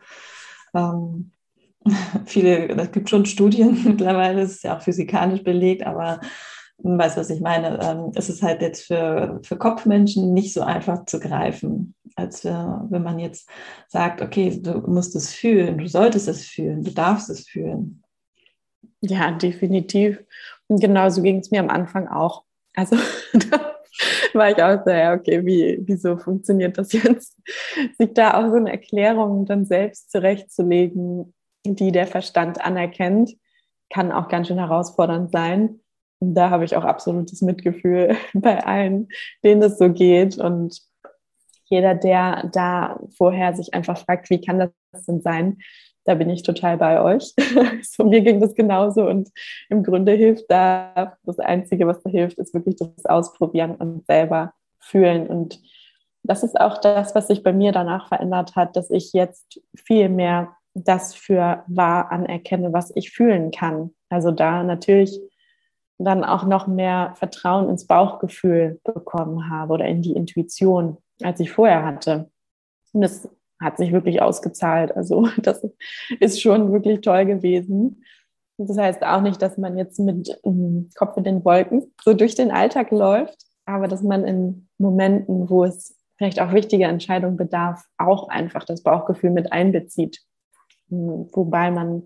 ähm, 0.73 1.31
viele, 2.25 2.69
es 2.69 2.91
gibt 2.91 3.09
schon 3.09 3.25
Studien 3.25 3.79
mittlerweile, 3.85 4.41
es 4.41 4.53
ist 4.53 4.63
ja 4.63 4.77
auch 4.77 4.81
physikalisch 4.81 5.43
belegt, 5.43 5.85
aber 5.85 6.19
du 6.79 6.97
weißt, 6.97 7.17
was 7.17 7.29
ich 7.29 7.41
meine. 7.41 7.79
Ähm, 7.81 8.11
es 8.15 8.29
ist 8.29 8.41
halt 8.41 8.61
jetzt 8.61 8.85
für, 8.85 9.39
für 9.43 9.57
Kopfmenschen 9.57 10.33
nicht 10.33 10.53
so 10.53 10.61
einfach 10.61 11.05
zu 11.05 11.19
greifen, 11.19 11.93
als 12.15 12.41
für, 12.41 12.87
wenn 12.89 13.03
man 13.03 13.19
jetzt 13.19 13.47
sagt, 13.87 14.21
okay, 14.21 14.59
du 14.61 14.79
musst 14.87 15.15
es 15.15 15.31
fühlen, 15.33 15.77
du 15.77 15.87
solltest 15.87 16.27
es 16.27 16.45
fühlen, 16.45 16.83
du 16.83 16.91
darfst 16.91 17.29
es 17.29 17.47
fühlen. 17.47 18.02
Ja, 19.05 19.31
definitiv. 19.31 20.23
Und 20.67 20.79
genauso 20.79 21.21
ging 21.21 21.39
es 21.39 21.51
mir 21.51 21.59
am 21.59 21.69
Anfang 21.69 22.07
auch. 22.07 22.45
Also 22.73 22.95
da 23.33 23.73
war 24.33 24.49
ich 24.49 24.63
auch 24.63 24.81
so, 24.85 24.91
ja, 24.91 25.13
okay, 25.13 25.45
wie, 25.45 25.79
wieso 25.85 26.17
funktioniert 26.17 26.77
das 26.77 26.93
jetzt? 26.93 27.37
Sich 27.97 28.13
da 28.13 28.35
auch 28.35 28.49
so 28.49 28.55
eine 28.55 28.71
Erklärung 28.71 29.45
dann 29.45 29.65
selbst 29.65 30.09
zurechtzulegen, 30.09 31.33
die 31.65 31.91
der 31.91 32.07
Verstand 32.07 32.63
anerkennt, 32.63 33.35
kann 33.91 34.13
auch 34.13 34.29
ganz 34.29 34.47
schön 34.47 34.57
herausfordernd 34.57 35.31
sein. 35.31 35.81
Und 36.19 36.35
da 36.35 36.49
habe 36.49 36.63
ich 36.63 36.75
auch 36.77 36.85
absolutes 36.85 37.41
Mitgefühl 37.41 38.15
bei 38.33 38.65
allen, 38.65 39.09
denen 39.43 39.63
es 39.63 39.77
so 39.77 39.91
geht. 39.91 40.37
Und 40.37 40.79
jeder, 41.65 41.93
der 41.93 42.49
da 42.53 43.01
vorher 43.17 43.53
sich 43.53 43.73
einfach 43.73 43.97
fragt, 43.97 44.29
wie 44.29 44.39
kann 44.39 44.59
das 44.59 45.05
denn 45.05 45.21
sein, 45.21 45.57
da 46.05 46.15
bin 46.15 46.29
ich 46.29 46.43
total 46.43 46.77
bei 46.77 47.01
euch. 47.01 47.33
so, 47.83 48.03
mir 48.03 48.21
ging 48.21 48.41
das 48.41 48.55
genauso 48.55 49.07
und 49.07 49.29
im 49.69 49.83
Grunde 49.83 50.13
hilft 50.13 50.45
da, 50.49 51.17
das 51.23 51.39
Einzige, 51.39 51.87
was 51.87 52.01
da 52.01 52.09
hilft, 52.09 52.37
ist 52.37 52.53
wirklich 52.53 52.75
das 52.75 53.05
Ausprobieren 53.05 53.75
und 53.75 54.05
selber 54.05 54.53
fühlen. 54.79 55.27
Und 55.27 55.59
das 56.23 56.43
ist 56.43 56.59
auch 56.59 56.79
das, 56.79 57.15
was 57.15 57.27
sich 57.27 57.43
bei 57.43 57.53
mir 57.53 57.71
danach 57.71 58.07
verändert 58.07 58.55
hat, 58.55 58.75
dass 58.75 58.89
ich 58.89 59.13
jetzt 59.13 59.61
viel 59.75 60.09
mehr 60.09 60.55
das 60.73 61.13
für 61.13 61.63
wahr 61.67 62.11
anerkenne, 62.11 62.73
was 62.73 62.91
ich 62.95 63.11
fühlen 63.11 63.51
kann. 63.51 63.91
Also 64.09 64.31
da 64.31 64.63
natürlich 64.63 65.19
dann 65.99 66.23
auch 66.23 66.43
noch 66.45 66.67
mehr 66.67 67.13
Vertrauen 67.15 67.69
ins 67.69 67.85
Bauchgefühl 67.85 68.79
bekommen 68.83 69.49
habe 69.49 69.73
oder 69.73 69.85
in 69.85 70.01
die 70.01 70.13
Intuition, 70.13 70.97
als 71.21 71.39
ich 71.39 71.51
vorher 71.51 71.85
hatte. 71.85 72.29
Und 72.91 73.01
das 73.01 73.29
hat 73.63 73.77
sich 73.77 73.91
wirklich 73.91 74.21
ausgezahlt. 74.21 74.95
Also 74.95 75.27
das 75.41 75.65
ist 76.19 76.41
schon 76.41 76.71
wirklich 76.71 77.01
toll 77.01 77.25
gewesen. 77.25 78.03
Das 78.57 78.77
heißt 78.77 79.03
auch 79.03 79.21
nicht, 79.21 79.41
dass 79.41 79.57
man 79.57 79.77
jetzt 79.77 79.99
mit 79.99 80.37
um, 80.43 80.89
Kopf 80.95 81.17
in 81.17 81.23
den 81.23 81.43
Wolken 81.43 81.91
so 82.03 82.13
durch 82.13 82.35
den 82.35 82.51
Alltag 82.51 82.91
läuft, 82.91 83.37
aber 83.65 83.87
dass 83.87 84.03
man 84.03 84.25
in 84.25 84.67
Momenten, 84.77 85.49
wo 85.49 85.63
es 85.63 85.97
vielleicht 86.17 86.39
auch 86.39 86.53
wichtige 86.53 86.85
Entscheidungen 86.85 87.37
bedarf, 87.37 87.83
auch 87.97 88.29
einfach 88.29 88.63
das 88.63 88.83
Bauchgefühl 88.83 89.31
mit 89.31 89.51
einbezieht. 89.51 90.21
Hm, 90.89 91.29
wobei 91.33 91.71
man 91.71 92.03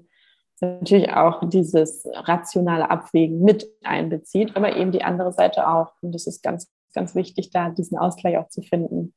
natürlich 0.62 1.12
auch 1.12 1.48
dieses 1.50 2.08
rationale 2.14 2.90
Abwägen 2.90 3.44
mit 3.44 3.68
einbezieht, 3.84 4.56
aber 4.56 4.76
eben 4.76 4.92
die 4.92 5.04
andere 5.04 5.34
Seite 5.34 5.68
auch. 5.68 5.92
Und 6.02 6.16
das 6.16 6.28
ist 6.28 6.42
ganz, 6.42 6.72
ganz 6.94 7.14
wichtig, 7.14 7.52
da 7.52 7.70
diesen 7.70 7.98
Ausgleich 7.98 8.38
auch 8.38 8.50
zu 8.50 8.62
finden. 8.62 9.14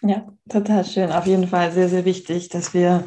Ja, 0.00 0.26
total 0.48 0.84
schön. 0.84 1.12
Auf 1.12 1.26
jeden 1.26 1.46
Fall 1.46 1.70
sehr, 1.72 1.88
sehr 1.88 2.04
wichtig, 2.04 2.48
dass 2.48 2.74
wir 2.74 3.04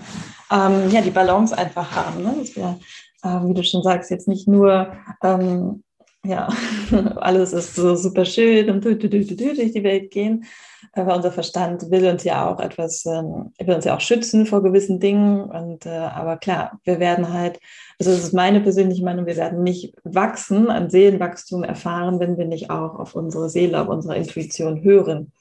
ähm, 0.52 0.89
ja, 0.91 1.02
die 1.02 1.12
Balance 1.12 1.58
einfach 1.58 1.95
haben. 1.95 2.24
Ne? 2.24 2.36
Dass 2.39 2.56
wir, 2.56 2.80
äh, 3.23 3.48
wie 3.48 3.54
du 3.54 3.63
schon 3.63 3.83
sagst, 3.83 4.12
jetzt 4.12 4.27
nicht 4.27 4.48
nur 4.48 4.94
ähm, 5.23 5.83
ja, 6.25 6.50
alles 7.17 7.54
ist 7.54 7.75
so 7.75 7.96
super 7.96 8.25
schön 8.25 8.69
und 8.69 8.83
durch 8.83 8.98
die 9.00 9.83
Welt 9.83 10.12
gehen. 10.12 10.46
Aber 10.94 11.15
unser 11.15 11.31
Verstand 11.31 11.92
will 11.92 12.08
uns 12.08 12.23
ja 12.23 12.50
auch 12.50 12.60
etwas, 12.60 13.06
ähm, 13.06 13.52
will 13.60 13.75
uns 13.75 13.86
ja 13.86 13.96
auch 13.96 14.02
schützen 14.02 14.46
vor 14.46 14.63
gewissen 14.63 15.00
Dingen. 15.00 15.42
Und 15.44 15.86
äh, 15.86 15.90
aber 15.90 16.38
klar, 16.38 16.79
wir 16.83 17.00
werden 17.00 17.33
halt, 17.33 17.60
also 18.00 18.12
das 18.12 18.23
ist 18.23 18.33
meine 18.33 18.62
persönliche 18.62 19.04
Meinung, 19.04 19.25
wir 19.25 19.36
werden 19.36 19.63
nicht 19.63 19.94
wachsen, 20.04 20.69
an 20.69 20.90
Seelenwachstum 20.90 21.63
erfahren, 21.63 22.19
wenn 22.19 22.38
wir 22.38 22.46
nicht 22.46 22.69
auch 22.69 22.96
auf 22.96 23.15
unsere 23.15 23.50
Seele, 23.50 23.81
auf 23.81 23.90
unsere 23.90 24.15
Intuition 24.15 24.83
hören 24.83 25.31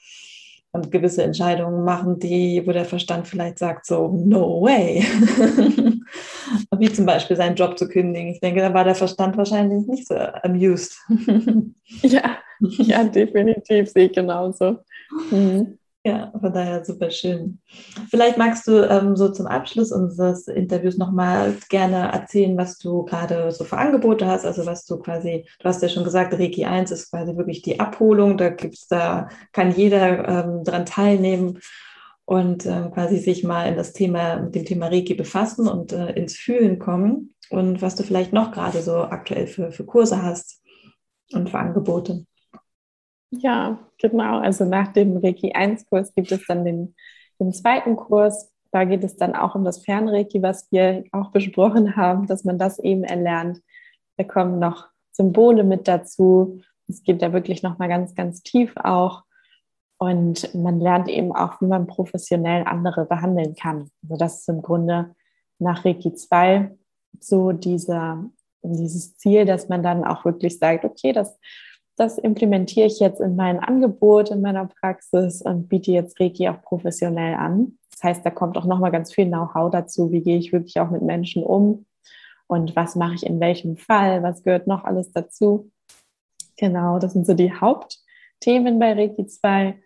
und 0.74 0.90
gewisse 0.90 1.22
Entscheidungen 1.22 1.84
machen, 1.84 2.18
die, 2.18 2.60
wo 2.66 2.72
der 2.72 2.84
Verstand 2.84 3.28
vielleicht 3.28 3.60
sagt, 3.60 3.86
so, 3.86 4.08
no 4.08 4.60
way. 4.60 5.04
Wie 6.78 6.92
zum 6.92 7.06
Beispiel 7.06 7.36
seinen 7.36 7.54
Job 7.54 7.78
zu 7.78 7.88
kündigen. 7.88 8.32
Ich 8.32 8.40
denke, 8.40 8.60
da 8.60 8.74
war 8.74 8.82
der 8.82 8.96
Verstand 8.96 9.36
wahrscheinlich 9.36 9.86
nicht 9.86 10.08
so 10.08 10.16
amused. 10.16 10.98
ja, 12.02 12.38
ja, 12.58 13.04
definitiv 13.04 13.88
sehe 13.88 14.06
ich 14.06 14.12
genauso. 14.12 14.78
Mhm. 15.30 15.78
Ja, 16.06 16.30
von 16.38 16.52
daher 16.52 16.84
super 16.84 17.10
schön. 17.10 17.60
Vielleicht 18.10 18.36
magst 18.36 18.66
du 18.66 18.86
ähm, 18.86 19.16
so 19.16 19.30
zum 19.30 19.46
Abschluss 19.46 19.90
unseres 19.90 20.48
Interviews 20.48 20.98
nochmal 20.98 21.56
gerne 21.70 22.12
erzählen, 22.12 22.58
was 22.58 22.76
du 22.76 23.06
gerade 23.06 23.50
so 23.52 23.64
für 23.64 23.78
Angebote 23.78 24.26
hast. 24.26 24.44
Also 24.44 24.66
was 24.66 24.84
du 24.84 24.98
quasi, 24.98 25.46
du 25.60 25.64
hast 25.64 25.80
ja 25.80 25.88
schon 25.88 26.04
gesagt, 26.04 26.34
Reiki 26.34 26.66
1 26.66 26.90
ist 26.90 27.10
quasi 27.10 27.34
wirklich 27.38 27.62
die 27.62 27.80
Abholung. 27.80 28.36
Da 28.36 28.50
gibt's, 28.50 28.86
da 28.86 29.28
kann 29.52 29.72
jeder 29.74 30.28
ähm, 30.28 30.62
dran 30.62 30.84
teilnehmen 30.84 31.60
und 32.26 32.66
äh, 32.66 32.90
quasi 32.92 33.16
sich 33.16 33.42
mal 33.42 33.66
in 33.66 33.76
das 33.76 33.94
Thema, 33.94 34.40
mit 34.40 34.54
dem 34.54 34.66
Thema 34.66 34.88
Reiki 34.88 35.14
befassen 35.14 35.66
und 35.66 35.94
äh, 35.94 36.12
ins 36.12 36.36
Fühlen 36.36 36.78
kommen. 36.78 37.34
Und 37.48 37.80
was 37.80 37.94
du 37.94 38.02
vielleicht 38.02 38.34
noch 38.34 38.52
gerade 38.52 38.82
so 38.82 39.04
aktuell 39.04 39.46
für, 39.46 39.72
für 39.72 39.86
Kurse 39.86 40.22
hast 40.22 40.60
und 41.32 41.48
für 41.48 41.58
Angebote. 41.58 42.26
Ja, 43.40 43.78
genau. 43.98 44.38
Also 44.38 44.64
nach 44.64 44.92
dem 44.92 45.16
Reiki 45.16 45.52
1-Kurs 45.52 46.14
gibt 46.14 46.30
es 46.32 46.46
dann 46.46 46.64
den, 46.64 46.94
den 47.40 47.52
zweiten 47.52 47.96
Kurs. 47.96 48.52
Da 48.70 48.84
geht 48.84 49.04
es 49.04 49.16
dann 49.16 49.34
auch 49.34 49.54
um 49.54 49.64
das 49.64 49.84
Fernreiki, 49.84 50.42
was 50.42 50.70
wir 50.70 51.04
auch 51.12 51.30
besprochen 51.30 51.96
haben, 51.96 52.26
dass 52.26 52.44
man 52.44 52.58
das 52.58 52.78
eben 52.78 53.04
erlernt. 53.04 53.60
Da 54.16 54.24
kommen 54.24 54.58
noch 54.58 54.88
Symbole 55.12 55.64
mit 55.64 55.88
dazu. 55.88 56.60
Es 56.88 57.02
geht 57.02 57.22
da 57.22 57.32
wirklich 57.32 57.62
nochmal 57.62 57.88
ganz, 57.88 58.14
ganz 58.14 58.42
tief 58.42 58.74
auch. 58.76 59.22
Und 59.98 60.54
man 60.54 60.80
lernt 60.80 61.08
eben 61.08 61.34
auch, 61.34 61.60
wie 61.60 61.66
man 61.66 61.86
professionell 61.86 62.64
andere 62.66 63.06
behandeln 63.06 63.54
kann. 63.54 63.90
Also 64.02 64.16
das 64.16 64.40
ist 64.40 64.48
im 64.48 64.60
Grunde 64.60 65.14
nach 65.58 65.84
Reiki 65.84 66.14
2 66.14 66.76
so 67.20 67.52
dieser, 67.52 68.24
dieses 68.62 69.16
Ziel, 69.16 69.44
dass 69.44 69.68
man 69.68 69.82
dann 69.82 70.04
auch 70.04 70.24
wirklich 70.24 70.58
sagt, 70.58 70.84
okay, 70.84 71.12
das 71.12 71.38
das 71.96 72.18
implementiere 72.18 72.86
ich 72.86 72.98
jetzt 73.00 73.20
in 73.20 73.36
mein 73.36 73.60
Angebot, 73.60 74.30
in 74.30 74.40
meiner 74.40 74.66
Praxis 74.66 75.42
und 75.42 75.68
biete 75.68 75.92
jetzt 75.92 76.20
Reiki 76.20 76.48
auch 76.48 76.62
professionell 76.62 77.34
an. 77.34 77.78
Das 77.92 78.02
heißt, 78.02 78.26
da 78.26 78.30
kommt 78.30 78.58
auch 78.58 78.64
nochmal 78.64 78.90
ganz 78.90 79.14
viel 79.14 79.26
Know-how 79.26 79.70
dazu, 79.70 80.10
wie 80.10 80.22
gehe 80.22 80.38
ich 80.38 80.52
wirklich 80.52 80.80
auch 80.80 80.90
mit 80.90 81.02
Menschen 81.02 81.44
um 81.44 81.86
und 82.46 82.74
was 82.76 82.96
mache 82.96 83.14
ich 83.14 83.26
in 83.26 83.40
welchem 83.40 83.76
Fall, 83.76 84.22
was 84.22 84.42
gehört 84.42 84.66
noch 84.66 84.84
alles 84.84 85.12
dazu. 85.12 85.70
Genau, 86.56 86.98
das 86.98 87.12
sind 87.12 87.26
so 87.26 87.34
die 87.34 87.52
Hauptthemen 87.52 88.78
bei 88.78 88.92
Reiki 88.92 89.26
2. 89.26 89.78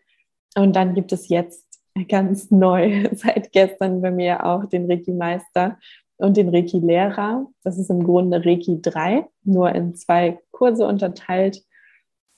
Und 0.56 0.76
dann 0.76 0.94
gibt 0.94 1.12
es 1.12 1.28
jetzt 1.28 1.66
ganz 2.08 2.50
neu 2.50 3.08
seit 3.12 3.52
gestern 3.52 4.00
bei 4.00 4.10
mir 4.10 4.44
auch 4.44 4.64
den 4.66 4.90
Reiki-Meister 4.90 5.78
und 6.16 6.36
den 6.36 6.48
Reiki-Lehrer. 6.48 7.46
Das 7.62 7.78
ist 7.78 7.90
im 7.90 8.04
Grunde 8.04 8.44
Reiki 8.44 8.80
3, 8.82 9.26
nur 9.44 9.74
in 9.74 9.94
zwei 9.94 10.40
Kurse 10.50 10.86
unterteilt. 10.86 11.62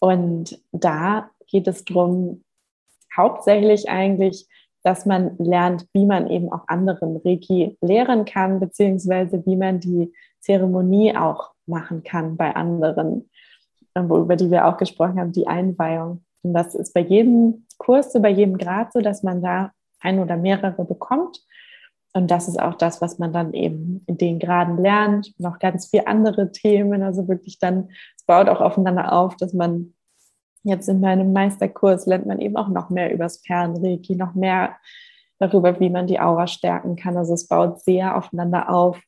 Und 0.00 0.60
da 0.72 1.30
geht 1.46 1.68
es 1.68 1.84
darum, 1.84 2.42
hauptsächlich 3.16 3.88
eigentlich, 3.88 4.46
dass 4.82 5.06
man 5.06 5.36
lernt, 5.38 5.86
wie 5.92 6.06
man 6.06 6.28
eben 6.28 6.50
auch 6.50 6.66
anderen 6.66 7.18
Reiki 7.18 7.76
lehren 7.82 8.24
kann, 8.24 8.60
beziehungsweise 8.60 9.44
wie 9.46 9.56
man 9.56 9.78
die 9.78 10.12
Zeremonie 10.40 11.14
auch 11.16 11.50
machen 11.66 12.02
kann 12.02 12.36
bei 12.36 12.56
anderen, 12.56 13.28
über 13.94 14.36
die 14.36 14.50
wir 14.50 14.66
auch 14.66 14.78
gesprochen 14.78 15.20
haben, 15.20 15.32
die 15.32 15.46
Einweihung. 15.46 16.24
Und 16.42 16.54
das 16.54 16.74
ist 16.74 16.94
bei 16.94 17.00
jedem 17.00 17.66
Kurs, 17.76 18.12
so 18.12 18.20
bei 18.20 18.30
jedem 18.30 18.56
Grad 18.56 18.92
so, 18.92 19.00
dass 19.00 19.22
man 19.22 19.42
da 19.42 19.72
ein 20.00 20.18
oder 20.18 20.36
mehrere 20.36 20.84
bekommt. 20.84 21.40
Und 22.12 22.30
das 22.30 22.48
ist 22.48 22.60
auch 22.60 22.74
das, 22.74 23.00
was 23.00 23.18
man 23.18 23.32
dann 23.32 23.52
eben 23.52 24.02
in 24.06 24.18
den 24.18 24.38
Graden 24.38 24.78
lernt. 24.78 25.32
Noch 25.38 25.58
ganz 25.58 25.88
viele 25.88 26.06
andere 26.06 26.50
Themen. 26.50 27.02
Also 27.02 27.28
wirklich 27.28 27.58
dann, 27.58 27.90
es 28.16 28.24
baut 28.24 28.48
auch 28.48 28.60
aufeinander 28.60 29.12
auf, 29.12 29.36
dass 29.36 29.52
man 29.52 29.94
jetzt 30.62 30.88
in 30.88 31.00
meinem 31.00 31.32
Meisterkurs 31.32 32.06
lernt 32.06 32.26
man 32.26 32.40
eben 32.40 32.56
auch 32.56 32.68
noch 32.68 32.90
mehr 32.90 33.12
über 33.12 33.24
das 33.24 33.40
Fernreiki, 33.46 34.16
noch 34.16 34.34
mehr 34.34 34.76
darüber, 35.38 35.78
wie 35.80 35.88
man 35.88 36.06
die 36.06 36.20
Aura 36.20 36.46
stärken 36.46 36.96
kann. 36.96 37.16
Also 37.16 37.34
es 37.34 37.48
baut 37.48 37.80
sehr 37.80 38.16
aufeinander 38.16 38.70
auf, 38.70 39.00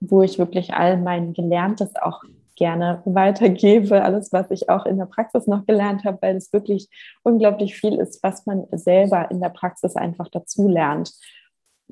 wo 0.00 0.22
ich 0.22 0.38
wirklich 0.38 0.72
all 0.72 0.96
mein 0.96 1.34
Gelerntes 1.34 1.94
auch 1.96 2.22
gerne 2.56 3.02
weitergebe, 3.06 4.02
alles, 4.02 4.32
was 4.32 4.50
ich 4.50 4.68
auch 4.68 4.86
in 4.86 4.98
der 4.98 5.06
Praxis 5.06 5.46
noch 5.46 5.66
gelernt 5.66 6.04
habe, 6.04 6.18
weil 6.20 6.36
es 6.36 6.52
wirklich 6.52 6.88
unglaublich 7.22 7.74
viel 7.74 7.94
ist, 7.94 8.22
was 8.22 8.46
man 8.46 8.66
selber 8.72 9.30
in 9.30 9.40
der 9.40 9.48
Praxis 9.48 9.96
einfach 9.96 10.28
dazu 10.28 10.68
lernt. 10.68 11.10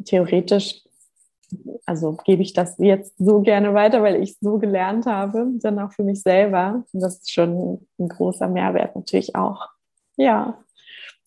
Theoretisch 0.05 0.82
also 1.86 2.16
gebe 2.24 2.42
ich 2.42 2.53
das 2.53 2.76
jetzt 2.78 3.14
so 3.18 3.40
gerne 3.40 3.72
weiter, 3.74 4.03
weil 4.03 4.22
ich 4.22 4.36
so 4.40 4.59
gelernt 4.59 5.07
habe, 5.07 5.46
dann 5.61 5.78
auch 5.78 5.92
für 5.92 6.03
mich 6.03 6.22
selber. 6.22 6.84
Und 6.92 7.01
das 7.01 7.20
ist 7.20 7.32
schon 7.32 7.86
ein 7.99 8.09
großer 8.09 8.49
Mehrwert 8.49 8.94
natürlich 8.94 9.34
auch. 9.34 9.68
Ja. 10.16 10.62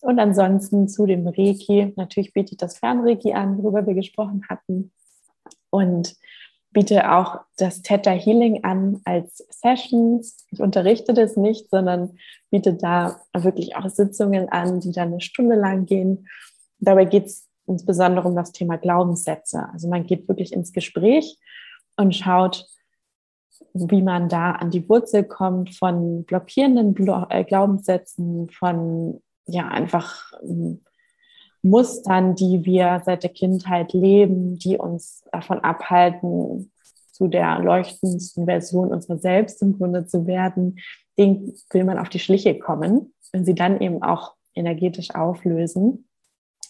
Und 0.00 0.18
ansonsten 0.18 0.88
zu 0.88 1.06
dem 1.06 1.26
Reiki. 1.26 1.92
Natürlich 1.96 2.32
biete 2.32 2.52
ich 2.52 2.58
das 2.58 2.78
Fernreiki 2.78 3.32
an, 3.34 3.62
worüber 3.62 3.86
wir 3.86 3.94
gesprochen 3.94 4.42
hatten. 4.48 4.92
Und 5.70 6.14
biete 6.70 7.12
auch 7.12 7.40
das 7.56 7.82
Theta 7.82 8.10
Healing 8.10 8.64
an 8.64 9.00
als 9.04 9.44
Sessions. 9.50 10.46
Ich 10.50 10.60
unterrichte 10.60 11.14
das 11.14 11.36
nicht, 11.36 11.70
sondern 11.70 12.16
biete 12.50 12.74
da 12.74 13.20
wirklich 13.34 13.76
auch 13.76 13.88
Sitzungen 13.88 14.48
an, 14.48 14.80
die 14.80 14.92
dann 14.92 15.08
eine 15.08 15.20
Stunde 15.20 15.56
lang 15.56 15.86
gehen. 15.86 16.28
Dabei 16.78 17.04
geht 17.04 17.26
es 17.26 17.48
insbesondere 17.66 18.28
um 18.28 18.34
das 18.34 18.52
Thema 18.52 18.76
Glaubenssätze. 18.76 19.68
Also 19.72 19.88
man 19.88 20.04
geht 20.04 20.28
wirklich 20.28 20.52
ins 20.52 20.72
Gespräch 20.72 21.38
und 21.96 22.14
schaut, 22.14 22.66
wie 23.74 24.02
man 24.02 24.28
da 24.28 24.52
an 24.52 24.70
die 24.70 24.88
Wurzel 24.88 25.24
kommt 25.24 25.74
von 25.74 26.24
blockierenden 26.24 26.94
äh, 27.30 27.44
Glaubenssätzen, 27.44 28.48
von 28.50 29.22
ja 29.46 29.68
einfach 29.68 30.32
ähm, 30.42 30.82
Mustern, 31.62 32.34
die 32.34 32.64
wir 32.64 33.02
seit 33.04 33.22
der 33.22 33.30
Kindheit 33.30 33.92
leben, 33.92 34.58
die 34.58 34.76
uns 34.76 35.24
davon 35.30 35.60
abhalten, 35.60 36.72
zu 37.12 37.28
der 37.28 37.60
leuchtendsten 37.60 38.46
Version 38.46 38.92
unserer 38.92 39.18
selbst 39.18 39.62
im 39.62 39.78
Grunde 39.78 40.06
zu 40.06 40.26
werden, 40.26 40.78
den 41.18 41.54
will 41.70 41.84
man 41.84 41.98
auf 41.98 42.08
die 42.08 42.18
Schliche 42.18 42.58
kommen 42.58 43.14
und 43.32 43.44
sie 43.44 43.54
dann 43.54 43.80
eben 43.80 44.02
auch 44.02 44.34
energetisch 44.54 45.14
auflösen 45.14 46.08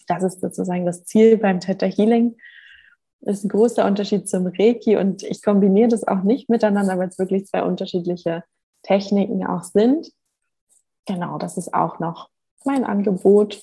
das 0.07 0.23
ist 0.23 0.41
sozusagen 0.41 0.85
das 0.85 1.05
Ziel 1.05 1.37
beim 1.37 1.59
Theta 1.59 1.85
Healing. 1.85 2.37
Das 3.21 3.37
ist 3.37 3.45
ein 3.45 3.49
großer 3.49 3.85
Unterschied 3.85 4.27
zum 4.27 4.47
Reiki 4.47 4.97
und 4.97 5.23
ich 5.23 5.41
kombiniere 5.41 5.87
das 5.87 6.05
auch 6.05 6.23
nicht 6.23 6.49
miteinander, 6.49 6.97
weil 6.97 7.07
es 7.07 7.19
wirklich 7.19 7.45
zwei 7.45 7.63
unterschiedliche 7.63 8.43
Techniken 8.83 9.45
auch 9.45 9.63
sind. 9.63 10.11
Genau, 11.05 11.37
das 11.37 11.57
ist 11.57 11.73
auch 11.73 11.99
noch 11.99 12.29
mein 12.65 12.83
Angebot. 12.83 13.61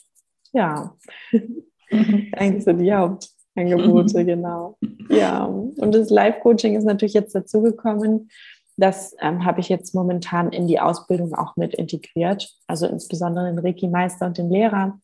Ja, 0.52 0.96
eigentlich 1.90 2.64
sind 2.64 2.78
die 2.78 2.92
Hauptangebote, 2.92 4.24
genau. 4.24 4.78
Ja, 5.08 5.44
und 5.44 5.94
das 5.94 6.10
Live-Coaching 6.10 6.76
ist 6.76 6.84
natürlich 6.84 7.14
jetzt 7.14 7.34
dazugekommen. 7.34 8.30
Das 8.76 9.14
ähm, 9.20 9.44
habe 9.44 9.60
ich 9.60 9.68
jetzt 9.68 9.94
momentan 9.94 10.52
in 10.52 10.66
die 10.66 10.80
Ausbildung 10.80 11.34
auch 11.34 11.56
mit 11.56 11.74
integriert, 11.74 12.50
also 12.66 12.86
insbesondere 12.86 13.46
den 13.46 13.58
Reiki-Meister 13.58 14.26
und 14.26 14.38
den 14.38 14.50
Lehrer 14.50 14.98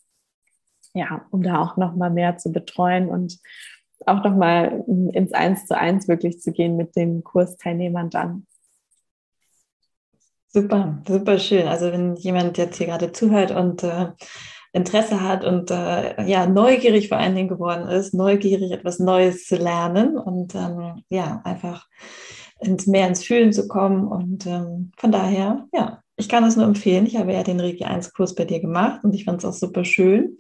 ja, 0.97 1.27
um 1.31 1.43
da 1.43 1.61
auch 1.61 1.77
nochmal 1.77 2.11
mehr 2.11 2.39
zu 2.39 2.53
betreuen 2.53 3.09
und 3.09 3.39
auch 4.05 4.23
nochmal 4.25 4.85
ins 5.13 5.33
Eins 5.33 5.67
zu 5.67 5.77
eins 5.77 6.09
wirklich 6.09 6.41
zu 6.41 6.53
gehen 6.53 6.77
mit 6.77 6.97
den 6.97 7.25
Kursteilnehmern 7.25 8.11
dann. 8.11 8.47
Super, 10.49 11.03
super 11.07 11.39
schön. 11.39 11.69
Also 11.69 11.93
wenn 11.93 12.17
jemand 12.17 12.57
jetzt 12.59 12.79
hier 12.79 12.87
gerade 12.87 13.13
zuhört 13.13 13.51
und 13.51 13.83
äh, 13.83 14.09
Interesse 14.73 15.21
hat 15.23 15.45
und 15.45 15.71
äh, 15.71 16.23
ja 16.27 16.47
neugierig 16.47 17.09
vor 17.09 17.19
allen 17.19 17.35
Dingen 17.35 17.49
geworden 17.49 17.89
ist, 17.89 18.15
neugierig 18.15 18.71
etwas 18.71 18.99
Neues 18.99 19.47
zu 19.47 19.57
lernen 19.57 20.19
und 20.19 20.55
ähm, 20.55 21.03
ja 21.09 21.41
einfach 21.45 21.87
ins 22.61 22.87
mehr 22.87 23.09
ins 23.09 23.25
Fühlen 23.25 23.53
zu 23.53 23.69
kommen 23.69 24.07
und 24.07 24.47
ähm, 24.47 24.93
von 24.97 25.13
daher 25.13 25.67
ja 25.75 26.03
ich 26.17 26.29
kann 26.29 26.45
es 26.45 26.57
nur 26.57 26.65
empfehlen. 26.65 27.07
Ich 27.07 27.17
habe 27.17 27.33
ja 27.33 27.43
den 27.43 27.61
Reiki 27.61 27.85
1 27.85 28.13
Kurs 28.15 28.35
bei 28.35 28.45
dir 28.45 28.61
gemacht 28.61 29.05
und 29.05 29.15
ich 29.15 29.25
fand 29.25 29.39
es 29.39 29.45
auch 29.45 29.53
super 29.53 29.85
schön. 29.85 30.39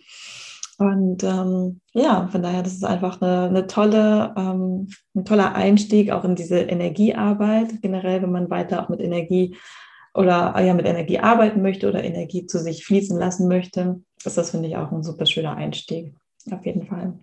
Und 0.78 1.24
ähm, 1.24 1.80
ja, 1.94 2.28
von 2.28 2.42
daher, 2.42 2.62
das 2.62 2.74
ist 2.74 2.84
einfach 2.84 3.22
eine, 3.22 3.48
eine 3.48 3.66
tolle, 3.66 4.34
ähm, 4.36 4.88
ein 5.14 5.24
toller 5.24 5.54
Einstieg 5.54 6.10
auch 6.10 6.24
in 6.24 6.34
diese 6.34 6.58
Energiearbeit. 6.58 7.80
Generell, 7.80 8.22
wenn 8.22 8.32
man 8.32 8.50
weiter 8.50 8.82
auch 8.82 8.88
mit 8.90 9.00
Energie 9.00 9.56
oder 10.12 10.58
ja 10.60 10.74
mit 10.74 10.86
Energie 10.86 11.18
arbeiten 11.18 11.62
möchte 11.62 11.88
oder 11.88 12.04
Energie 12.04 12.46
zu 12.46 12.58
sich 12.58 12.84
fließen 12.84 13.18
lassen 13.18 13.48
möchte, 13.48 14.02
ist 14.24 14.36
das, 14.36 14.50
finde 14.50 14.68
ich, 14.68 14.76
auch 14.76 14.92
ein 14.92 15.02
super 15.02 15.26
schöner 15.26 15.56
Einstieg. 15.56 16.14
Auf 16.50 16.64
jeden 16.64 16.86
Fall. 16.86 17.18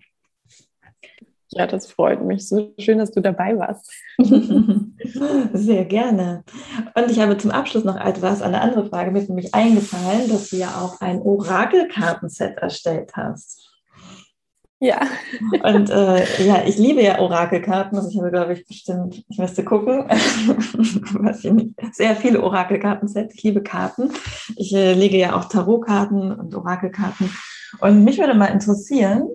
Ja, 1.56 1.66
das 1.68 1.86
freut 1.90 2.24
mich. 2.24 2.48
So 2.48 2.72
schön, 2.78 2.98
dass 2.98 3.12
du 3.12 3.20
dabei 3.20 3.56
warst. 3.56 3.92
Sehr 5.52 5.84
gerne. 5.84 6.42
Und 6.94 7.10
ich 7.10 7.20
habe 7.20 7.38
zum 7.38 7.52
Abschluss 7.52 7.84
noch 7.84 7.96
etwas, 7.96 8.42
eine 8.42 8.60
andere 8.60 8.86
Frage 8.86 9.12
mit 9.12 9.28
nämlich 9.28 9.54
eingefallen, 9.54 10.28
dass 10.28 10.50
du 10.50 10.56
ja 10.56 10.80
auch 10.80 11.00
ein 11.00 11.22
Orakelkartenset 11.22 12.58
erstellt 12.58 13.12
hast. 13.14 13.70
Ja. 14.80 15.00
Und 15.62 15.90
äh, 15.90 16.44
ja, 16.44 16.64
ich 16.66 16.76
liebe 16.76 17.02
ja 17.02 17.20
Orakelkarten. 17.20 17.96
Also 17.96 18.10
ich 18.10 18.18
habe, 18.18 18.30
glaube 18.30 18.54
ich, 18.54 18.66
bestimmt, 18.66 19.24
ich 19.28 19.38
müsste 19.38 19.64
gucken, 19.64 20.08
weiß 20.08 21.44
ich 21.44 21.52
nicht, 21.52 21.74
sehr 21.92 22.16
viele 22.16 22.42
Orakelkartensets. 22.42 23.36
Ich 23.36 23.44
liebe 23.44 23.62
Karten. 23.62 24.10
Ich 24.56 24.74
äh, 24.74 24.94
lege 24.94 25.16
ja 25.16 25.36
auch 25.36 25.44
Tarotkarten 25.44 26.32
und 26.32 26.54
Orakelkarten. 26.54 27.30
Und 27.80 28.04
mich 28.04 28.18
würde 28.18 28.34
mal 28.34 28.46
interessieren, 28.46 29.28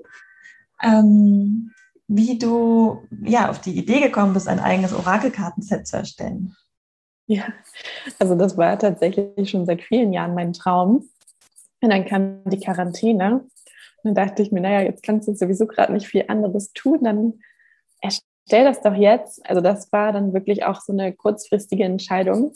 ähm, 0.83 1.71
wie 2.09 2.39
du 2.39 3.03
ja 3.23 3.49
auf 3.49 3.61
die 3.61 3.77
Idee 3.77 4.01
gekommen 4.01 4.33
bist, 4.33 4.47
ein 4.47 4.59
eigenes 4.59 4.93
Orakelkartenset 4.93 5.87
zu 5.87 5.97
erstellen. 5.97 6.55
Ja, 7.27 7.53
also 8.17 8.33
das 8.33 8.57
war 8.57 8.77
tatsächlich 8.79 9.49
schon 9.49 9.67
seit 9.67 9.83
vielen 9.83 10.11
Jahren 10.11 10.33
mein 10.33 10.51
Traum. 10.51 11.07
Und 11.81 11.89
dann 11.91 12.05
kam 12.05 12.43
die 12.45 12.59
Quarantäne. 12.59 13.45
Und 14.01 14.15
dann 14.15 14.15
dachte 14.15 14.41
ich 14.41 14.51
mir, 14.51 14.61
naja, 14.61 14.81
jetzt 14.81 15.03
kannst 15.03 15.27
du 15.27 15.35
sowieso 15.35 15.67
gerade 15.67 15.93
nicht 15.93 16.07
viel 16.07 16.25
anderes 16.27 16.73
tun, 16.73 17.03
dann 17.03 17.39
erstell 18.49 18.65
das 18.65 18.81
doch 18.81 18.95
jetzt. 18.95 19.47
Also 19.47 19.61
das 19.61 19.91
war 19.91 20.11
dann 20.11 20.33
wirklich 20.33 20.65
auch 20.65 20.81
so 20.81 20.91
eine 20.91 21.13
kurzfristige 21.13 21.83
Entscheidung. 21.83 22.53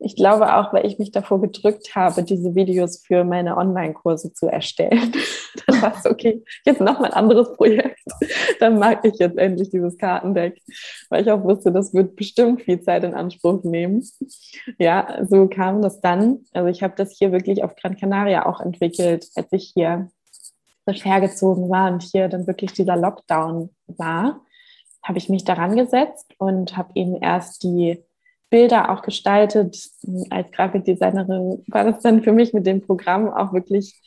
Ich 0.00 0.14
glaube 0.14 0.54
auch, 0.56 0.72
weil 0.72 0.86
ich 0.86 0.98
mich 0.98 1.10
davor 1.10 1.40
gedrückt 1.40 1.96
habe, 1.96 2.22
diese 2.22 2.54
Videos 2.54 3.02
für 3.04 3.24
meine 3.24 3.56
Online-Kurse 3.56 4.32
zu 4.32 4.46
erstellen. 4.46 5.12
Dann 5.66 5.82
war 5.82 5.96
es 5.96 6.06
okay, 6.06 6.42
jetzt 6.64 6.80
noch 6.80 7.00
mal 7.00 7.06
ein 7.06 7.12
anderes 7.12 7.52
Projekt. 7.56 8.00
Dann 8.60 8.78
mag 8.78 9.04
ich 9.04 9.18
jetzt 9.18 9.38
endlich 9.38 9.70
dieses 9.70 9.98
Kartendeck, 9.98 10.60
weil 11.10 11.22
ich 11.22 11.30
auch 11.30 11.42
wusste, 11.42 11.72
das 11.72 11.94
wird 11.94 12.14
bestimmt 12.14 12.62
viel 12.62 12.80
Zeit 12.80 13.02
in 13.02 13.14
Anspruch 13.14 13.64
nehmen. 13.64 14.04
Ja, 14.78 15.24
so 15.28 15.48
kam 15.48 15.82
das 15.82 16.00
dann. 16.00 16.44
Also 16.52 16.68
ich 16.68 16.82
habe 16.82 16.94
das 16.96 17.16
hier 17.18 17.32
wirklich 17.32 17.64
auf 17.64 17.74
Gran 17.74 17.96
Canaria 17.96 18.46
auch 18.46 18.60
entwickelt, 18.60 19.28
als 19.34 19.48
ich 19.52 19.72
hier 19.74 20.08
frisch 20.84 21.04
hergezogen 21.04 21.68
war 21.68 21.92
und 21.92 22.02
hier 22.02 22.28
dann 22.28 22.46
wirklich 22.46 22.72
dieser 22.72 22.96
Lockdown 22.96 23.70
war, 23.88 24.40
habe 25.08 25.18
ich 25.18 25.30
mich 25.30 25.44
daran 25.44 25.74
gesetzt 25.74 26.34
und 26.36 26.76
habe 26.76 26.90
eben 26.94 27.16
erst 27.16 27.62
die 27.62 28.04
Bilder 28.50 28.90
auch 28.90 29.00
gestaltet. 29.00 29.74
Als 30.28 30.52
Grafikdesignerin 30.52 31.64
war 31.68 31.84
das 31.84 32.02
dann 32.02 32.22
für 32.22 32.32
mich 32.32 32.52
mit 32.52 32.66
dem 32.66 32.82
Programm 32.82 33.32
auch 33.32 33.54
wirklich 33.54 33.98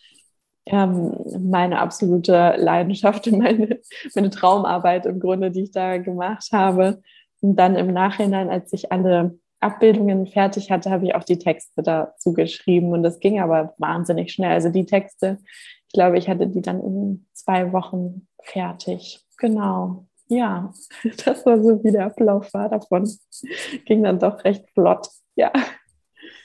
ähm, 0.68 1.16
meine 1.40 1.80
absolute 1.80 2.54
Leidenschaft, 2.56 3.26
meine, 3.32 3.80
meine 4.14 4.30
Traumarbeit 4.30 5.08
im 5.08 5.20
Grunde, 5.20 5.50
die 5.50 5.64
ich 5.64 5.72
da 5.72 5.98
gemacht 5.98 6.50
habe. 6.52 7.02
Und 7.42 7.56
dann 7.56 7.76
im 7.76 7.92
Nachhinein, 7.92 8.52
als 8.52 8.72
ich 8.72 8.92
alle 8.92 9.40
Abbildungen 9.60 10.28
fertig 10.28 10.70
hatte, 10.70 10.92
habe 10.92 11.06
ich 11.06 11.16
auch 11.16 11.24
die 11.24 11.40
Texte 11.40 11.82
dazu 11.82 12.34
geschrieben. 12.34 12.92
Und 12.92 13.02
das 13.02 13.20
ging 13.20 13.40
aber 13.40 13.74
wahnsinnig 13.80 14.34
schnell. 14.34 14.52
Also 14.52 14.70
die 14.70 14.86
Texte, 14.86 15.40
ich 15.88 15.94
glaube, 15.94 16.20
ich 16.20 16.30
hatte 16.30 16.46
die 16.46 16.62
dann 16.62 16.80
in 16.80 17.26
zwei 17.34 17.74
Wochen 17.74 18.28
fertig. 18.44 19.20
Genau 19.38 20.06
ja, 20.32 20.72
das 21.26 21.46
war 21.46 21.62
so, 21.62 21.84
wie 21.84 21.92
der 21.92 22.06
Ablauf 22.06 22.54
war 22.54 22.70
davon. 22.70 23.10
Ging 23.86 24.04
dann 24.04 24.20
doch 24.20 24.44
recht 24.44 24.66
flott, 24.74 25.10
ja. 25.36 25.52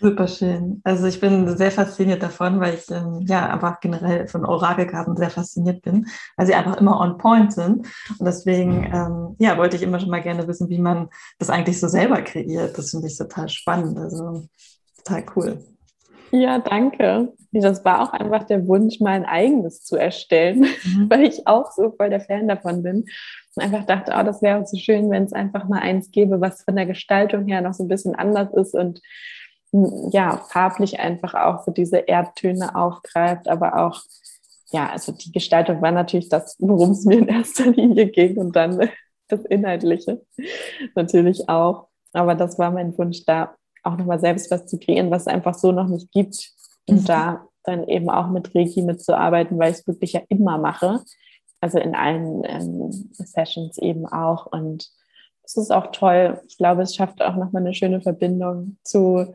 Super 0.00 0.28
schön. 0.28 0.82
Also 0.84 1.06
ich 1.06 1.20
bin 1.20 1.56
sehr 1.56 1.70
fasziniert 1.70 2.22
davon, 2.22 2.60
weil 2.60 2.74
ich 2.74 2.90
ähm, 2.90 3.24
ja 3.26 3.48
einfach 3.48 3.80
generell 3.80 4.28
von 4.28 4.44
Orakelkarten 4.44 5.16
sehr 5.16 5.30
fasziniert 5.30 5.80
bin, 5.82 6.06
weil 6.36 6.46
sie 6.46 6.54
einfach 6.54 6.76
immer 6.78 7.00
on 7.00 7.16
point 7.16 7.52
sind. 7.52 7.86
Und 8.18 8.26
deswegen 8.26 8.84
ähm, 8.92 9.36
ja, 9.38 9.56
wollte 9.56 9.76
ich 9.76 9.82
immer 9.82 9.98
schon 9.98 10.10
mal 10.10 10.20
gerne 10.20 10.46
wissen, 10.48 10.68
wie 10.68 10.80
man 10.80 11.08
das 11.38 11.48
eigentlich 11.48 11.80
so 11.80 11.88
selber 11.88 12.20
kreiert. 12.20 12.76
Das 12.76 12.90
finde 12.90 13.06
ich 13.06 13.16
total 13.16 13.48
spannend. 13.48 13.98
Also 13.98 14.46
total 14.98 15.24
cool. 15.34 15.75
Ja, 16.32 16.58
danke. 16.58 17.32
Das 17.52 17.84
war 17.84 18.02
auch 18.02 18.12
einfach 18.12 18.44
der 18.44 18.66
Wunsch, 18.66 19.00
mein 19.00 19.24
eigenes 19.24 19.82
zu 19.82 19.96
erstellen, 19.96 20.66
mhm. 20.84 21.06
weil 21.10 21.24
ich 21.24 21.46
auch 21.46 21.70
so 21.72 21.90
voll 21.90 22.10
der 22.10 22.20
Fan 22.20 22.48
davon 22.48 22.82
bin 22.82 23.06
und 23.54 23.62
einfach 23.62 23.84
dachte, 23.86 24.12
oh, 24.16 24.22
das 24.22 24.42
wäre 24.42 24.66
so 24.66 24.76
schön, 24.76 25.10
wenn 25.10 25.24
es 25.24 25.32
einfach 25.32 25.66
mal 25.68 25.80
eins 25.80 26.10
gäbe, 26.10 26.40
was 26.40 26.62
von 26.62 26.76
der 26.76 26.86
Gestaltung 26.86 27.46
her 27.46 27.62
noch 27.62 27.72
so 27.72 27.84
ein 27.84 27.88
bisschen 27.88 28.14
anders 28.14 28.52
ist 28.54 28.74
und 28.74 29.00
hm, 29.72 30.10
ja, 30.12 30.38
farblich 30.48 31.00
einfach 31.00 31.34
auch 31.34 31.64
so 31.64 31.72
diese 31.72 31.98
Erdtöne 31.98 32.74
aufgreift, 32.76 33.48
aber 33.48 33.78
auch, 33.78 34.02
ja, 34.70 34.90
also 34.90 35.12
die 35.12 35.32
Gestaltung 35.32 35.80
war 35.80 35.92
natürlich 35.92 36.28
das, 36.28 36.56
worum 36.58 36.90
es 36.90 37.04
mir 37.04 37.18
in 37.18 37.28
erster 37.28 37.70
Linie 37.70 38.06
ging 38.08 38.36
und 38.36 38.54
dann 38.54 38.90
das 39.28 39.44
Inhaltliche 39.46 40.22
natürlich 40.94 41.48
auch. 41.48 41.88
Aber 42.12 42.34
das 42.34 42.58
war 42.58 42.70
mein 42.70 42.96
Wunsch, 42.96 43.24
da 43.26 43.56
auch 43.86 43.96
nochmal 43.96 44.20
selbst 44.20 44.50
was 44.50 44.66
zu 44.66 44.78
kreieren, 44.78 45.10
was 45.10 45.22
es 45.22 45.28
einfach 45.28 45.54
so 45.54 45.72
noch 45.72 45.88
nicht 45.88 46.12
gibt. 46.12 46.50
Und 46.88 47.02
mhm. 47.02 47.04
da 47.06 47.46
dann 47.64 47.88
eben 47.88 48.10
auch 48.10 48.28
mit 48.28 48.54
Reiki 48.54 48.82
mitzuarbeiten, 48.82 49.58
weil 49.58 49.72
ich 49.72 49.78
es 49.78 49.86
wirklich 49.86 50.12
ja 50.12 50.20
immer 50.28 50.56
mache 50.58 51.00
also 51.60 51.78
in 51.78 51.94
allen 51.94 52.42
ähm, 52.44 53.10
Sessions 53.12 53.78
eben 53.78 54.06
auch. 54.06 54.46
Und 54.46 54.90
es 55.42 55.56
ist 55.56 55.72
auch 55.72 55.92
toll. 55.92 56.40
Ich 56.48 56.56
glaube, 56.56 56.82
es 56.82 56.94
schafft 56.94 57.22
auch 57.22 57.36
nochmal 57.36 57.62
eine 57.62 57.74
schöne 57.74 58.00
Verbindung 58.00 58.78
zu 58.82 59.34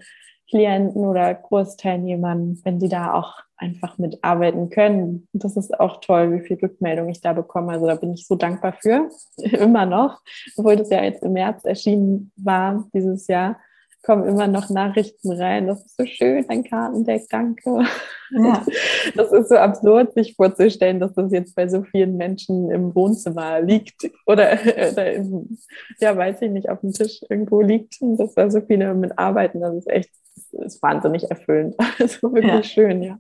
Klienten 0.49 1.05
oder 1.05 1.33
Kursteilnehmern, 1.35 2.59
wenn 2.63 2.79
sie 2.79 2.89
da 2.89 3.13
auch 3.13 3.39
einfach 3.55 3.97
mitarbeiten 3.97 4.69
können. 4.69 5.27
Und 5.33 5.43
das 5.43 5.55
ist 5.55 5.79
auch 5.79 6.01
toll, 6.01 6.33
wie 6.33 6.45
viel 6.45 6.57
Rückmeldung 6.57 7.09
ich 7.09 7.21
da 7.21 7.33
bekomme. 7.33 7.71
Also 7.71 7.85
da 7.85 7.95
bin 7.95 8.13
ich 8.13 8.27
so 8.27 8.35
dankbar 8.35 8.73
für, 8.81 9.09
immer 9.37 9.85
noch, 9.85 10.19
obwohl 10.57 10.75
das 10.75 10.89
ja 10.89 11.03
jetzt 11.03 11.23
im 11.23 11.33
März 11.33 11.63
erschienen 11.63 12.31
war 12.35 12.85
dieses 12.93 13.27
Jahr 13.27 13.57
kommen 14.03 14.25
immer 14.25 14.47
noch 14.47 14.69
Nachrichten 14.69 15.31
rein. 15.31 15.67
Das 15.67 15.85
ist 15.85 15.97
so 15.97 16.05
schön, 16.05 16.45
dein 16.47 16.63
Kartendeck, 16.63 17.27
danke. 17.29 17.83
Ja. 18.31 18.65
Das 19.15 19.31
ist 19.31 19.49
so 19.49 19.55
absurd, 19.55 20.13
sich 20.13 20.35
vorzustellen, 20.35 20.99
dass 20.99 21.13
das 21.13 21.31
jetzt 21.31 21.55
bei 21.55 21.67
so 21.67 21.83
vielen 21.83 22.17
Menschen 22.17 22.69
im 22.69 22.93
Wohnzimmer 22.93 23.61
liegt 23.61 24.09
oder, 24.27 24.57
oder 24.91 25.13
im, 25.13 25.57
ja, 25.99 26.15
weiß 26.15 26.41
ich 26.43 26.51
nicht, 26.51 26.69
auf 26.69 26.81
dem 26.81 26.93
Tisch 26.93 27.21
irgendwo 27.29 27.61
liegt 27.61 27.99
und 27.99 28.17
dass 28.17 28.35
da 28.35 28.49
so 28.49 28.61
viele 28.61 28.93
mitarbeiten. 28.93 29.59
Das 29.59 29.75
ist 29.75 29.89
echt, 29.89 30.11
das 30.51 30.75
ist 30.75 30.83
wahnsinnig 30.83 31.29
erfüllend. 31.29 31.75
Also 31.99 32.31
wirklich 32.31 32.45
ja. 32.45 32.63
schön, 32.63 33.01
ja. 33.01 33.17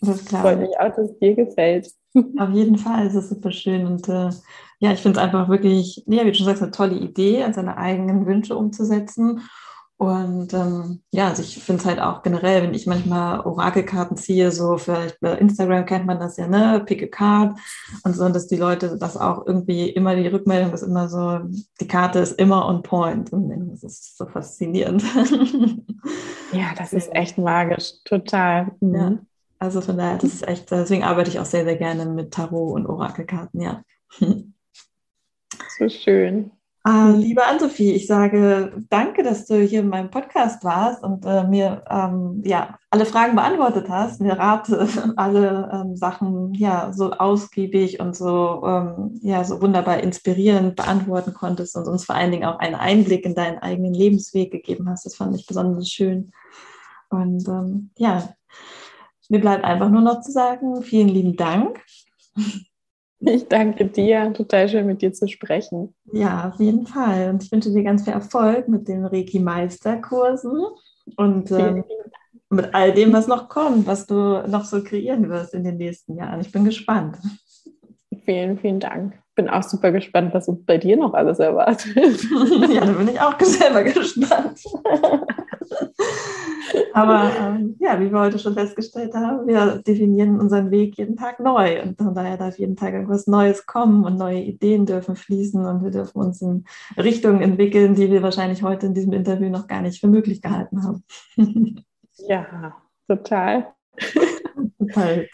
Das 0.00 0.22
freut 0.22 0.60
mich 0.60 0.78
auch, 0.78 0.94
dass 0.94 1.10
es 1.10 1.18
dir 1.18 1.34
gefällt. 1.34 1.90
Auf 2.38 2.50
jeden 2.50 2.78
Fall, 2.78 3.06
es 3.06 3.14
ist 3.14 3.30
super 3.30 3.50
schön 3.50 3.86
und 3.86 4.08
äh, 4.08 4.30
ja, 4.78 4.92
ich 4.92 5.00
finde 5.00 5.18
es 5.18 5.24
einfach 5.24 5.48
wirklich, 5.48 6.04
ja, 6.06 6.24
wie 6.24 6.30
du 6.30 6.34
schon 6.34 6.46
sagst, 6.46 6.62
eine 6.62 6.70
tolle 6.70 6.96
Idee, 6.96 7.44
seine 7.52 7.76
eigenen 7.76 8.26
Wünsche 8.26 8.56
umzusetzen 8.56 9.40
und 10.06 10.52
ähm, 10.54 11.02
ja, 11.12 11.28
also 11.28 11.42
ich 11.42 11.62
finde 11.62 11.80
es 11.80 11.86
halt 11.86 12.00
auch 12.00 12.22
generell, 12.22 12.62
wenn 12.62 12.74
ich 12.74 12.86
manchmal 12.86 13.40
Orakelkarten 13.40 14.16
ziehe, 14.16 14.50
so 14.50 14.78
vielleicht 14.78 15.20
bei 15.20 15.32
Instagram 15.32 15.86
kennt 15.86 16.06
man 16.06 16.20
das 16.20 16.36
ja, 16.36 16.46
ne, 16.46 16.82
pick 16.84 17.02
a 17.02 17.06
card 17.06 17.58
und 18.04 18.14
so, 18.14 18.28
dass 18.28 18.46
die 18.46 18.56
Leute 18.56 18.96
das 18.98 19.16
auch 19.16 19.46
irgendwie 19.46 19.90
immer 19.90 20.16
die 20.16 20.26
Rückmeldung 20.26 20.72
ist 20.72 20.82
immer 20.82 21.08
so, 21.08 21.40
die 21.80 21.88
Karte 21.88 22.20
ist 22.20 22.38
immer 22.38 22.66
on 22.66 22.82
point 22.82 23.32
und 23.32 23.48
das 23.70 23.82
ist 23.82 24.16
so 24.16 24.26
faszinierend. 24.26 25.02
Ja, 26.52 26.72
das 26.76 26.92
ist 26.92 27.12
echt 27.12 27.36
magisch, 27.36 27.94
total. 28.04 28.72
Mhm. 28.80 28.94
Ja, 28.94 29.18
also 29.58 29.80
von 29.80 29.96
daher, 29.96 30.18
das 30.18 30.34
ist 30.34 30.46
echt, 30.46 30.70
deswegen 30.70 31.02
arbeite 31.02 31.30
ich 31.30 31.40
auch 31.40 31.44
sehr, 31.46 31.64
sehr 31.64 31.76
gerne 31.76 32.06
mit 32.06 32.32
Tarot 32.32 32.74
und 32.74 32.86
Orakelkarten, 32.86 33.60
ja. 33.60 33.82
So 35.78 35.88
schön. 35.88 36.52
Äh, 36.86 37.12
liebe 37.12 37.42
Ann-Sophie, 37.42 37.92
ich 37.92 38.06
sage 38.06 38.84
danke, 38.90 39.22
dass 39.22 39.46
du 39.46 39.58
hier 39.62 39.80
in 39.80 39.88
meinem 39.88 40.10
Podcast 40.10 40.64
warst 40.64 41.02
und 41.02 41.24
äh, 41.24 41.44
mir 41.44 41.82
ähm, 41.88 42.42
ja, 42.44 42.78
alle 42.90 43.06
Fragen 43.06 43.34
beantwortet 43.34 43.88
hast, 43.88 44.20
mir 44.20 44.38
Rate 44.38 44.86
alle 45.16 45.70
ähm, 45.72 45.96
Sachen 45.96 46.52
ja, 46.52 46.92
so 46.92 47.12
ausgiebig 47.12 48.00
und 48.00 48.14
so, 48.14 48.62
ähm, 48.66 49.18
ja, 49.22 49.44
so 49.44 49.62
wunderbar 49.62 50.00
inspirierend 50.00 50.76
beantworten 50.76 51.32
konntest 51.32 51.74
und 51.74 51.88
uns 51.88 52.04
vor 52.04 52.16
allen 52.16 52.32
Dingen 52.32 52.44
auch 52.44 52.58
einen 52.58 52.74
Einblick 52.74 53.24
in 53.24 53.34
deinen 53.34 53.60
eigenen 53.60 53.94
Lebensweg 53.94 54.50
gegeben 54.50 54.86
hast. 54.90 55.06
Das 55.06 55.14
fand 55.14 55.34
ich 55.34 55.46
besonders 55.46 55.88
schön. 55.88 56.32
Und 57.08 57.48
ähm, 57.48 57.92
ja, 57.96 58.34
mir 59.30 59.40
bleibt 59.40 59.64
einfach 59.64 59.88
nur 59.88 60.02
noch 60.02 60.20
zu 60.20 60.32
sagen, 60.32 60.82
vielen 60.82 61.08
lieben 61.08 61.36
Dank. 61.36 61.82
Ich 63.26 63.48
danke 63.48 63.86
dir. 63.86 64.32
Total 64.32 64.68
schön, 64.68 64.86
mit 64.86 65.02
dir 65.02 65.12
zu 65.12 65.28
sprechen. 65.28 65.94
Ja, 66.12 66.48
auf 66.48 66.60
jeden 66.60 66.86
Fall. 66.86 67.30
Und 67.30 67.42
ich 67.42 67.52
wünsche 67.52 67.70
dir 67.70 67.82
ganz 67.82 68.04
viel 68.04 68.12
Erfolg 68.12 68.68
mit 68.68 68.88
den 68.88 69.04
Reiki-Meisterkursen 69.04 70.64
und 71.16 71.50
ähm, 71.50 71.84
mit 72.50 72.74
all 72.74 72.92
dem, 72.92 73.12
was 73.12 73.26
noch 73.26 73.48
kommt, 73.48 73.86
was 73.86 74.06
du 74.06 74.42
noch 74.46 74.64
so 74.64 74.82
kreieren 74.82 75.28
wirst 75.28 75.54
in 75.54 75.64
den 75.64 75.76
nächsten 75.76 76.16
Jahren. 76.16 76.40
Ich 76.40 76.52
bin 76.52 76.64
gespannt. 76.64 77.18
Vielen, 78.24 78.58
vielen 78.58 78.80
Dank. 78.80 79.23
Bin 79.34 79.48
auch 79.48 79.62
super 79.62 79.90
gespannt, 79.90 80.32
was 80.32 80.48
uns 80.48 80.64
bei 80.64 80.78
dir 80.78 80.96
noch 80.96 81.14
alles 81.14 81.40
erwartet. 81.40 81.94
ja, 82.70 82.84
da 82.84 82.92
bin 82.92 83.08
ich 83.08 83.20
auch 83.20 83.38
selber 83.40 83.82
gespannt. 83.82 84.60
Aber 86.92 87.30
ähm, 87.40 87.76
ja, 87.80 88.00
wie 88.00 88.10
wir 88.10 88.20
heute 88.20 88.38
schon 88.38 88.54
festgestellt 88.54 89.14
haben, 89.14 89.46
wir 89.46 89.82
definieren 89.82 90.40
unseren 90.40 90.70
Weg 90.70 90.96
jeden 90.98 91.16
Tag 91.16 91.40
neu. 91.40 91.82
Und 91.82 91.98
von 91.98 92.14
daher 92.14 92.36
darf 92.36 92.58
jeden 92.58 92.76
Tag 92.76 92.94
irgendwas 92.94 93.26
Neues 93.26 93.66
kommen 93.66 94.04
und 94.04 94.16
neue 94.16 94.40
Ideen 94.40 94.86
dürfen 94.86 95.16
fließen 95.16 95.64
und 95.64 95.82
wir 95.82 95.90
dürfen 95.90 96.20
uns 96.20 96.40
in 96.42 96.64
Richtungen 96.96 97.40
entwickeln, 97.40 97.94
die 97.94 98.10
wir 98.10 98.22
wahrscheinlich 98.22 98.62
heute 98.62 98.86
in 98.86 98.94
diesem 98.94 99.12
Interview 99.12 99.50
noch 99.50 99.66
gar 99.66 99.82
nicht 99.82 100.00
für 100.00 100.08
möglich 100.08 100.40
gehalten 100.42 100.82
haben. 100.84 101.04
ja, 102.28 102.76
total. 103.08 103.74
Total 104.88 105.28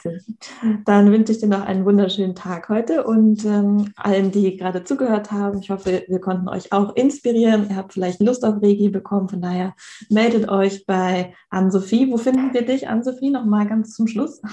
Dann 0.84 1.12
wünsche 1.12 1.32
ich 1.32 1.38
dir 1.38 1.48
noch 1.48 1.64
einen 1.64 1.84
wunderschönen 1.84 2.34
Tag 2.34 2.68
heute 2.68 3.04
und 3.04 3.44
ähm, 3.44 3.92
allen, 3.96 4.30
die 4.30 4.56
gerade 4.56 4.84
zugehört 4.84 5.32
haben. 5.32 5.60
Ich 5.60 5.70
hoffe, 5.70 6.04
wir 6.06 6.20
konnten 6.20 6.48
euch 6.48 6.72
auch 6.72 6.94
inspirieren. 6.96 7.68
Ihr 7.70 7.76
habt 7.76 7.92
vielleicht 7.92 8.20
Lust 8.20 8.44
auf 8.44 8.62
Regi 8.62 8.88
bekommen. 8.88 9.28
Von 9.28 9.42
daher 9.42 9.74
meldet 10.08 10.48
euch 10.48 10.86
bei 10.86 11.34
Ann-Sophie. 11.50 12.10
Wo 12.10 12.16
finden 12.16 12.52
wir 12.52 12.64
dich, 12.64 12.88
Ann-Sophie? 12.88 13.30
Nochmal 13.30 13.66
ganz 13.66 13.94
zum 13.94 14.06
Schluss. 14.06 14.40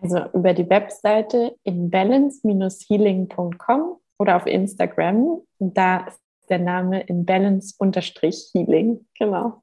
Also 0.00 0.18
über 0.32 0.54
die 0.54 0.70
Webseite 0.70 1.56
inbalance-healing.com 1.64 3.96
oder 4.18 4.36
auf 4.36 4.46
Instagram. 4.46 5.40
Da 5.58 6.06
ist 6.06 6.20
der 6.48 6.60
Name 6.60 7.00
inbalance-healing. 7.00 9.04
Genau. 9.18 9.60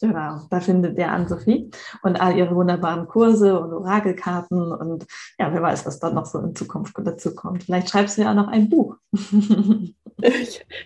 Genau, 0.00 0.40
da 0.50 0.60
findet 0.60 0.98
ihr 0.98 1.08
Ann-Sophie 1.08 1.70
und 2.02 2.20
all 2.20 2.36
ihre 2.36 2.54
wunderbaren 2.54 3.06
Kurse 3.06 3.58
und 3.60 3.72
Orakelkarten 3.72 4.72
und 4.72 5.06
ja, 5.38 5.52
wer 5.52 5.62
weiß, 5.62 5.86
was 5.86 6.00
dann 6.00 6.14
noch 6.14 6.26
so 6.26 6.40
in 6.40 6.54
Zukunft 6.56 6.94
dazu 6.98 7.34
kommt. 7.34 7.62
Vielleicht 7.62 7.90
schreibst 7.90 8.18
du 8.18 8.22
ja 8.22 8.32
auch 8.32 8.34
noch 8.34 8.48
ein 8.48 8.68
Buch. 8.68 8.96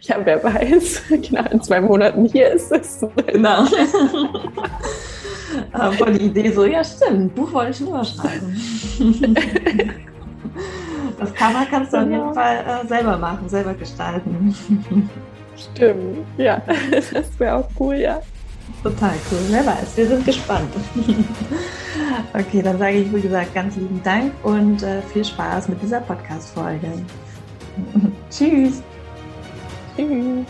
ja, 0.03 0.17
wer 0.25 0.45
weiß. 0.45 1.05
Genau, 1.29 1.51
in 1.51 1.63
zwei 1.63 1.81
Monaten 1.81 2.27
hier 2.27 2.51
ist 2.51 2.71
es. 2.71 3.01
Genau. 3.27 3.65
Voll 5.99 6.13
die 6.13 6.27
Idee 6.27 6.53
so, 6.53 6.67
ja 6.67 6.85
stimmt, 6.85 7.35
Buch 7.35 7.51
wollte 7.53 7.71
ich 7.71 7.81
nur 7.81 8.05
schreiben. 8.05 8.57
Das 11.19 11.35
Cover 11.35 11.67
kannst 11.69 11.93
du 11.93 11.97
auf 11.97 12.05
jeden 12.05 12.21
genau. 12.21 12.33
Fall 12.33 12.65
äh, 12.65 12.87
selber 12.87 13.17
machen, 13.19 13.49
selber 13.49 13.75
gestalten. 13.75 14.55
Stimmt, 15.57 16.25
ja, 16.37 16.63
das 16.93 17.41
wäre 17.41 17.57
auch 17.57 17.69
cool, 17.81 17.97
ja. 17.97 18.23
Total 18.83 19.15
cool. 19.31 19.39
Wer 19.49 19.67
weiß, 19.67 19.97
wir 19.97 20.07
sind 20.07 20.25
gespannt. 20.25 20.73
okay, 22.33 22.63
dann 22.63 22.79
sage 22.79 22.99
ich, 22.99 23.13
wie 23.13 23.21
gesagt, 23.21 23.55
ganz 23.55 23.77
lieben 23.77 24.01
Dank 24.03 24.33
und 24.45 24.83
äh, 24.83 25.03
viel 25.03 25.25
Spaß 25.25 25.69
mit 25.69 25.83
dieser 25.83 26.01
Podcast-Folge. 26.01 26.93
Tschüss. 28.31 28.83
Tschüss. 29.97 30.47